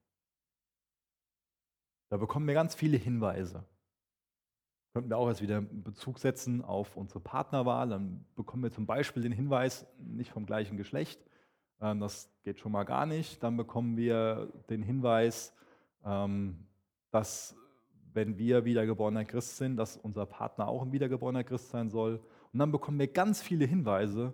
Da 2.08 2.16
bekommen 2.16 2.46
wir 2.46 2.54
ganz 2.54 2.74
viele 2.74 2.96
Hinweise. 2.96 3.64
Könnten 4.94 5.10
wir 5.10 5.18
auch 5.18 5.28
jetzt 5.28 5.42
wieder 5.42 5.60
Bezug 5.60 6.18
setzen 6.18 6.64
auf 6.64 6.96
unsere 6.96 7.20
Partnerwahl. 7.20 7.90
Dann 7.90 8.24
bekommen 8.34 8.62
wir 8.62 8.72
zum 8.72 8.86
Beispiel 8.86 9.22
den 9.22 9.32
Hinweis, 9.32 9.86
nicht 9.98 10.30
vom 10.30 10.46
gleichen 10.46 10.76
Geschlecht, 10.76 11.20
ähm, 11.80 12.00
das 12.00 12.30
geht 12.42 12.58
schon 12.58 12.72
mal 12.72 12.84
gar 12.84 13.06
nicht. 13.06 13.42
Dann 13.42 13.56
bekommen 13.56 13.96
wir 13.96 14.52
den 14.70 14.82
Hinweis, 14.82 15.54
ähm, 16.04 16.66
dass 17.10 17.56
wenn 18.12 18.38
wir 18.38 18.64
wiedergeborener 18.64 19.24
Christ 19.24 19.58
sind, 19.58 19.76
dass 19.76 19.96
unser 19.96 20.26
Partner 20.26 20.68
auch 20.68 20.82
ein 20.82 20.92
wiedergeborener 20.92 21.44
Christ 21.44 21.70
sein 21.70 21.90
soll. 21.90 22.20
Und 22.52 22.58
dann 22.58 22.72
bekommen 22.72 22.98
wir 22.98 23.08
ganz 23.08 23.42
viele 23.42 23.66
Hinweise 23.66 24.32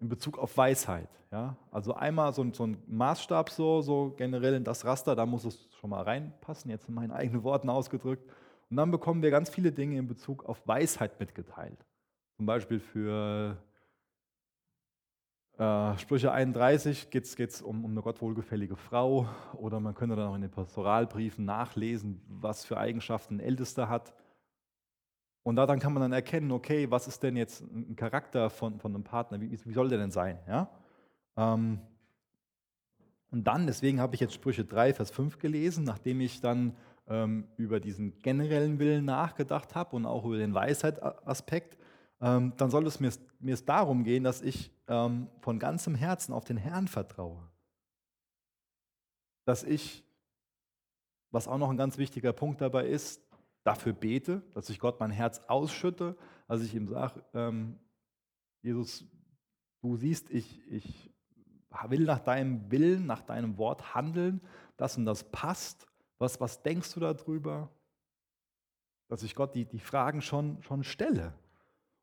in 0.00 0.08
Bezug 0.08 0.38
auf 0.38 0.56
Weisheit. 0.56 1.08
Ja? 1.30 1.56
Also 1.70 1.94
einmal 1.94 2.32
so 2.32 2.42
ein, 2.42 2.52
so 2.52 2.66
ein 2.66 2.78
Maßstab 2.86 3.50
so, 3.50 3.82
so 3.82 4.14
generell 4.16 4.54
in 4.54 4.64
das 4.64 4.84
Raster, 4.84 5.14
da 5.14 5.26
muss 5.26 5.44
es 5.44 5.68
schon 5.78 5.90
mal 5.90 6.02
reinpassen, 6.02 6.70
jetzt 6.70 6.88
in 6.88 6.94
meinen 6.94 7.10
eigenen 7.12 7.42
Worten 7.42 7.68
ausgedrückt. 7.68 8.28
Und 8.70 8.76
dann 8.76 8.90
bekommen 8.90 9.22
wir 9.22 9.30
ganz 9.30 9.50
viele 9.50 9.72
Dinge 9.72 9.98
in 9.98 10.06
Bezug 10.06 10.44
auf 10.44 10.66
Weisheit 10.66 11.18
mitgeteilt. 11.18 11.84
Zum 12.36 12.46
Beispiel 12.46 12.80
für 12.80 13.56
äh, 15.58 15.98
Sprüche 15.98 16.32
31 16.32 17.10
geht 17.10 17.24
es 17.26 17.60
um, 17.60 17.84
um 17.84 17.90
eine 17.90 18.00
gottwohlgefällige 18.00 18.76
Frau 18.76 19.28
oder 19.52 19.78
man 19.78 19.94
könnte 19.94 20.16
dann 20.16 20.28
auch 20.28 20.34
in 20.34 20.40
den 20.40 20.50
Pastoralbriefen 20.50 21.44
nachlesen, 21.44 22.22
was 22.28 22.64
für 22.64 22.78
Eigenschaften 22.78 23.36
ein 23.36 23.40
Ältester 23.40 23.88
hat. 23.88 24.14
Und 25.42 25.56
da 25.56 25.66
dann 25.66 25.78
kann 25.78 25.92
man 25.92 26.02
dann 26.02 26.12
erkennen, 26.12 26.50
okay, 26.52 26.90
was 26.90 27.08
ist 27.08 27.22
denn 27.22 27.36
jetzt 27.36 27.62
ein 27.62 27.96
Charakter 27.96 28.50
von, 28.50 28.78
von 28.78 28.94
einem 28.94 29.04
Partner, 29.04 29.40
wie, 29.40 29.58
wie 29.64 29.72
soll 29.72 29.88
der 29.88 29.98
denn 29.98 30.10
sein? 30.10 30.38
Ja? 30.46 30.70
Ähm, 31.36 31.80
und 33.30 33.44
dann, 33.44 33.66
deswegen 33.66 34.00
habe 34.00 34.14
ich 34.14 34.20
jetzt 34.20 34.34
Sprüche 34.34 34.64
3, 34.64 34.94
Vers 34.94 35.10
5 35.10 35.38
gelesen, 35.38 35.84
nachdem 35.84 36.20
ich 36.20 36.40
dann 36.40 36.76
ähm, 37.08 37.46
über 37.56 37.80
diesen 37.80 38.18
generellen 38.18 38.78
Willen 38.78 39.04
nachgedacht 39.04 39.74
habe 39.74 39.96
und 39.96 40.04
auch 40.04 40.24
über 40.24 40.36
den 40.36 40.52
Weisheitsaspekt, 40.52 41.78
ähm, 42.20 42.52
dann 42.56 42.70
soll 42.70 42.86
es 42.86 43.00
mir, 43.00 43.10
mir 43.38 43.54
es 43.54 43.64
darum 43.64 44.04
gehen, 44.04 44.24
dass 44.24 44.42
ich 44.42 44.70
ähm, 44.88 45.28
von 45.40 45.58
ganzem 45.58 45.94
Herzen 45.94 46.32
auf 46.32 46.44
den 46.44 46.56
Herrn 46.56 46.88
vertraue. 46.88 47.48
Dass 49.44 49.62
ich, 49.62 50.04
was 51.30 51.48
auch 51.48 51.58
noch 51.58 51.70
ein 51.70 51.76
ganz 51.76 51.96
wichtiger 51.98 52.32
Punkt 52.32 52.60
dabei 52.60 52.86
ist, 52.86 53.22
dafür 53.64 53.92
bete, 53.92 54.42
dass 54.54 54.70
ich 54.70 54.78
Gott 54.78 55.00
mein 55.00 55.10
Herz 55.10 55.40
ausschütte, 55.48 56.16
dass 56.48 56.62
ich 56.62 56.74
ihm 56.74 56.88
sage, 56.88 57.22
ähm, 57.34 57.78
Jesus, 58.62 59.04
du 59.82 59.96
siehst, 59.96 60.30
ich, 60.30 60.60
ich 60.70 61.10
will 61.88 62.04
nach 62.04 62.20
deinem 62.20 62.70
Willen, 62.70 63.06
nach 63.06 63.22
deinem 63.22 63.56
Wort 63.58 63.94
handeln, 63.94 64.40
das 64.76 64.96
und 64.96 65.04
das 65.04 65.24
passt. 65.30 65.86
Was, 66.18 66.40
was 66.40 66.62
denkst 66.62 66.92
du 66.94 67.00
darüber? 67.00 67.70
Dass 69.08 69.22
ich 69.22 69.34
Gott 69.34 69.54
die, 69.54 69.64
die 69.64 69.78
Fragen 69.78 70.20
schon, 70.22 70.62
schon 70.62 70.84
stelle. 70.84 71.34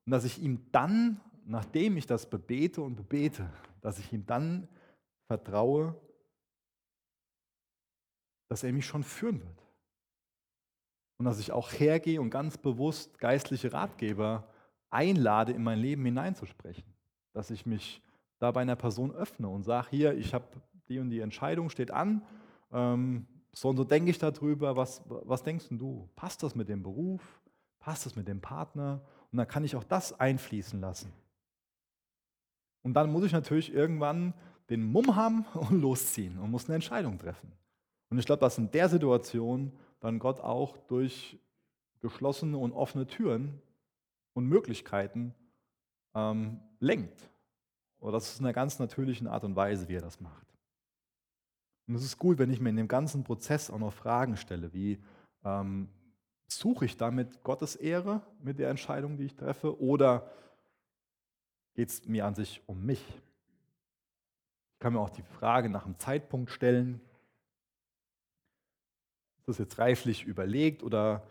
Und 0.05 0.11
dass 0.11 0.25
ich 0.25 0.41
ihm 0.41 0.71
dann, 0.71 1.19
nachdem 1.45 1.97
ich 1.97 2.07
das 2.07 2.29
bebete 2.29 2.81
und 2.81 2.95
bebete, 2.95 3.49
dass 3.81 3.99
ich 3.99 4.11
ihm 4.11 4.25
dann 4.25 4.67
vertraue, 5.27 5.95
dass 8.47 8.63
er 8.63 8.71
mich 8.71 8.85
schon 8.85 9.03
führen 9.03 9.41
wird. 9.41 9.66
Und 11.17 11.25
dass 11.25 11.39
ich 11.39 11.51
auch 11.51 11.71
hergehe 11.71 12.21
und 12.21 12.29
ganz 12.29 12.57
bewusst 12.57 13.17
geistliche 13.19 13.73
Ratgeber 13.73 14.47
einlade, 14.89 15.51
in 15.51 15.63
mein 15.63 15.79
Leben 15.79 16.05
hineinzusprechen. 16.05 16.85
Dass 17.33 17.49
ich 17.49 17.65
mich 17.65 18.01
da 18.39 18.51
bei 18.51 18.61
einer 18.61 18.75
Person 18.75 19.11
öffne 19.11 19.49
und 19.49 19.63
sage, 19.63 19.87
hier, 19.89 20.17
ich 20.17 20.33
habe 20.33 20.45
die 20.89 20.99
und 20.99 21.09
die 21.09 21.19
Entscheidung, 21.19 21.69
steht 21.69 21.91
an, 21.91 22.21
ähm, 22.71 23.25
so 23.53 23.69
und 23.69 23.77
so 23.77 23.83
denke 23.83 24.11
ich 24.11 24.19
darüber, 24.19 24.75
was, 24.75 25.01
was 25.07 25.41
denkst 25.41 25.65
du? 25.71 26.07
Passt 26.15 26.43
das 26.43 26.53
mit 26.53 26.69
dem 26.69 26.83
Beruf? 26.83 27.21
Passt 27.79 28.05
das 28.05 28.15
mit 28.15 28.27
dem 28.27 28.39
Partner? 28.39 29.01
Und 29.31 29.37
dann 29.37 29.47
kann 29.47 29.63
ich 29.63 29.75
auch 29.75 29.83
das 29.83 30.19
einfließen 30.19 30.79
lassen. 30.79 31.11
Und 32.83 32.93
dann 32.93 33.11
muss 33.11 33.23
ich 33.23 33.31
natürlich 33.31 33.73
irgendwann 33.73 34.33
den 34.69 34.83
Mumm 34.83 35.15
haben 35.15 35.45
und 35.55 35.81
losziehen 35.81 36.37
und 36.37 36.51
muss 36.51 36.65
eine 36.65 36.75
Entscheidung 36.75 37.17
treffen. 37.17 37.51
Und 38.09 38.19
ich 38.19 38.25
glaube, 38.25 38.41
dass 38.41 38.57
in 38.57 38.69
der 38.71 38.89
Situation 38.89 39.71
dann 39.99 40.19
Gott 40.19 40.39
auch 40.41 40.77
durch 40.87 41.39
geschlossene 41.99 42.57
und 42.57 42.73
offene 42.73 43.07
Türen 43.07 43.61
und 44.33 44.45
Möglichkeiten 44.45 45.33
ähm, 46.13 46.59
lenkt. 46.79 47.29
Oder 47.99 48.13
das 48.13 48.29
ist 48.29 48.39
in 48.39 48.45
einer 48.45 48.53
ganz 48.53 48.79
natürlichen 48.79 49.27
Art 49.27 49.43
und 49.43 49.55
Weise, 49.55 49.87
wie 49.87 49.95
er 49.95 50.01
das 50.01 50.21
macht. 50.21 50.45
Und 51.87 51.95
es 51.95 52.03
ist 52.03 52.17
gut, 52.17 52.37
wenn 52.37 52.51
ich 52.51 52.59
mir 52.59 52.69
in 52.69 52.75
dem 52.75 52.87
ganzen 52.87 53.23
Prozess 53.23 53.69
auch 53.69 53.79
noch 53.79 53.93
Fragen 53.93 54.37
stelle, 54.37 54.73
wie 54.73 55.01
ähm, 55.43 55.89
suche 56.47 56.85
ich 56.85 56.97
damit 56.97 57.43
Gottes 57.43 57.75
Ehre 57.75 58.21
mit 58.43 58.59
der 58.59 58.69
Entscheidung, 58.69 59.17
die 59.17 59.25
ich 59.25 59.35
treffe, 59.35 59.79
oder 59.81 60.29
geht 61.73 61.89
es 61.89 62.05
mir 62.05 62.25
an 62.25 62.35
sich 62.35 62.61
um 62.67 62.85
mich? 62.85 63.03
Ich 64.73 64.79
kann 64.79 64.93
mir 64.93 64.99
auch 64.99 65.09
die 65.09 65.23
Frage 65.23 65.69
nach 65.69 65.83
dem 65.83 65.97
Zeitpunkt 65.97 66.51
stellen, 66.51 67.01
ist 69.47 69.59
das 69.59 69.65
jetzt 69.65 69.79
reiflich 69.79 70.25
überlegt 70.25 70.83
oder 70.83 71.25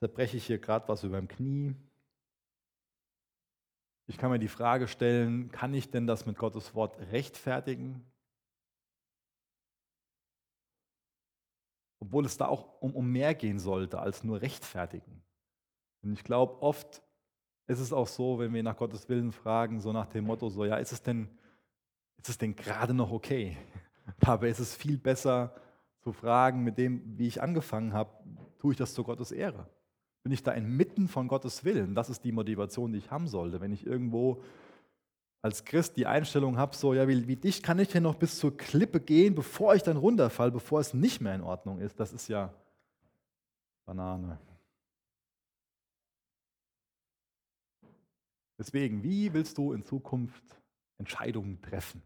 zerbreche 0.00 0.36
ich 0.36 0.46
hier 0.46 0.58
gerade 0.58 0.88
was 0.88 1.04
über 1.04 1.18
dem 1.18 1.28
Knie? 1.28 1.76
Ich 4.08 4.18
kann 4.18 4.32
mir 4.32 4.40
die 4.40 4.48
Frage 4.48 4.88
stellen, 4.88 5.52
kann 5.52 5.72
ich 5.72 5.88
denn 5.88 6.08
das 6.08 6.26
mit 6.26 6.36
Gottes 6.36 6.74
Wort 6.74 6.98
rechtfertigen? 7.12 8.04
Obwohl 12.00 12.24
es 12.24 12.36
da 12.36 12.48
auch 12.48 12.80
um, 12.80 12.96
um 12.96 13.12
mehr 13.12 13.36
gehen 13.36 13.60
sollte 13.60 14.00
als 14.00 14.24
nur 14.24 14.40
rechtfertigen. 14.40 15.22
Und 16.02 16.14
ich 16.14 16.24
glaube, 16.24 16.60
oft 16.62 17.02
ist 17.68 17.78
es 17.78 17.92
auch 17.92 18.08
so, 18.08 18.40
wenn 18.40 18.52
wir 18.52 18.64
nach 18.64 18.78
Gottes 18.78 19.08
Willen 19.08 19.30
fragen, 19.30 19.78
so 19.78 19.92
nach 19.92 20.06
dem 20.06 20.24
Motto, 20.24 20.48
so, 20.48 20.64
ja, 20.64 20.74
ist 20.76 20.90
es 20.90 21.04
denn, 21.04 21.28
denn 22.40 22.56
gerade 22.56 22.94
noch 22.94 23.12
okay? 23.12 23.56
Aber 24.26 24.48
ist 24.48 24.58
es 24.58 24.74
viel 24.74 24.98
besser 24.98 25.54
zu 26.00 26.12
fragen, 26.12 26.64
mit 26.64 26.78
dem, 26.78 27.02
wie 27.18 27.26
ich 27.26 27.42
angefangen 27.42 27.92
habe, 27.92 28.10
tue 28.58 28.72
ich 28.72 28.78
das 28.78 28.94
zu 28.94 29.04
Gottes 29.04 29.32
Ehre? 29.32 29.68
Bin 30.22 30.32
ich 30.32 30.42
da 30.42 30.52
inmitten 30.52 31.08
von 31.08 31.28
Gottes 31.28 31.64
Willen? 31.64 31.94
Das 31.94 32.10
ist 32.10 32.24
die 32.24 32.32
Motivation, 32.32 32.92
die 32.92 32.98
ich 32.98 33.10
haben 33.10 33.26
sollte. 33.26 33.60
Wenn 33.60 33.72
ich 33.72 33.86
irgendwo 33.86 34.42
als 35.42 35.64
Christ 35.64 35.96
die 35.96 36.06
Einstellung 36.06 36.58
habe, 36.58 36.76
so, 36.76 36.92
ja, 36.92 37.08
wie, 37.08 37.26
wie 37.26 37.36
dicht 37.36 37.62
kann 37.62 37.78
ich 37.78 37.88
denn 37.88 38.02
noch 38.02 38.16
bis 38.16 38.38
zur 38.38 38.56
Klippe 38.56 39.00
gehen, 39.00 39.34
bevor 39.34 39.74
ich 39.74 39.82
dann 39.82 39.96
runterfalle, 39.96 40.50
bevor 40.50 40.80
es 40.80 40.92
nicht 40.92 41.20
mehr 41.20 41.34
in 41.34 41.40
Ordnung 41.40 41.80
ist, 41.80 41.98
das 41.98 42.12
ist 42.12 42.28
ja 42.28 42.52
Banane. 43.86 44.38
Deswegen, 48.58 49.02
wie 49.02 49.32
willst 49.32 49.56
du 49.56 49.72
in 49.72 49.82
Zukunft 49.82 50.44
Entscheidungen 50.98 51.62
treffen? 51.62 52.02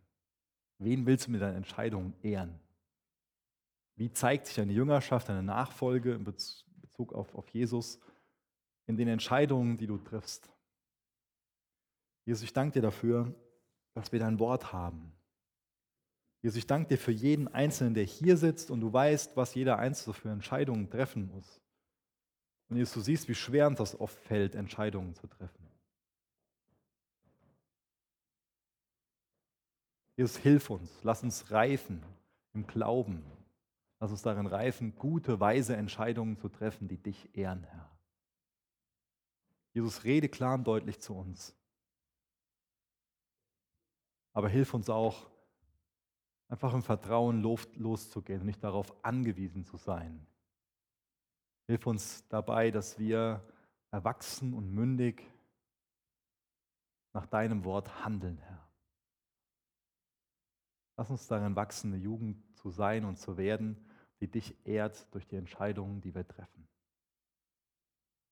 Wen 0.78 1.04
willst 1.04 1.26
du 1.26 1.32
mit 1.32 1.42
deinen 1.42 1.56
Entscheidungen 1.56 2.14
ehren? 2.22 2.60
Wie 3.96 4.12
zeigt 4.12 4.46
sich 4.46 4.56
deine 4.56 4.72
Jüngerschaft, 4.72 5.28
deine 5.28 5.42
Nachfolge 5.42 6.14
in 6.14 6.24
Bezug 6.24 7.12
auf, 7.12 7.34
auf 7.34 7.48
Jesus 7.48 8.00
in 8.86 8.96
den 8.96 9.08
Entscheidungen, 9.08 9.76
die 9.76 9.86
du 9.86 9.98
triffst? 9.98 10.50
Jesus, 12.24 12.42
ich 12.42 12.52
danke 12.52 12.74
dir 12.74 12.82
dafür, 12.82 13.34
dass 13.94 14.10
wir 14.10 14.18
dein 14.18 14.38
Wort 14.38 14.72
haben. 14.72 15.12
Jesus, 16.42 16.58
ich 16.58 16.66
danke 16.66 16.88
dir 16.88 16.98
für 16.98 17.12
jeden 17.12 17.48
Einzelnen, 17.48 17.94
der 17.94 18.04
hier 18.04 18.36
sitzt 18.36 18.70
und 18.70 18.80
du 18.80 18.92
weißt, 18.92 19.36
was 19.36 19.54
jeder 19.54 19.78
Einzelne 19.78 20.14
für 20.14 20.30
Entscheidungen 20.30 20.90
treffen 20.90 21.30
muss. 21.32 21.60
Und 22.68 22.76
Jesus, 22.76 22.94
du 22.94 23.00
siehst, 23.00 23.28
wie 23.28 23.34
schwer 23.34 23.66
uns 23.66 23.78
das 23.78 23.98
oft 23.98 24.18
fällt, 24.20 24.54
Entscheidungen 24.54 25.14
zu 25.14 25.26
treffen. 25.26 25.68
Jesus, 30.16 30.36
hilf 30.36 30.70
uns, 30.70 30.90
lass 31.02 31.22
uns 31.22 31.50
reifen 31.50 32.02
im 32.52 32.66
Glauben, 32.66 33.24
Lass 34.00 34.10
uns 34.10 34.22
darin 34.22 34.46
reifen, 34.46 34.96
gute, 34.96 35.40
weise 35.40 35.76
Entscheidungen 35.76 36.36
zu 36.36 36.48
treffen, 36.48 36.88
die 36.88 36.98
dich 36.98 37.36
ehren, 37.36 37.64
Herr. 37.64 37.90
Jesus, 39.72 40.04
rede 40.04 40.28
klar 40.28 40.54
und 40.54 40.64
deutlich 40.64 41.00
zu 41.00 41.14
uns. 41.14 41.54
Aber 44.32 44.48
hilf 44.48 44.74
uns 44.74 44.90
auch, 44.90 45.30
einfach 46.48 46.74
im 46.74 46.82
Vertrauen 46.82 47.42
loszugehen 47.42 48.40
und 48.40 48.46
nicht 48.46 48.62
darauf 48.62 48.94
angewiesen 49.04 49.64
zu 49.64 49.76
sein. 49.76 50.26
Hilf 51.66 51.86
uns 51.86 52.26
dabei, 52.28 52.70
dass 52.70 52.98
wir 52.98 53.42
erwachsen 53.90 54.54
und 54.54 54.70
mündig 54.70 55.22
nach 57.12 57.26
deinem 57.26 57.64
Wort 57.64 58.04
handeln, 58.04 58.38
Herr. 58.38 58.68
Lass 60.96 61.10
uns 61.10 61.26
darin 61.26 61.56
wachsen, 61.56 61.92
eine 61.92 62.02
Jugend 62.02 62.53
zu 62.64 62.70
sein 62.70 63.04
und 63.04 63.18
zu 63.18 63.36
werden, 63.36 63.76
die 64.20 64.26
dich 64.26 64.56
ehrt 64.64 65.06
durch 65.12 65.26
die 65.26 65.36
Entscheidungen, 65.36 66.00
die 66.00 66.14
wir 66.14 66.26
treffen. 66.26 66.66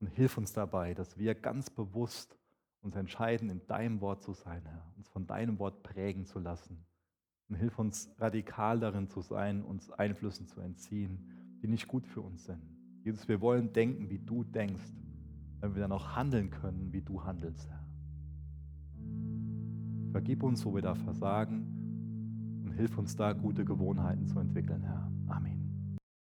Und 0.00 0.06
hilf 0.06 0.38
uns 0.38 0.54
dabei, 0.54 0.94
dass 0.94 1.18
wir 1.18 1.34
ganz 1.34 1.68
bewusst 1.68 2.38
uns 2.80 2.96
entscheiden, 2.96 3.50
in 3.50 3.66
deinem 3.66 4.00
Wort 4.00 4.22
zu 4.22 4.32
sein, 4.32 4.64
Herr, 4.64 4.90
uns 4.96 5.10
von 5.10 5.26
deinem 5.26 5.58
Wort 5.58 5.82
prägen 5.82 6.24
zu 6.24 6.38
lassen. 6.38 6.82
Und 7.50 7.56
hilf 7.56 7.78
uns 7.78 8.10
radikal 8.18 8.80
darin 8.80 9.06
zu 9.06 9.20
sein, 9.20 9.62
uns 9.62 9.90
Einflüssen 9.90 10.46
zu 10.46 10.60
entziehen, 10.60 11.58
die 11.62 11.68
nicht 11.68 11.86
gut 11.86 12.06
für 12.06 12.22
uns 12.22 12.46
sind. 12.46 12.62
Jesus, 13.04 13.28
wir 13.28 13.42
wollen 13.42 13.74
denken, 13.74 14.08
wie 14.08 14.18
du 14.18 14.44
denkst, 14.44 14.94
wenn 15.60 15.74
wir 15.74 15.82
dann 15.82 15.92
auch 15.92 16.16
handeln 16.16 16.48
können, 16.48 16.90
wie 16.90 17.02
du 17.02 17.22
handelst, 17.22 17.68
Herr. 17.68 17.86
Vergib 20.10 20.42
uns, 20.42 20.64
wo 20.64 20.74
wir 20.74 20.82
da 20.82 20.94
versagen 20.94 21.71
hilf 22.76 22.98
uns 22.98 23.16
da, 23.16 23.32
gute 23.32 23.64
Gewohnheiten 23.64 24.26
zu 24.26 24.38
entwickeln, 24.38 24.82
Herr. 24.82 25.10
Amen. 25.28 25.61